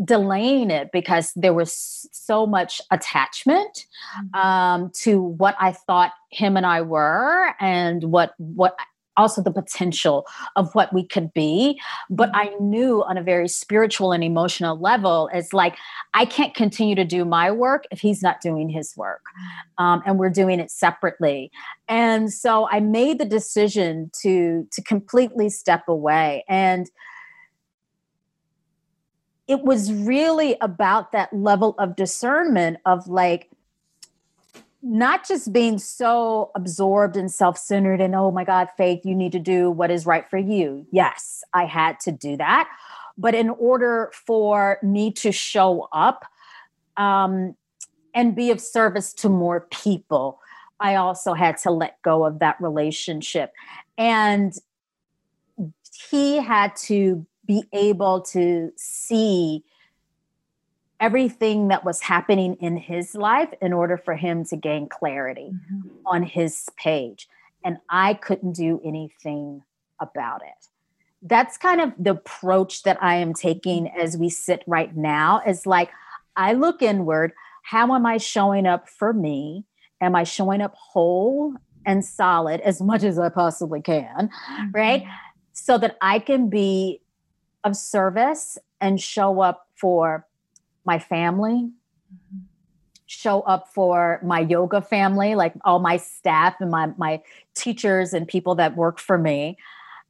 delaying 0.04 0.72
it 0.72 0.90
because 0.92 1.32
there 1.36 1.54
was 1.54 2.08
so 2.12 2.48
much 2.48 2.82
attachment 2.92 3.86
um, 4.34 4.92
to 5.02 5.22
what 5.22 5.56
I 5.60 5.74
thought 5.74 6.12
him 6.32 6.58
and 6.58 6.66
I 6.66 6.82
were 6.82 7.54
and 7.60 8.04
what 8.06 8.34
what 8.38 8.76
also 9.18 9.42
the 9.42 9.52
potential 9.52 10.26
of 10.56 10.74
what 10.74 10.94
we 10.94 11.06
could 11.06 11.34
be. 11.34 11.80
But 12.10 12.30
i 12.34 12.52
knew 12.60 13.04
on 13.04 13.18
a 13.18 13.24
very 13.24 13.48
spiritual 13.48 14.12
and 14.12 14.24
emotional 14.24 14.80
level 14.80 15.30
it's 15.34 15.54
like 15.54 15.76
i 16.14 16.26
can't 16.26 16.54
continue 16.54 16.96
to 16.96 17.06
do 17.06 17.26
my 17.26 17.52
work 17.52 17.86
if 17.92 18.00
he's 18.00 18.22
not 18.22 18.42
doing 18.42 18.70
his 18.70 18.96
work. 18.96 19.22
Um, 19.78 20.02
and 20.06 20.18
we're 20.18 20.30
doing 20.30 20.60
it 20.60 20.72
separately. 20.72 21.52
And 21.88 22.32
so 22.32 22.68
i 22.72 22.80
made 22.80 23.20
the 23.20 23.26
decision 23.26 24.12
to 24.22 24.68
to 24.72 24.82
completely 24.82 25.50
step 25.50 25.84
away. 25.88 26.44
And 26.48 26.90
it 29.48 29.62
was 29.62 29.92
really 29.94 30.58
about 30.62 31.12
that 31.14 31.32
level 31.32 31.76
of 31.80 31.96
discernment 31.96 32.78
of 32.86 33.08
like 33.08 33.50
not 34.88 35.28
just 35.28 35.52
being 35.52 35.78
so 35.78 36.50
absorbed 36.56 37.18
and 37.18 37.30
self-centered 37.30 38.00
and 38.00 38.16
oh 38.16 38.32
my 38.32 38.46
god 38.46 38.70
faith 38.78 39.06
you 39.06 39.14
need 39.14 39.34
to 39.34 39.40
do 39.40 39.70
what 39.70 39.92
is 39.92 40.06
right 40.06 40.30
for 40.30 40.38
you. 40.38 40.88
Yes 40.92 41.44
i 41.54 41.66
had 41.66 42.00
to 42.02 42.12
do 42.12 42.38
that. 42.38 42.70
But 43.18 43.36
in 43.36 43.50
order 43.50 44.12
for 44.14 44.80
me 44.82 45.12
to 45.14 45.32
show 45.32 45.90
up 45.92 46.24
um, 46.96 47.56
and 48.14 48.36
be 48.36 48.52
of 48.52 48.62
service 48.62 49.14
to 49.16 49.30
more 49.30 49.68
people 49.72 50.40
i 50.80 50.96
also 50.96 51.34
had 51.34 51.58
to 51.58 51.72
let 51.72 52.02
go 52.02 52.26
of 52.26 52.40
that 52.40 52.60
relationship. 52.62 53.52
And 53.98 54.54
he 56.10 56.38
had 56.38 56.76
to 56.78 57.26
be 57.46 57.64
able 57.74 58.22
to 58.22 58.72
see 58.76 59.64
everything 61.00 61.68
that 61.68 61.86
was 61.86 62.02
happening 62.02 62.56
in 62.56 62.78
his 62.78 63.16
life 63.16 63.54
in 63.62 63.74
order 63.74 63.98
for 63.98 64.16
him 64.16 64.44
to 64.46 64.56
gain 64.56 64.90
clarity 64.90 65.52
mm-hmm. 65.54 65.90
on 66.06 66.24
his 66.24 66.68
page. 66.78 67.28
And 67.64 67.78
I 67.90 68.16
couldn't 68.16 68.54
do 68.54 68.82
anything 68.84 69.64
about 70.00 70.42
it. 70.42 70.68
That's 71.22 71.58
kind 71.58 71.82
of 71.82 71.94
the 72.00 72.12
approach 72.12 72.84
that 72.84 73.02
I 73.02 73.16
am 73.16 73.34
taking 73.34 73.88
as 73.90 74.18
we 74.18 74.30
sit 74.30 74.64
right 74.68 74.96
now 74.96 75.42
is 75.46 75.66
like, 75.66 75.90
I 76.36 76.54
look 76.54 76.82
inward. 76.82 77.34
How 77.64 77.94
am 77.94 78.06
I 78.06 78.18
showing 78.18 78.66
up 78.66 78.88
for 78.88 79.14
me? 79.14 79.66
Am 80.00 80.16
I 80.16 80.24
showing 80.24 80.62
up 80.62 80.74
whole 80.76 81.56
and 81.86 82.06
solid 82.06 82.62
as 82.62 82.82
much 82.82 83.04
as 83.04 83.18
I 83.18 83.30
possibly 83.30 83.82
can? 83.82 84.30
Mm-hmm. 84.30 84.72
Right. 84.72 85.06
So 85.54 85.78
that 85.80 85.98
I 86.02 86.20
can 86.20 86.50
be 86.50 87.02
of 87.64 87.76
service 87.76 88.58
and 88.80 89.02
show 89.02 89.42
up 89.42 89.68
for 89.76 90.28
my 90.88 90.98
family, 90.98 91.70
show 93.06 93.42
up 93.42 93.68
for 93.74 94.20
my 94.24 94.40
yoga 94.40 94.82
family, 94.82 95.36
like 95.36 95.54
all 95.64 95.80
my 95.80 95.98
staff 95.98 96.56
and 96.60 96.72
my, 96.72 96.92
my 96.98 97.22
teachers 97.54 98.14
and 98.14 98.28
people 98.28 98.56
that 98.56 98.76
work 98.76 98.98
for 99.00 99.18
me, 99.18 99.58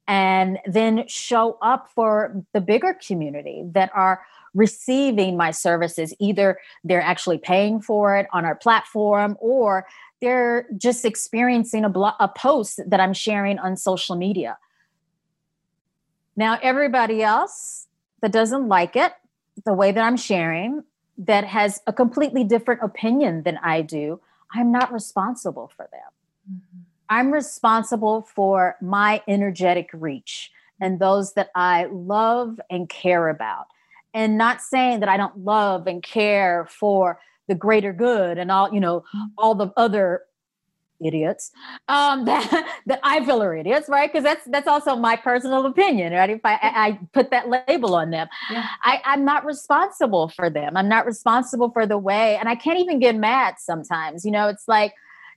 and 0.07 0.59
then 0.65 1.05
show 1.07 1.57
up 1.61 1.89
for 1.93 2.43
the 2.53 2.61
bigger 2.61 2.97
community 3.05 3.63
that 3.73 3.91
are 3.93 4.21
receiving 4.53 5.35
my 5.35 5.51
services. 5.51 6.13
Either 6.19 6.57
they're 6.83 7.01
actually 7.01 7.37
paying 7.37 7.81
for 7.81 8.15
it 8.15 8.27
on 8.31 8.45
our 8.45 8.55
platform 8.55 9.35
or 9.39 9.85
they're 10.21 10.67
just 10.77 11.05
experiencing 11.05 11.83
a, 11.83 11.89
blo- 11.89 12.13
a 12.19 12.27
post 12.27 12.79
that 12.87 12.99
I'm 12.99 13.13
sharing 13.13 13.59
on 13.59 13.75
social 13.75 14.15
media. 14.15 14.57
Now, 16.35 16.57
everybody 16.61 17.21
else 17.21 17.87
that 18.21 18.31
doesn't 18.31 18.67
like 18.67 18.95
it, 18.95 19.13
the 19.67 19.73
way 19.73 19.91
that 19.91 20.01
I'm 20.01 20.15
sharing 20.15 20.83
that 21.17 21.43
has 21.43 21.81
a 21.87 21.93
completely 21.93 22.45
different 22.45 22.81
opinion 22.81 23.43
than 23.43 23.57
I 23.57 23.81
do, 23.81 24.21
I'm 24.55 24.71
not 24.71 24.93
responsible 24.93 25.69
for 25.75 25.89
them. 25.91 26.09
Mm-hmm. 26.49 26.79
I'm 27.09 27.31
responsible 27.31 28.21
for 28.21 28.77
my 28.81 29.21
energetic 29.27 29.89
reach 29.91 30.51
and 30.79 30.99
those 30.99 31.33
that 31.33 31.49
I 31.53 31.87
love 31.91 32.61
and 32.69 32.87
care 32.87 33.27
about. 33.27 33.67
And 34.13 34.37
not 34.37 34.61
saying 34.61 35.01
that 35.01 35.09
I 35.09 35.17
don't 35.17 35.39
love 35.39 35.85
and 35.85 36.01
care 36.01 36.65
for 36.69 37.19
the 37.49 37.55
greater 37.55 37.91
good 37.91 38.37
and 38.37 38.49
all, 38.49 38.73
you 38.73 38.79
know, 38.79 39.01
mm-hmm. 39.01 39.25
all 39.37 39.53
the 39.53 39.71
other 39.75 40.21
idiots 41.03 41.51
um, 41.87 42.25
that 42.25 42.79
that 42.85 42.99
I 43.03 43.23
feel 43.25 43.41
are 43.41 43.55
idiots, 43.55 43.89
right? 43.89 44.11
Because 44.11 44.23
that's 44.23 44.45
that's 44.47 44.67
also 44.67 44.95
my 44.95 45.15
personal 45.15 45.65
opinion, 45.65 46.13
right? 46.13 46.29
If 46.29 46.41
I, 46.43 46.59
I 46.61 46.99
put 47.13 47.31
that 47.31 47.49
label 47.49 47.95
on 47.95 48.11
them, 48.11 48.27
yeah. 48.51 48.67
I, 48.83 49.01
I'm 49.05 49.25
not 49.25 49.45
responsible 49.45 50.29
for 50.29 50.49
them. 50.49 50.77
I'm 50.77 50.89
not 50.89 51.05
responsible 51.05 51.71
for 51.71 51.85
the 51.85 51.97
way, 51.97 52.37
and 52.37 52.49
I 52.49 52.55
can't 52.55 52.79
even 52.79 52.99
get 52.99 53.15
mad 53.15 53.55
sometimes. 53.59 54.25
You 54.25 54.31
know, 54.31 54.47
it's 54.47 54.67
like 54.67 54.93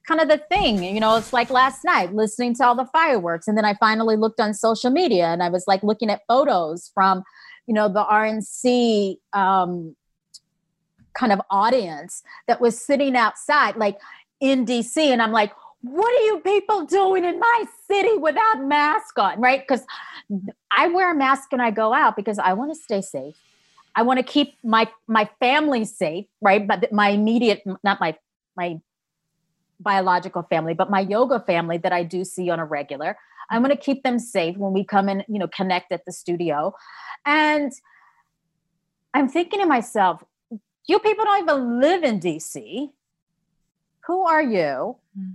kind 0.06 0.20
of 0.20 0.28
the 0.28 0.38
thing. 0.50 0.82
You 0.82 1.00
know, 1.00 1.16
it's 1.16 1.32
like 1.32 1.50
last 1.50 1.84
night 1.84 2.14
listening 2.14 2.54
to 2.56 2.64
all 2.66 2.74
the 2.74 2.86
fireworks, 2.86 3.48
and 3.48 3.56
then 3.56 3.64
I 3.64 3.74
finally 3.74 4.16
looked 4.16 4.40
on 4.40 4.54
social 4.54 4.90
media 4.90 5.26
and 5.26 5.42
I 5.42 5.48
was 5.48 5.64
like 5.66 5.82
looking 5.82 6.10
at 6.10 6.22
photos 6.28 6.90
from, 6.94 7.22
you 7.66 7.74
know, 7.74 7.88
the 7.88 8.04
RNC. 8.04 9.16
Um, 9.32 9.96
kind 11.12 11.32
of 11.32 11.40
audience 11.50 12.22
that 12.46 12.60
was 12.60 12.78
sitting 12.78 13.16
outside 13.16 13.76
like 13.76 13.98
in 14.40 14.64
DC. 14.64 14.96
And 14.96 15.22
I'm 15.22 15.32
like, 15.32 15.52
what 15.82 16.12
are 16.14 16.24
you 16.24 16.40
people 16.40 16.84
doing 16.84 17.24
in 17.24 17.38
my 17.38 17.64
city 17.86 18.16
without 18.16 18.64
mask 18.64 19.18
on? 19.18 19.40
Right? 19.40 19.66
Because 19.66 19.84
I 20.76 20.88
wear 20.88 21.12
a 21.12 21.14
mask 21.14 21.52
when 21.52 21.60
I 21.60 21.70
go 21.70 21.92
out 21.92 22.16
because 22.16 22.38
I 22.38 22.52
want 22.52 22.74
to 22.74 22.80
stay 22.80 23.00
safe. 23.00 23.36
I 23.94 24.02
want 24.02 24.18
to 24.18 24.22
keep 24.22 24.54
my 24.62 24.88
my 25.08 25.28
family 25.40 25.84
safe, 25.84 26.26
right? 26.40 26.66
But 26.66 26.92
my 26.92 27.08
immediate, 27.08 27.62
not 27.82 28.00
my 28.00 28.16
my 28.56 28.80
biological 29.80 30.42
family, 30.42 30.74
but 30.74 30.90
my 30.90 31.00
yoga 31.00 31.40
family 31.40 31.78
that 31.78 31.92
I 31.92 32.04
do 32.04 32.24
see 32.24 32.50
on 32.50 32.60
a 32.60 32.64
regular. 32.64 33.16
I 33.50 33.58
want 33.58 33.72
to 33.72 33.78
keep 33.78 34.04
them 34.04 34.18
safe 34.18 34.56
when 34.56 34.72
we 34.72 34.84
come 34.84 35.08
and 35.08 35.24
you 35.28 35.38
know 35.38 35.48
connect 35.48 35.92
at 35.92 36.04
the 36.04 36.12
studio. 36.12 36.74
And 37.24 37.72
I'm 39.12 39.28
thinking 39.28 39.60
to 39.60 39.66
myself, 39.66 40.22
you 40.86 40.98
people 41.00 41.24
don't 41.24 41.42
even 41.42 41.80
live 41.80 42.04
in 42.04 42.20
DC 42.20 42.90
who 44.06 44.24
are 44.26 44.42
you? 44.42 44.96
Mm-hmm. 45.18 45.30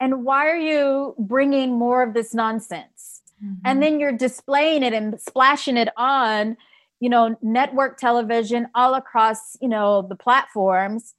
And 0.00 0.24
why 0.24 0.48
are 0.48 0.58
you 0.58 1.14
bringing 1.18 1.78
more 1.78 2.02
of 2.02 2.14
this 2.14 2.34
nonsense? 2.34 3.22
Mm-hmm. 3.42 3.54
And 3.64 3.82
then 3.82 4.00
you're 4.00 4.12
displaying 4.12 4.82
it 4.82 4.92
and 4.92 5.20
splashing 5.20 5.76
it 5.76 5.88
on, 5.96 6.56
you 7.00 7.08
know, 7.08 7.36
network 7.42 7.98
television 7.98 8.68
all 8.74 8.94
across, 8.94 9.56
you 9.60 9.68
know, 9.68 10.02
the 10.02 10.16
platforms 10.16 11.14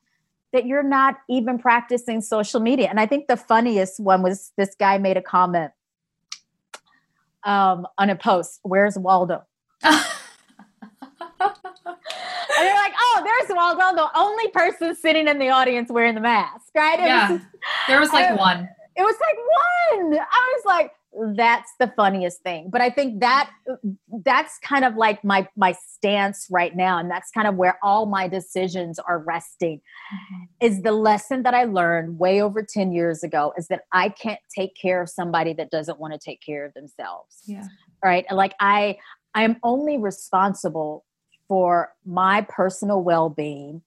that 0.54 0.66
you're 0.66 0.84
not 0.84 1.18
even 1.30 1.60
practicing 1.60 2.22
social 2.22 2.60
media. 2.60 2.88
And 2.90 3.00
I 3.00 3.06
think 3.06 3.28
the 3.28 3.36
funniest 3.36 4.00
one 4.00 4.22
was 4.24 4.54
this 4.56 4.74
guy 4.80 4.98
made 4.98 5.18
a 5.18 5.22
comment 5.22 5.72
um, 7.44 7.86
on 7.98 8.10
a 8.10 8.16
post, 8.16 8.60
Where's 8.64 8.98
Waldo? 8.98 9.44
and 9.84 9.94
you're 11.42 12.76
like, 12.76 12.94
oh, 13.00 13.22
there's 13.24 13.56
Waldo, 13.56 13.96
the 13.96 14.10
only 14.16 14.48
person 14.50 14.96
sitting 14.96 15.28
in 15.28 15.40
the 15.40 15.50
audience 15.50 15.92
wearing 15.92 16.16
the 16.16 16.22
mask, 16.22 16.65
right? 16.76 17.00
It 17.00 17.08
yeah, 17.08 17.32
was 17.32 17.42
there 17.88 18.00
was 18.00 18.14
like 18.14 18.30
I, 18.30 18.34
one. 18.34 18.70
It 18.96 19.04
was 19.04 19.16
like 19.20 20.10
one. 20.12 20.20
I 20.20 20.54
was 20.56 20.66
like, 20.66 20.92
that's 21.36 21.72
the 21.80 21.92
funniest 21.96 22.42
thing. 22.42 22.70
But 22.72 22.82
I 22.82 22.90
think 22.90 23.22
that 23.22 23.50
that's 24.24 24.58
kind 24.60 24.86
of 24.86 24.96
like 24.96 25.24
my 25.24 25.48
my 25.56 25.74
stance 25.74 26.48
right 26.50 26.76
now, 26.76 26.98
and 26.98 27.10
that's 27.10 27.32
kind 27.32 27.48
of 27.48 27.56
where 27.56 27.78
all 27.82 28.06
my 28.06 28.28
decisions 28.28 29.00
are 29.00 29.20
resting. 29.20 29.78
Mm-hmm. 29.78 30.44
Is 30.66 30.82
the 30.82 30.92
lesson 30.92 31.44
that 31.44 31.54
I 31.54 31.64
learned 31.66 32.20
way 32.20 32.42
over 32.42 32.64
ten 32.64 32.92
years 32.92 33.24
ago 33.24 33.54
is 33.58 33.68
that 33.68 33.82
I 33.92 34.10
can't 34.10 34.40
take 34.54 34.76
care 34.76 35.02
of 35.02 35.10
somebody 35.10 35.54
that 35.54 35.72
doesn't 35.72 36.00
want 36.00 36.14
to 36.14 36.20
take 36.20 36.42
care 36.42 36.66
of 36.66 36.74
themselves. 36.74 37.38
Yeah. 37.46 37.64
Right. 38.04 38.26
Like 38.32 38.54
I 38.60 38.98
I 39.34 39.44
am 39.44 39.58
only 39.64 39.98
responsible 39.98 41.06
for 41.48 41.94
my 42.06 42.42
personal 42.42 43.02
well 43.02 43.30
being 43.30 43.82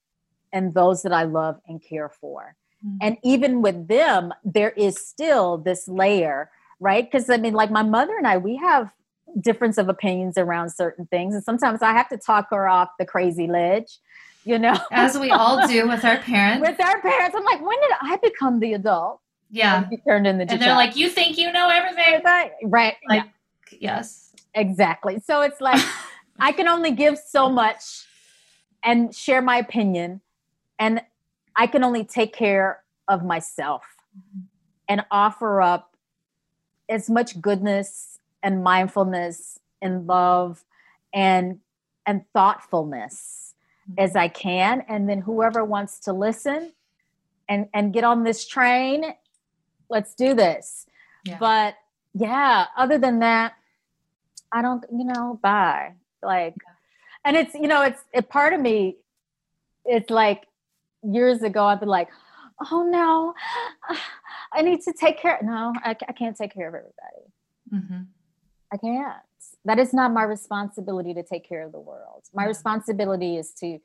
and 0.53 0.75
those 0.75 1.03
that 1.03 1.13
I 1.13 1.25
love 1.25 1.59
and 1.67 1.83
care 1.83 2.09
for. 2.09 2.55
Mm-hmm. 2.87 2.97
And 3.01 3.17
even 3.25 3.63
with 3.63 3.89
them, 3.89 4.33
there 4.45 4.71
is 4.71 4.99
still 4.99 5.59
this 5.59 5.89
layer, 5.89 6.51
right? 6.81 7.05
Because 7.11 7.29
I 7.29 7.37
mean, 7.37 7.55
like 7.55 7.71
my 7.71 7.83
mother 7.83 8.17
and 8.17 8.27
I, 8.27 8.37
we 8.37 8.57
have 8.57 8.93
difference 9.41 9.79
of 9.79 9.89
opinions 9.89 10.39
around 10.39 10.71
certain 10.71 11.07
things. 11.07 11.35
And 11.35 11.45
sometimes 11.45 11.83
I 11.83 11.93
have 11.93 12.09
to 12.09 12.17
talk 12.17 12.49
her 12.51 12.69
off 12.69 12.91
the 12.99 13.05
crazy 13.05 13.47
ledge, 13.47 13.99
you 14.45 14.59
know? 14.59 14.77
As 14.91 15.19
we 15.19 15.31
all 15.31 15.67
do 15.67 15.89
with 15.89 16.05
our 16.05 16.19
parents. 16.19 16.67
with 16.67 16.81
our 16.81 17.01
parents. 17.01 17.37
I'm 17.37 17.45
like, 17.45 17.61
when 17.61 17.81
did 17.81 17.93
I 18.01 18.17
become 18.23 18.61
the 18.61 18.75
adult? 18.75 19.21
Yeah. 19.51 19.87
You 19.91 19.99
turned 20.07 20.27
in 20.27 20.39
the 20.39 20.51
And 20.51 20.61
they're 20.61 20.75
like, 20.75 20.97
you 20.97 21.09
think 21.09 21.39
you 21.39 21.53
know 21.53 21.69
everything. 21.69 22.23
Right. 22.65 22.97
Like, 23.09 23.25
yeah. 23.73 23.97
yes. 23.97 24.33
Exactly. 24.55 25.21
So 25.21 25.43
it's 25.43 25.61
like, 25.61 25.83
I 26.39 26.53
can 26.53 26.69
only 26.69 26.93
give 26.93 27.19
so 27.19 27.49
much 27.49 28.07
and 28.83 29.15
share 29.15 29.43
my 29.43 29.59
opinion, 29.59 30.21
and 30.79 31.03
I 31.59 31.67
can 31.67 31.83
only 31.83 32.05
take 32.05 32.33
care 32.33 32.85
of 33.09 33.25
myself 33.25 33.83
mm-hmm. 34.17 34.43
and 34.89 35.05
offer 35.11 35.61
up 35.61 35.97
as 36.89 37.11
much 37.11 37.41
goodness 37.41 38.21
and 38.43 38.63
mindfulness 38.63 39.59
and 39.83 40.07
love 40.07 40.65
and 41.13 41.59
and 42.07 42.23
thoughtfulness 42.33 43.55
mm-hmm. 43.91 44.01
as 44.01 44.15
I 44.17 44.29
can 44.29 44.83
and 44.89 45.09
then 45.09 45.21
whoever 45.21 45.65
wants 45.65 45.99
to 46.01 46.13
listen 46.13 46.73
and 47.49 47.67
and 47.75 47.93
get 47.93 48.05
on 48.05 48.23
this 48.23 48.47
train 48.47 49.05
let's 49.91 50.15
do 50.15 50.35
this 50.35 50.87
yeah. 51.25 51.39
but 51.39 51.75
yeah 52.15 52.67
other 52.77 52.99
than 52.99 53.19
that 53.19 53.55
I 54.53 54.63
don't 54.63 54.85
you 54.93 55.05
know 55.05 55.39
bye 55.43 55.95
like 56.23 56.55
and 57.25 57.37
it's 57.37 57.55
you 57.55 57.69
know 57.69 57.83
it's 57.83 58.03
a 58.15 58.23
part 58.23 58.53
of 58.53 58.61
me 58.61 58.97
it's 59.85 60.11
like 60.11 60.48
years 61.13 61.43
ago 61.43 61.65
i've 61.65 61.81
been 61.81 61.89
like 61.89 62.09
oh 62.73 62.83
no. 62.83 63.35
I 64.53 64.63
need 64.63 64.81
to 64.83 64.93
take 64.93 65.21
care 65.21 65.39
no 65.43 65.73
i, 65.85 65.91
I 66.09 66.13
can't 66.13 66.37
take 66.37 66.55
care 66.55 66.69
of 66.69 66.75
everybody. 66.75 67.25
Mm-hmm. 67.73 68.03
i 68.73 68.77
can't. 68.77 69.23
That 69.65 69.79
is 69.79 69.93
not 69.93 70.13
my 70.13 70.23
responsibility 70.23 71.13
to 71.15 71.23
take 71.23 71.47
care 71.47 71.65
of 71.65 71.73
the 71.73 71.81
world. 71.81 72.25
My 72.33 72.47
responsibility 72.47 73.37
is 73.37 73.53
to 73.61 73.79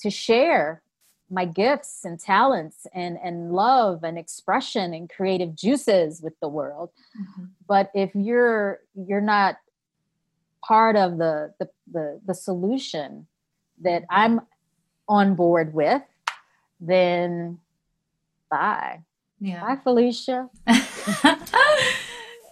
to 0.00 0.10
share 0.10 0.82
my 1.30 1.46
gifts 1.46 2.04
and 2.04 2.20
talents 2.20 2.86
and 2.92 3.18
and 3.22 3.52
love 3.52 4.04
and 4.04 4.18
expression 4.18 4.92
and 4.92 5.08
creative 5.08 5.54
juices 5.54 6.20
with 6.20 6.34
the 6.40 6.48
world. 6.48 6.90
Mm-hmm. 7.18 7.44
but 7.66 7.90
if 7.94 8.10
you're 8.14 8.80
you're 8.94 9.20
not 9.20 9.56
part 10.64 10.96
of 10.96 11.18
the, 11.18 11.54
the 11.58 11.68
the 11.90 12.20
the 12.24 12.34
solution 12.34 13.26
that 13.80 14.04
i'm 14.10 14.40
on 15.08 15.34
board 15.34 15.74
with 15.74 16.02
then 16.82 17.58
bye 18.50 19.00
yeah 19.40 19.60
bye 19.60 19.76
felicia 19.82 20.50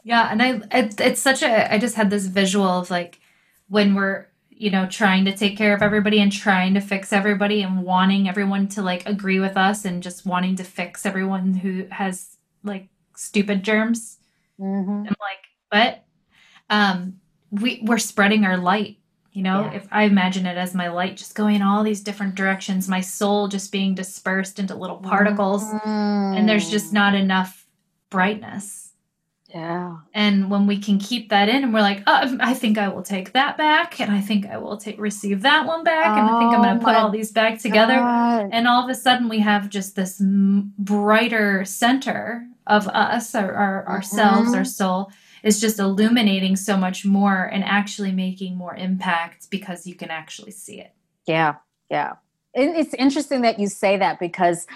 yeah 0.05 0.29
and 0.31 0.43
i 0.43 0.61
it, 0.73 0.99
it's 1.01 1.21
such 1.21 1.43
a 1.43 1.73
i 1.73 1.79
just 1.79 1.97
had 1.97 2.09
this 2.11 2.27
visual 2.27 2.67
of 2.67 2.91
like 2.91 3.21
when 3.69 3.95
we're 3.95 4.27
you 4.61 4.71
know, 4.71 4.87
trying 4.87 5.25
to 5.25 5.35
take 5.35 5.57
care 5.57 5.75
of 5.75 5.81
everybody 5.81 6.21
and 6.21 6.31
trying 6.31 6.75
to 6.75 6.83
fix 6.83 7.15
everybody 7.15 7.63
and 7.63 7.83
wanting 7.83 8.29
everyone 8.29 8.69
to 8.69 8.83
like 8.83 9.09
agree 9.09 9.41
with 9.41 9.57
us 9.57 9.87
and 9.87 10.03
just 10.03 10.27
wanting 10.27 10.55
to 10.55 10.65
fix 10.65 11.07
everyone 11.07 11.55
who 11.55 11.87
has 11.91 12.37
like 12.63 12.89
stupid 13.17 13.63
germs. 13.63 14.19
Mm-hmm. 14.61 14.91
I'm 14.91 15.17
like, 15.19 15.47
but 15.71 16.05
um, 16.69 17.21
we 17.51 17.83
we're 17.87 17.97
spreading 17.97 18.45
our 18.45 18.59
light. 18.59 18.99
You 19.33 19.43
know, 19.43 19.61
yeah. 19.63 19.75
if 19.75 19.89
I 19.93 20.05
imagine 20.05 20.45
it 20.45 20.57
as 20.57 20.75
my 20.75 20.89
light 20.89 21.17
just 21.17 21.37
going 21.37 21.57
in 21.57 21.63
all 21.63 21.85
these 21.85 22.03
different 22.03 22.35
directions, 22.35 22.89
my 22.89 23.01
soul 23.01 23.47
just 23.47 23.71
being 23.71 23.95
dispersed 23.95 24.59
into 24.59 24.75
little 24.75 24.97
particles, 24.97 25.63
mm-hmm. 25.63 25.89
and 25.89 26.49
there's 26.49 26.69
just 26.69 26.93
not 26.93 27.15
enough 27.15 27.67
brightness. 28.11 28.91
Yeah. 29.55 29.97
And 30.15 30.51
when 30.51 30.67
we 30.67 30.79
can 30.79 30.99
keep 30.99 31.31
that 31.31 31.49
in 31.49 31.65
and 31.65 31.75
we're 31.75 31.81
like, 31.81 32.03
oh, 32.07 32.37
I 32.41 32.55
think 32.55 32.79
I 32.79 32.89
will 32.89 33.03
take 33.03 33.33
that 33.33 33.57
back 33.57 34.01
and 34.01 34.13
I 34.13 34.21
think 34.21 34.47
I 34.47 34.59
will 34.59 34.77
take 34.77 35.01
receive 35.01 35.43
that 35.43 35.67
one 35.67 35.83
back 35.83 36.07
and 36.07 36.29
I 36.31 36.39
think 36.39 36.55
I'm 36.55 36.63
going 36.63 36.79
to 36.79 36.85
put 36.85 36.95
all 36.95 37.11
these 37.11 37.33
back 37.33 37.59
together 37.59 37.97
God. 37.97 38.51
and 38.53 38.69
all 38.69 38.85
of 38.85 38.91
a 38.91 38.95
sudden 38.95 39.29
we 39.29 39.41
have 39.41 39.69
just 39.69 39.97
this 39.97 40.21
m- 40.21 40.73
brighter 40.79 41.65
center 41.65 42.47
of 42.67 42.87
us 42.89 43.35
our, 43.35 43.53
our 43.53 43.83
mm-hmm. 43.83 43.91
ourselves 43.91 44.55
our 44.55 44.65
soul 44.65 45.11
is 45.43 45.61
just 45.61 45.79
illuminating 45.79 46.57
so 46.57 46.77
much 46.77 47.05
more 47.05 47.45
and 47.45 47.65
actually 47.65 48.13
making 48.13 48.57
more 48.57 48.75
impact 48.75 49.51
because 49.51 49.87
you 49.87 49.95
can 49.95 50.11
actually 50.11 50.51
see 50.51 50.81
it. 50.81 50.93
Yeah. 51.27 51.57
Yeah. 51.91 52.15
It's 52.55 52.95
interesting 52.95 53.43
that 53.43 53.59
you 53.59 53.69
say 53.69 53.97
that 53.97 54.19
because 54.19 54.67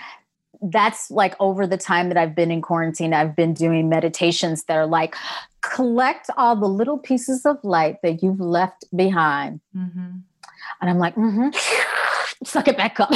that's 0.62 1.10
like 1.10 1.34
over 1.40 1.66
the 1.66 1.76
time 1.76 2.08
that 2.08 2.16
I've 2.16 2.34
been 2.34 2.50
in 2.50 2.62
quarantine, 2.62 3.12
I've 3.12 3.36
been 3.36 3.52
doing 3.52 3.88
meditations 3.88 4.64
that 4.64 4.76
are 4.76 4.86
like, 4.86 5.16
collect 5.60 6.30
all 6.36 6.56
the 6.56 6.68
little 6.68 6.98
pieces 6.98 7.44
of 7.44 7.58
light 7.64 8.00
that 8.02 8.22
you've 8.22 8.40
left 8.40 8.84
behind. 8.94 9.60
Mm-hmm. 9.76 10.18
And 10.80 10.90
I'm 10.90 10.98
like, 10.98 11.14
mm-hmm. 11.16 11.48
Suck 12.46 12.68
it 12.68 12.76
back 12.76 12.98
up. 13.00 13.12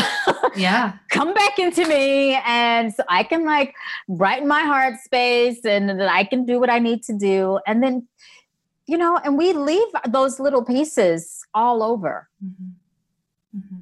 Yeah. 0.56 0.92
Come 1.10 1.34
back 1.34 1.58
into 1.58 1.86
me. 1.86 2.34
And 2.46 2.92
so 2.92 3.02
I 3.08 3.22
can 3.22 3.44
like 3.44 3.74
brighten 4.08 4.48
my 4.48 4.62
heart 4.62 4.98
space 5.00 5.64
and 5.64 5.88
then 5.88 6.00
I 6.00 6.24
can 6.24 6.44
do 6.44 6.58
what 6.58 6.70
I 6.70 6.78
need 6.78 7.02
to 7.04 7.12
do. 7.12 7.60
And 7.66 7.82
then, 7.82 8.08
you 8.86 8.98
know, 8.98 9.18
and 9.24 9.38
we 9.38 9.52
leave 9.52 9.88
those 10.08 10.40
little 10.40 10.64
pieces 10.64 11.46
all 11.54 11.82
over. 11.82 12.28
Mm-hmm. 12.44 13.58
Mm-hmm. 13.58 13.76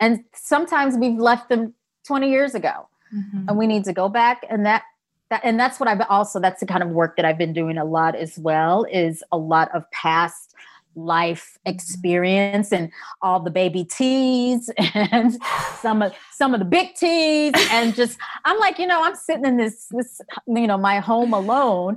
And 0.00 0.24
sometimes 0.34 0.96
we've 0.96 1.18
left 1.18 1.48
them 1.48 1.74
20 2.06 2.30
years 2.30 2.54
ago 2.54 2.88
mm-hmm. 3.14 3.48
and 3.48 3.58
we 3.58 3.66
need 3.66 3.84
to 3.84 3.92
go 3.92 4.08
back 4.08 4.44
and 4.48 4.66
that 4.66 4.82
that 5.30 5.40
and 5.44 5.58
that's 5.58 5.80
what 5.80 5.88
I've 5.88 6.00
also 6.08 6.40
that's 6.40 6.60
the 6.60 6.66
kind 6.66 6.82
of 6.82 6.90
work 6.90 7.16
that 7.16 7.24
I've 7.24 7.38
been 7.38 7.52
doing 7.52 7.78
a 7.78 7.84
lot 7.84 8.14
as 8.14 8.38
well 8.38 8.84
is 8.90 9.22
a 9.32 9.38
lot 9.38 9.74
of 9.74 9.90
past 9.90 10.54
life 10.94 11.58
experience 11.64 12.72
and 12.72 12.90
all 13.22 13.40
the 13.40 13.50
baby 13.50 13.84
teas 13.84 14.70
and 14.94 15.38
some 15.80 16.02
of 16.02 16.12
some 16.30 16.54
of 16.54 16.60
the 16.60 16.66
big 16.66 16.94
teas 16.94 17.52
and 17.70 17.94
just 17.94 18.18
I'm 18.44 18.58
like 18.58 18.78
you 18.78 18.86
know 18.86 19.02
I'm 19.02 19.14
sitting 19.14 19.44
in 19.44 19.56
this 19.56 19.86
this 19.90 20.20
you 20.46 20.66
know 20.66 20.78
my 20.78 21.00
home 21.00 21.32
alone 21.32 21.96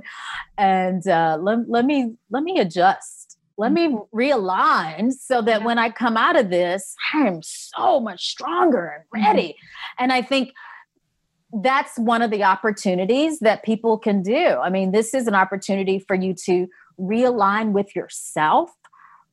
and 0.56 1.06
uh, 1.06 1.38
let, 1.40 1.68
let 1.68 1.84
me 1.84 2.14
let 2.30 2.42
me 2.42 2.58
adjust 2.58 3.38
let 3.58 3.72
me 3.72 3.96
realign 4.14 5.12
so 5.12 5.40
that 5.42 5.64
when 5.64 5.78
I 5.78 5.90
come 5.90 6.16
out 6.16 6.38
of 6.38 6.50
this 6.50 6.94
I 7.12 7.26
am 7.26 7.42
so 7.42 8.00
much 8.00 8.28
stronger 8.28 9.04
and 9.12 9.24
ready 9.24 9.48
mm-hmm. 9.48 10.04
and 10.04 10.12
I 10.12 10.22
think 10.22 10.52
that's 11.62 11.98
one 11.98 12.22
of 12.22 12.30
the 12.30 12.42
opportunities 12.42 13.38
that 13.38 13.62
people 13.62 13.98
can 13.98 14.22
do. 14.22 14.36
I 14.36 14.68
mean, 14.68 14.92
this 14.92 15.14
is 15.14 15.26
an 15.26 15.34
opportunity 15.34 15.98
for 15.98 16.14
you 16.14 16.34
to 16.44 16.68
realign 16.98 17.72
with 17.72 17.94
yourself, 17.94 18.70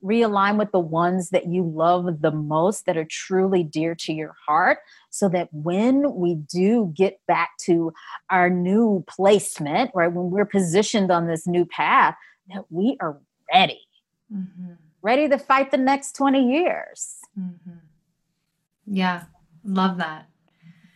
realign 0.03 0.57
with 0.57 0.71
the 0.71 0.79
ones 0.79 1.29
that 1.29 1.47
you 1.47 1.63
love 1.63 2.21
the 2.21 2.31
most 2.31 2.85
that 2.85 2.97
are 2.97 3.05
truly 3.05 3.63
dear 3.63 3.95
to 3.95 4.13
your 4.13 4.35
heart, 4.45 4.79
so 5.09 5.29
that 5.29 5.47
when 5.51 6.13
we 6.13 6.35
do 6.35 6.91
get 6.95 7.19
back 7.27 7.51
to 7.61 7.93
our 8.29 8.49
new 8.49 9.03
placement, 9.07 9.91
right, 9.93 10.11
when 10.11 10.29
we're 10.29 10.45
positioned 10.45 11.11
on 11.11 11.27
this 11.27 11.47
new 11.47 11.65
path, 11.65 12.15
that 12.53 12.65
we 12.69 12.97
are 12.99 13.17
ready. 13.53 13.81
Mm-hmm. 14.33 14.73
Ready 15.01 15.29
to 15.29 15.37
fight 15.37 15.71
the 15.71 15.77
next 15.77 16.15
20 16.15 16.51
years. 16.51 17.17
Mm-hmm. 17.39 17.77
Yeah, 18.85 19.23
love 19.63 19.97
that. 19.97 20.27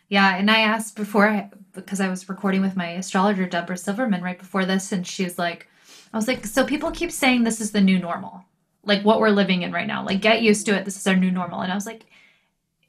Yeah, 0.09 0.37
and 0.37 0.49
I 0.49 0.59
asked 0.59 0.95
before 0.95 1.27
I, 1.27 1.49
because 1.73 1.99
I 1.99 2.07
was 2.09 2.29
recording 2.29 2.61
with 2.61 2.77
my 2.77 2.91
astrologer 2.91 3.45
Deborah 3.45 3.77
Silverman 3.77 4.21
right 4.21 4.39
before 4.39 4.65
this, 4.65 4.91
and 4.91 5.05
she 5.05 5.23
was 5.23 5.37
like, 5.37 5.67
I 6.13 6.17
was 6.17 6.27
like, 6.27 6.45
so 6.45 6.65
people 6.65 6.91
keep 6.91 7.11
saying 7.11 7.43
this 7.43 7.59
is 7.59 7.71
the 7.71 7.81
new 7.81 7.99
normal, 7.99 8.45
like 8.87 9.03
what 9.03 9.19
we're 9.19 9.29
living 9.29 9.61
in 9.61 9.71
right 9.71 9.87
now. 9.87 10.05
Like, 10.05 10.21
get 10.21 10.41
used 10.41 10.65
to 10.65 10.75
it. 10.75 10.85
This 10.85 10.97
is 10.97 11.05
our 11.07 11.15
new 11.15 11.31
normal. 11.31 11.61
And 11.61 11.71
I 11.71 11.75
was 11.75 11.85
like, 11.85 12.05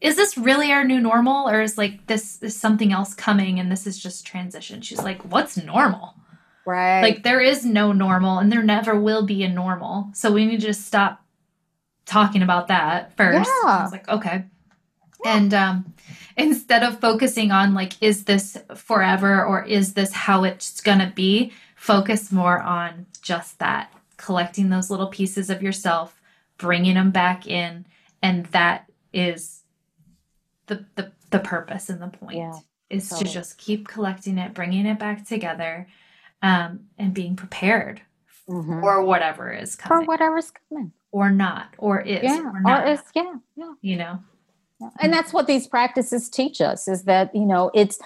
is 0.00 0.16
this 0.16 0.38
really 0.38 0.72
our 0.72 0.84
new 0.84 1.00
normal, 1.00 1.48
or 1.48 1.60
is 1.60 1.76
like 1.76 2.06
this 2.06 2.42
is 2.42 2.56
something 2.56 2.92
else 2.92 3.14
coming, 3.14 3.58
and 3.58 3.70
this 3.70 3.86
is 3.86 3.98
just 3.98 4.24
transition? 4.24 4.80
She's 4.80 5.02
like, 5.02 5.20
what's 5.22 5.56
normal? 5.56 6.14
Right. 6.64 7.02
Like 7.02 7.22
there 7.24 7.40
is 7.40 7.64
no 7.64 7.92
normal, 7.92 8.38
and 8.38 8.50
there 8.52 8.62
never 8.62 8.98
will 8.98 9.26
be 9.26 9.42
a 9.42 9.48
normal. 9.48 10.10
So 10.14 10.32
we 10.32 10.46
need 10.46 10.60
to 10.60 10.66
just 10.66 10.86
stop 10.86 11.24
talking 12.06 12.42
about 12.42 12.68
that 12.68 13.16
first. 13.16 13.50
Yeah. 13.64 13.70
I 13.70 13.82
was 13.82 13.92
like, 13.92 14.08
okay. 14.08 14.44
And 15.24 15.52
um 15.52 15.94
instead 16.36 16.84
of 16.84 17.00
focusing 17.00 17.50
on 17.50 17.74
like 17.74 18.00
is 18.00 18.24
this 18.24 18.56
forever 18.74 19.44
or 19.44 19.64
is 19.64 19.94
this 19.94 20.12
how 20.12 20.44
it's 20.44 20.80
going 20.80 21.00
to 21.00 21.12
be 21.14 21.52
focus 21.74 22.30
more 22.30 22.60
on 22.60 23.06
just 23.20 23.58
that 23.58 23.92
collecting 24.18 24.68
those 24.68 24.90
little 24.90 25.06
pieces 25.06 25.48
of 25.48 25.62
yourself 25.62 26.20
bringing 26.58 26.94
them 26.94 27.10
back 27.10 27.46
in 27.46 27.86
and 28.22 28.46
that 28.46 28.90
is 29.12 29.62
the 30.66 30.84
the, 30.96 31.10
the 31.30 31.38
purpose 31.38 31.88
and 31.88 32.02
the 32.02 32.08
point 32.08 32.36
yeah, 32.36 32.58
is 32.90 33.08
totally. 33.08 33.28
to 33.28 33.32
just 33.32 33.56
keep 33.56 33.88
collecting 33.88 34.36
it 34.36 34.52
bringing 34.52 34.84
it 34.84 34.98
back 34.98 35.26
together 35.26 35.88
um, 36.42 36.80
and 36.98 37.14
being 37.14 37.36
prepared 37.36 38.02
mm-hmm. 38.48 38.80
for 38.80 39.02
whatever 39.02 39.52
is 39.52 39.74
coming. 39.76 40.04
for 40.04 40.08
whatever's 40.08 40.52
coming. 40.68 40.92
Or 41.10 41.30
not 41.30 41.74
or 41.78 42.02
is 42.02 42.22
yeah 42.22 42.42
or, 42.42 42.60
not, 42.60 42.86
or 42.86 42.90
is 42.90 43.00
yeah 43.14 43.34
yeah. 43.56 43.72
You 43.80 43.96
know? 43.96 44.18
And 45.00 45.12
that's 45.12 45.32
what 45.32 45.46
these 45.46 45.66
practices 45.66 46.28
teach 46.28 46.60
us 46.60 46.86
is 46.86 47.04
that 47.04 47.34
you 47.34 47.46
know 47.46 47.70
it's 47.74 47.98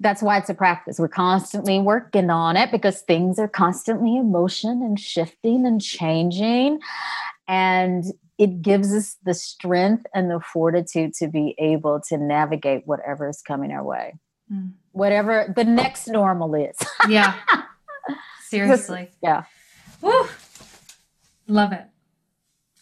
that's 0.00 0.22
why 0.22 0.38
it's 0.38 0.48
a 0.48 0.54
practice 0.54 0.98
we're 0.98 1.08
constantly 1.08 1.78
working 1.78 2.30
on 2.30 2.56
it 2.56 2.70
because 2.70 3.00
things 3.02 3.38
are 3.38 3.48
constantly 3.48 4.16
in 4.16 4.30
motion 4.30 4.82
and 4.82 4.98
shifting 4.98 5.66
and 5.66 5.80
changing 5.80 6.78
and 7.46 8.04
it 8.38 8.62
gives 8.62 8.94
us 8.94 9.16
the 9.24 9.34
strength 9.34 10.06
and 10.14 10.30
the 10.30 10.40
fortitude 10.40 11.12
to 11.12 11.26
be 11.26 11.54
able 11.58 12.00
to 12.00 12.16
navigate 12.16 12.86
whatever 12.86 13.28
is 13.28 13.42
coming 13.42 13.72
our 13.72 13.84
way 13.84 14.14
mm. 14.52 14.70
whatever 14.92 15.52
the 15.56 15.64
next 15.64 16.06
normal 16.06 16.54
is 16.54 16.76
yeah 17.08 17.34
seriously 18.46 19.10
yeah 19.22 19.44
Woo. 20.00 20.28
love 21.46 21.72
it 21.72 21.84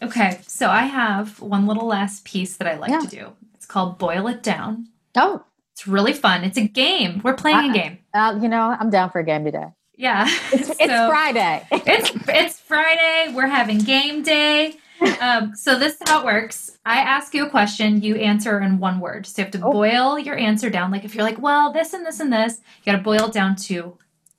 Okay, 0.02 0.40
so 0.46 0.68
I 0.68 0.82
have 0.82 1.40
one 1.40 1.66
little 1.66 1.86
last 1.86 2.24
piece 2.24 2.56
that 2.58 2.68
I 2.68 2.76
like 2.76 2.90
yeah. 2.90 3.00
to 3.00 3.06
do. 3.06 3.32
It's 3.54 3.66
called 3.66 3.98
Boil 3.98 4.26
It 4.26 4.42
Down. 4.42 4.88
Oh. 5.16 5.44
It's 5.76 5.86
really 5.86 6.14
fun. 6.14 6.42
It's 6.42 6.56
a 6.56 6.66
game. 6.66 7.20
We're 7.22 7.34
playing 7.34 7.68
uh, 7.68 7.70
a 7.70 7.74
game. 7.74 7.98
Uh, 8.14 8.38
you 8.40 8.48
know, 8.48 8.74
I'm 8.80 8.88
down 8.88 9.10
for 9.10 9.18
a 9.18 9.24
game 9.24 9.44
today. 9.44 9.66
Yeah. 9.94 10.26
It's, 10.52 10.68
so, 10.68 10.74
it's 10.78 10.90
Friday. 10.90 11.68
it's 11.70 12.10
it's 12.28 12.60
Friday. 12.60 13.34
We're 13.34 13.46
having 13.46 13.78
game 13.80 14.22
day. 14.22 14.78
Um, 15.20 15.54
so 15.54 15.78
this 15.78 16.00
is 16.00 16.08
how 16.08 16.20
it 16.20 16.24
works. 16.24 16.78
I 16.86 17.00
ask 17.00 17.34
you 17.34 17.44
a 17.44 17.50
question, 17.50 18.00
you 18.00 18.16
answer 18.16 18.58
in 18.58 18.78
one 18.78 19.00
word. 19.00 19.26
So 19.26 19.42
you 19.42 19.44
have 19.44 19.52
to 19.52 19.66
oh. 19.66 19.70
boil 19.70 20.18
your 20.18 20.38
answer 20.38 20.70
down. 20.70 20.90
Like 20.90 21.04
if 21.04 21.14
you're 21.14 21.24
like, 21.24 21.38
well, 21.38 21.74
this 21.74 21.92
and 21.92 22.06
this 22.06 22.20
and 22.20 22.32
this, 22.32 22.62
you 22.82 22.90
got 22.90 22.96
to 22.96 23.04
boil 23.04 23.26
it 23.26 23.34
down 23.34 23.54
to 23.56 23.98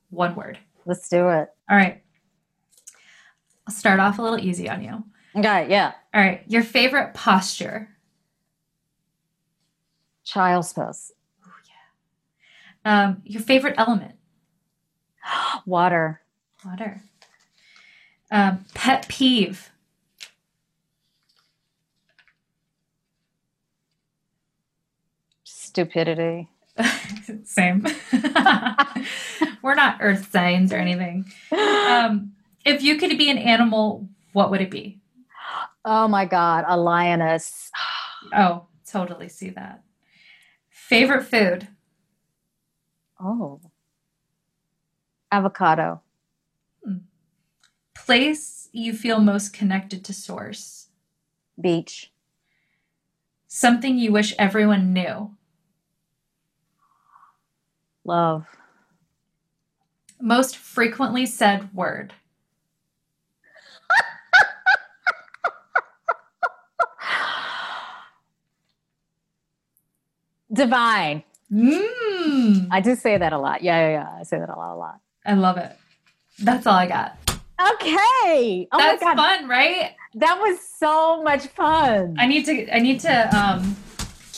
one 0.10 0.34
word. 0.34 0.58
Let's 0.88 1.08
do 1.08 1.30
it. 1.30 1.50
All 1.70 1.78
right. 1.78 2.02
I'll 3.68 3.74
start 3.76 4.00
off 4.00 4.18
a 4.18 4.24
little 4.24 4.40
easy 4.40 4.68
on 4.68 4.84
you. 4.84 5.04
Okay, 5.36 5.70
yeah. 5.70 5.92
All 6.16 6.22
right. 6.22 6.42
Your 6.48 6.64
favorite 6.64 7.14
posture? 7.14 7.90
Child's 10.24 10.74
pose. 10.74 11.12
Um, 12.88 13.22
your 13.26 13.42
favorite 13.42 13.76
element? 13.78 14.16
Water. 15.66 16.22
Water. 16.66 17.02
Um, 18.32 18.64
pet 18.74 19.10
peeve? 19.10 19.72
Stupidity. 25.44 26.48
Same. 27.44 27.86
We're 29.62 29.76
not 29.76 29.98
earth 30.00 30.32
signs 30.32 30.72
or 30.72 30.78
anything. 30.78 31.26
Um, 31.52 32.32
if 32.64 32.82
you 32.82 32.96
could 32.96 33.18
be 33.18 33.30
an 33.30 33.38
animal, 33.38 34.08
what 34.32 34.50
would 34.50 34.62
it 34.62 34.72
be? 34.72 35.02
Oh 35.84 36.08
my 36.08 36.24
God, 36.24 36.64
a 36.66 36.78
lioness. 36.78 37.70
oh, 38.34 38.68
totally 38.90 39.28
see 39.28 39.50
that. 39.50 39.84
Favorite 40.70 41.26
food? 41.26 41.68
Oh, 43.20 43.60
avocado. 45.32 46.02
Hmm. 46.84 46.98
Place 47.96 48.70
you 48.72 48.94
feel 48.94 49.20
most 49.20 49.54
connected 49.54 50.06
to 50.06 50.14
source? 50.14 50.90
Beach. 51.60 52.12
Something 53.48 53.98
you 53.98 54.12
wish 54.12 54.36
everyone 54.38 54.94
knew? 54.94 55.36
Love. 58.04 58.46
Most 60.22 60.58
frequently 60.58 61.26
said 61.26 61.74
word? 61.74 62.14
Divine. 70.54 71.24
Mm. 71.52 72.68
I 72.72 72.82
do 72.82 72.96
say 72.96 73.18
that 73.18 73.34
a 73.34 73.38
lot. 73.38 73.62
Yeah, 73.62 73.80
yeah, 73.80 73.92
yeah. 73.92 74.20
I 74.20 74.24
say 74.24 74.40
that 74.40 74.50
a 74.50 74.56
lot, 74.58 74.74
a 74.74 74.78
lot. 74.78 75.00
I 75.26 75.34
love 75.34 75.58
it. 75.58 75.76
That's 76.40 76.68
all 76.68 76.76
I 76.76 76.88
got. 76.88 77.18
Okay. 77.60 78.68
Oh 78.72 78.78
That's 78.78 79.02
fun, 79.02 79.48
right? 79.48 79.96
That 80.16 80.40
was 80.40 80.60
so 80.60 81.24
much 81.24 81.48
fun. 81.48 82.16
I 82.20 82.28
need 82.28 82.46
to 82.46 82.76
I 82.76 82.80
need 82.80 83.00
to 83.02 83.38
um 83.38 83.76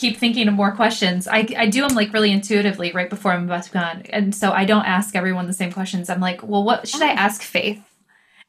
keep 0.00 0.16
thinking 0.16 0.48
of 0.48 0.54
more 0.54 0.72
questions. 0.72 1.28
I, 1.28 1.46
I 1.58 1.66
do 1.66 1.86
them 1.86 1.94
like 1.94 2.12
really 2.14 2.32
intuitively 2.32 2.90
right 2.92 3.10
before 3.10 3.32
I'm 3.32 3.44
about 3.44 3.64
to 3.64 3.70
go 3.70 3.80
on. 3.80 4.02
And 4.08 4.34
so 4.34 4.50
I 4.50 4.64
don't 4.64 4.86
ask 4.86 5.14
everyone 5.14 5.46
the 5.46 5.52
same 5.52 5.70
questions. 5.70 6.08
I'm 6.08 6.20
like, 6.20 6.42
well, 6.42 6.64
what 6.64 6.88
should 6.88 7.02
I 7.02 7.12
oh. 7.12 7.16
ask 7.16 7.42
Faith? 7.42 7.82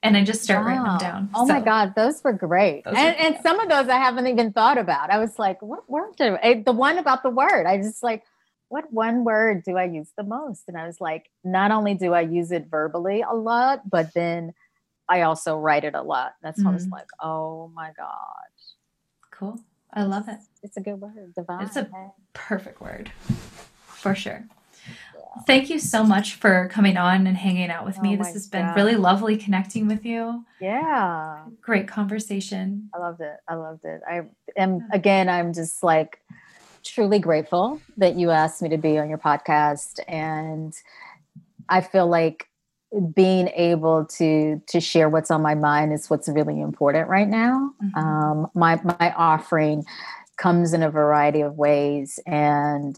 And 0.01 0.15
I 0.15 0.23
just 0.23 0.43
start 0.43 0.61
wow. 0.61 0.67
writing 0.67 0.83
them 0.83 0.97
down. 0.97 1.29
Oh 1.35 1.45
so, 1.45 1.53
my 1.53 1.59
God, 1.59 1.93
those 1.93 2.23
were 2.23 2.31
great. 2.31 2.85
Those 2.85 2.95
and, 2.97 3.17
and 3.17 3.37
some 3.43 3.59
of 3.59 3.67
those 3.67 3.89
I 3.89 3.97
haven't 3.97 4.27
even 4.27 4.53
thought 4.53 4.77
about. 4.77 5.11
I 5.11 5.19
was 5.19 5.37
like, 5.37 5.61
what 5.61 5.87
word 5.89 6.13
I, 6.19 6.63
the 6.65 6.71
one 6.71 6.97
about 6.97 7.21
the 7.21 7.29
word? 7.29 7.65
I 7.67 7.77
just 7.77 8.01
like, 8.01 8.23
what 8.71 8.91
one 8.91 9.25
word 9.25 9.63
do 9.63 9.77
I 9.77 9.83
use 9.83 10.07
the 10.15 10.23
most? 10.23 10.63
And 10.69 10.77
I 10.77 10.87
was 10.87 11.01
like, 11.01 11.29
not 11.43 11.71
only 11.71 11.93
do 11.93 12.13
I 12.13 12.21
use 12.21 12.53
it 12.53 12.67
verbally 12.71 13.21
a 13.21 13.35
lot, 13.35 13.89
but 13.89 14.13
then 14.13 14.53
I 15.09 15.23
also 15.23 15.57
write 15.57 15.83
it 15.83 15.93
a 15.93 16.01
lot. 16.01 16.35
That's 16.41 16.59
mm-hmm. 16.59 16.69
I 16.69 16.73
was 16.73 16.83
mm-hmm. 16.83 16.93
like, 16.93 17.07
oh 17.19 17.69
my 17.75 17.91
God. 17.97 18.15
Cool. 19.29 19.59
I 19.93 20.03
love 20.03 20.29
it. 20.29 20.37
It's 20.63 20.77
a 20.77 20.81
good 20.81 21.01
word. 21.01 21.33
Divine. 21.35 21.65
It's 21.65 21.75
a 21.75 21.89
perfect 22.31 22.79
word. 22.79 23.11
For 23.87 24.15
sure. 24.15 24.45
Yeah. 24.87 25.41
Thank 25.45 25.69
you 25.69 25.77
so 25.77 26.05
much 26.05 26.35
for 26.35 26.69
coming 26.71 26.95
on 26.95 27.27
and 27.27 27.35
hanging 27.35 27.69
out 27.69 27.85
with 27.85 27.97
oh 27.99 28.01
me. 28.01 28.15
This 28.15 28.31
has 28.31 28.47
God. 28.47 28.57
been 28.57 28.73
really 28.75 28.95
lovely 28.95 29.35
connecting 29.35 29.85
with 29.89 30.05
you. 30.05 30.45
Yeah. 30.61 31.43
Great 31.59 31.89
conversation. 31.89 32.89
I 32.95 32.99
loved 32.99 33.19
it. 33.19 33.35
I 33.49 33.55
loved 33.55 33.83
it. 33.83 33.99
I 34.09 34.21
am 34.55 34.87
again, 34.93 35.27
I'm 35.27 35.53
just 35.53 35.83
like 35.83 36.21
truly 36.83 37.19
grateful 37.19 37.81
that 37.97 38.15
you 38.15 38.31
asked 38.31 38.61
me 38.61 38.69
to 38.69 38.77
be 38.77 38.97
on 38.97 39.09
your 39.09 39.17
podcast. 39.17 39.99
And 40.07 40.73
I 41.69 41.81
feel 41.81 42.07
like 42.07 42.47
being 43.13 43.47
able 43.49 44.05
to 44.05 44.61
to 44.67 44.81
share 44.81 45.09
what's 45.09 45.31
on 45.31 45.41
my 45.41 45.55
mind 45.55 45.93
is 45.93 46.09
what's 46.09 46.27
really 46.27 46.59
important 46.59 47.07
right 47.07 47.27
now. 47.27 47.71
Mm-hmm. 47.83 47.97
Um, 47.97 48.51
my 48.53 48.79
my 48.83 49.13
offering 49.15 49.85
comes 50.37 50.73
in 50.73 50.83
a 50.83 50.91
variety 50.91 51.41
of 51.41 51.55
ways, 51.55 52.19
and 52.25 52.97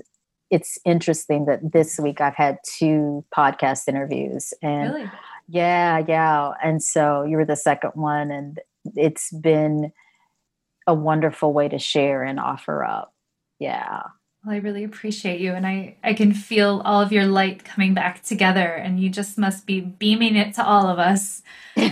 it's 0.50 0.80
interesting 0.86 1.46
that 1.46 1.74
this 1.74 2.00
week 2.00 2.22
I've 2.22 2.36
had 2.36 2.58
two 2.66 3.24
podcast 3.36 3.88
interviews, 3.88 4.54
and 4.64 4.94
really? 4.94 5.12
yeah, 5.48 6.04
yeah, 6.08 6.54
and 6.64 6.82
so 6.82 7.24
you 7.24 7.38
were 7.38 7.46
the 7.46 7.56
second 7.56 7.92
one, 7.94 8.32
and 8.32 8.60
it's 8.96 9.32
been 9.32 9.92
a 10.88 10.94
wonderful 10.94 11.54
way 11.54 11.70
to 11.70 11.78
share 11.78 12.24
and 12.24 12.40
offer 12.40 12.84
up. 12.84 13.13
Yeah. 13.64 14.02
Well, 14.44 14.56
I 14.56 14.58
really 14.58 14.84
appreciate 14.84 15.40
you. 15.40 15.54
And 15.54 15.66
I, 15.66 15.96
I 16.04 16.14
can 16.14 16.34
feel 16.34 16.82
all 16.84 17.00
of 17.00 17.14
your 17.14 17.26
light 17.26 17.64
coming 17.64 17.94
back 17.94 18.24
together. 18.24 18.68
And 18.68 19.00
you 19.00 19.10
just 19.10 19.38
must 19.38 19.66
be 19.66 19.80
beaming 19.80 20.36
it 20.36 20.54
to 20.56 20.66
all 20.66 20.88
of 20.88 21.00
us. 21.00 21.42
We're 21.78 21.86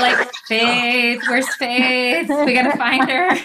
like, 0.00 0.30
Faith, 0.46 1.20
where's 1.26 1.52
Faith? 1.56 2.28
We 2.28 2.54
got 2.54 2.70
to 2.70 2.78
find 2.78 3.10
her. 3.10 3.36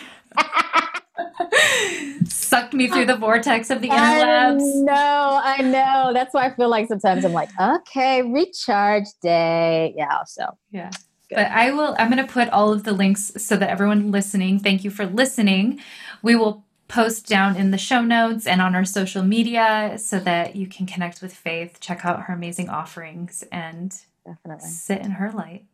Sucked 2.25 2.75
me 2.75 2.87
through 2.87 3.07
the 3.07 3.17
vortex 3.17 3.71
of 3.71 3.81
the 3.81 3.89
interwebs. 3.89 4.61
I 4.61 4.83
know, 4.83 5.41
I 5.43 5.61
know. 5.63 6.11
That's 6.13 6.35
why 6.35 6.45
I 6.45 6.55
feel 6.55 6.69
like 6.69 6.87
sometimes 6.87 7.25
I'm 7.25 7.33
like, 7.33 7.49
okay, 7.59 8.21
recharge 8.21 9.07
day. 9.23 9.95
Yeah. 9.97 10.23
So, 10.25 10.55
yeah. 10.69 10.91
Good. 11.29 11.35
But 11.35 11.51
I 11.51 11.71
will, 11.71 11.95
I'm 11.99 12.09
going 12.09 12.25
to 12.25 12.31
put 12.31 12.49
all 12.49 12.73
of 12.73 12.83
the 12.83 12.91
links 12.91 13.31
so 13.37 13.55
that 13.55 13.69
everyone 13.69 14.11
listening, 14.11 14.59
thank 14.59 14.83
you 14.83 14.89
for 14.89 15.05
listening. 15.05 15.79
We 16.21 16.35
will 16.35 16.63
post 16.87 17.27
down 17.27 17.55
in 17.55 17.71
the 17.71 17.77
show 17.77 18.01
notes 18.01 18.47
and 18.47 18.61
on 18.61 18.75
our 18.75 18.85
social 18.85 19.23
media 19.23 19.97
so 19.97 20.19
that 20.19 20.55
you 20.55 20.67
can 20.67 20.85
connect 20.85 21.21
with 21.21 21.33
Faith, 21.33 21.79
check 21.79 22.03
out 22.03 22.23
her 22.23 22.33
amazing 22.33 22.69
offerings, 22.69 23.43
and 23.51 23.95
definitely 24.25 24.69
sit 24.69 25.01
in 25.01 25.11
her 25.11 25.31
light. 25.31 25.65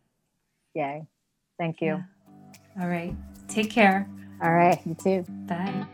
Yay. 0.74 1.08
Thank 1.58 1.82
you. 1.82 2.04
Yeah. 2.78 2.82
All 2.82 2.90
right. 2.90 3.16
Take 3.48 3.72
care. 3.72 4.08
All 4.44 4.52
right. 4.52 4.80
You 4.86 4.96
too. 4.96 5.26
Bye. 5.48 5.86